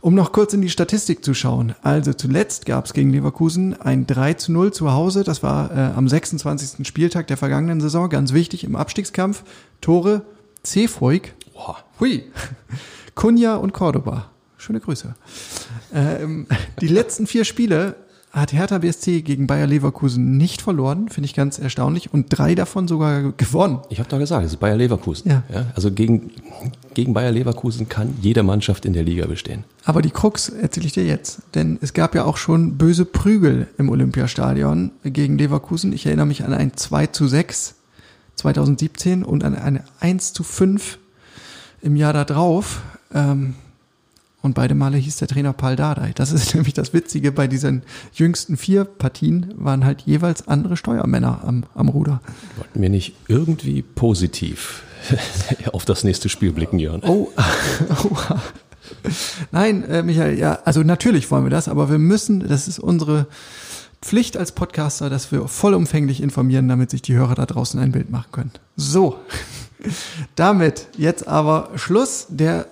Um 0.00 0.14
noch 0.14 0.32
kurz 0.32 0.52
in 0.52 0.60
die 0.60 0.68
Statistik 0.68 1.24
zu 1.24 1.32
schauen. 1.32 1.74
Also 1.82 2.12
zuletzt 2.12 2.66
gab 2.66 2.84
es 2.84 2.92
gegen 2.92 3.10
Leverkusen 3.10 3.80
ein 3.80 4.06
3 4.06 4.34
zu 4.34 4.52
0 4.52 4.72
zu 4.72 4.92
Hause. 4.92 5.24
Das 5.24 5.42
war 5.42 5.70
äh, 5.70 5.92
am 5.96 6.08
26. 6.08 6.86
Spieltag 6.86 7.26
der 7.28 7.38
vergangenen 7.38 7.80
Saison. 7.80 8.10
Ganz 8.10 8.34
wichtig 8.34 8.64
im 8.64 8.76
Abstiegskampf. 8.76 9.44
Tore 9.80 10.20
Cefuig. 10.62 11.32
Hui. 12.00 12.24
Kunja 13.14 13.56
und 13.56 13.72
Cordoba. 13.72 14.26
Schöne 14.58 14.80
Grüße. 14.80 15.14
Ähm, 15.94 16.46
die 16.80 16.88
letzten 16.88 17.26
vier 17.26 17.44
Spiele 17.44 17.96
hat 18.34 18.52
Hertha 18.52 18.78
BSC 18.78 19.22
gegen 19.22 19.46
Bayer 19.46 19.66
Leverkusen 19.66 20.36
nicht 20.36 20.62
verloren, 20.62 21.08
finde 21.08 21.26
ich 21.26 21.34
ganz 21.34 21.58
erstaunlich, 21.58 22.12
und 22.12 22.26
drei 22.28 22.54
davon 22.54 22.88
sogar 22.88 23.32
gewonnen. 23.32 23.80
Ich 23.90 24.00
habe 24.00 24.08
doch 24.08 24.18
gesagt, 24.18 24.44
es 24.44 24.52
ist 24.52 24.58
Bayer 24.58 24.76
Leverkusen. 24.76 25.30
Ja. 25.30 25.42
ja. 25.52 25.66
also 25.74 25.92
gegen, 25.92 26.30
gegen 26.94 27.14
Bayer 27.14 27.30
Leverkusen 27.30 27.88
kann 27.88 28.14
jede 28.20 28.42
Mannschaft 28.42 28.84
in 28.86 28.92
der 28.92 29.04
Liga 29.04 29.26
bestehen. 29.26 29.64
Aber 29.84 30.02
die 30.02 30.10
Krux 30.10 30.48
erzähle 30.48 30.86
ich 30.86 30.92
dir 30.92 31.04
jetzt, 31.04 31.42
denn 31.54 31.78
es 31.80 31.92
gab 31.92 32.14
ja 32.14 32.24
auch 32.24 32.36
schon 32.36 32.76
böse 32.76 33.04
Prügel 33.04 33.68
im 33.78 33.88
Olympiastadion 33.88 34.90
gegen 35.04 35.38
Leverkusen. 35.38 35.92
Ich 35.92 36.06
erinnere 36.06 36.26
mich 36.26 36.44
an 36.44 36.52
ein 36.52 36.76
2 36.76 37.06
zu 37.08 37.28
6 37.28 37.76
2017 38.36 39.22
und 39.22 39.44
an 39.44 39.54
eine 39.54 39.84
1 40.00 40.32
zu 40.32 40.42
5 40.42 40.98
im 41.82 41.96
Jahr 41.96 42.12
darauf. 42.12 42.82
Ähm, 43.12 43.54
und 44.44 44.52
beide 44.52 44.74
Male 44.74 44.98
hieß 44.98 45.16
der 45.16 45.28
Trainer 45.28 45.54
Paul 45.54 45.74
Dardai. 45.74 46.12
Das 46.14 46.30
ist 46.30 46.54
nämlich 46.54 46.74
das 46.74 46.92
Witzige 46.92 47.32
bei 47.32 47.48
diesen 47.48 47.82
jüngsten 48.12 48.58
vier 48.58 48.84
Partien, 48.84 49.54
waren 49.56 49.84
halt 49.84 50.02
jeweils 50.02 50.46
andere 50.48 50.76
Steuermänner 50.76 51.42
am, 51.44 51.64
am 51.74 51.88
Ruder. 51.88 52.20
Wollten 52.56 52.82
wir 52.82 52.90
nicht 52.90 53.14
irgendwie 53.26 53.80
positiv 53.80 54.82
auf 55.72 55.86
das 55.86 56.04
nächste 56.04 56.28
Spiel 56.28 56.52
blicken, 56.52 56.78
Jörn? 56.78 57.00
Oh, 57.04 57.28
oh. 58.04 58.16
Nein, 59.50 59.82
äh, 59.84 60.02
Michael, 60.02 60.38
ja, 60.38 60.58
also 60.66 60.82
natürlich 60.82 61.30
wollen 61.30 61.44
wir 61.44 61.50
das, 61.50 61.68
aber 61.68 61.90
wir 61.90 61.98
müssen, 61.98 62.46
das 62.46 62.68
ist 62.68 62.78
unsere 62.78 63.26
Pflicht 64.02 64.36
als 64.36 64.52
Podcaster, 64.52 65.08
dass 65.08 65.32
wir 65.32 65.48
vollumfänglich 65.48 66.22
informieren, 66.22 66.68
damit 66.68 66.90
sich 66.90 67.00
die 67.00 67.14
Hörer 67.14 67.34
da 67.34 67.46
draußen 67.46 67.80
ein 67.80 67.92
Bild 67.92 68.10
machen 68.10 68.30
können. 68.30 68.52
So, 68.76 69.18
damit 70.36 70.88
jetzt 70.98 71.26
aber 71.26 71.70
Schluss. 71.76 72.26
Der 72.28 72.66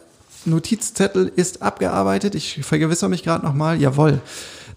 Notizzettel 0.45 1.31
ist 1.35 1.63
abgearbeitet. 1.63 2.35
Ich 2.35 2.61
vergewissere 2.63 3.11
mich 3.11 3.23
gerade 3.23 3.45
nochmal. 3.45 3.81
Jawohl. 3.81 4.21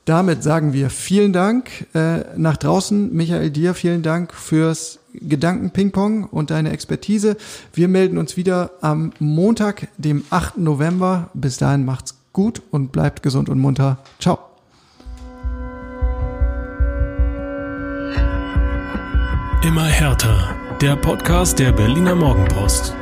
Damit 0.06 0.44
sagen 0.44 0.74
wir 0.74 0.92
vielen 0.92 1.34
Dank 1.34 1.88
äh, 1.96 2.20
nach 2.38 2.58
draußen. 2.58 3.12
Michael, 3.12 3.50
dir 3.50 3.74
vielen 3.74 4.04
Dank 4.04 4.34
fürs 4.34 5.00
Gedanken-Ping-Pong 5.14 6.26
und 6.26 6.52
deine 6.52 6.72
Expertise. 6.72 7.38
Wir 7.74 7.88
melden 7.88 8.20
uns 8.20 8.38
wieder 8.38 8.72
am 8.82 9.14
Montag, 9.20 9.88
dem 9.98 10.24
8. 10.30 10.60
November. 10.60 11.32
Bis 11.34 11.58
dahin 11.58 11.86
macht's 11.86 12.16
gut 12.34 12.62
und 12.70 12.92
bleibt 12.92 13.24
gesund 13.24 13.50
und 13.50 13.58
munter. 13.60 13.98
Ciao. 14.20 14.38
Immer 19.64 19.86
härter. 19.86 20.56
Der 20.82 20.96
Podcast 20.98 21.58
der 21.58 21.72
Berliner 21.72 22.14
Morgenpost. 22.14 22.94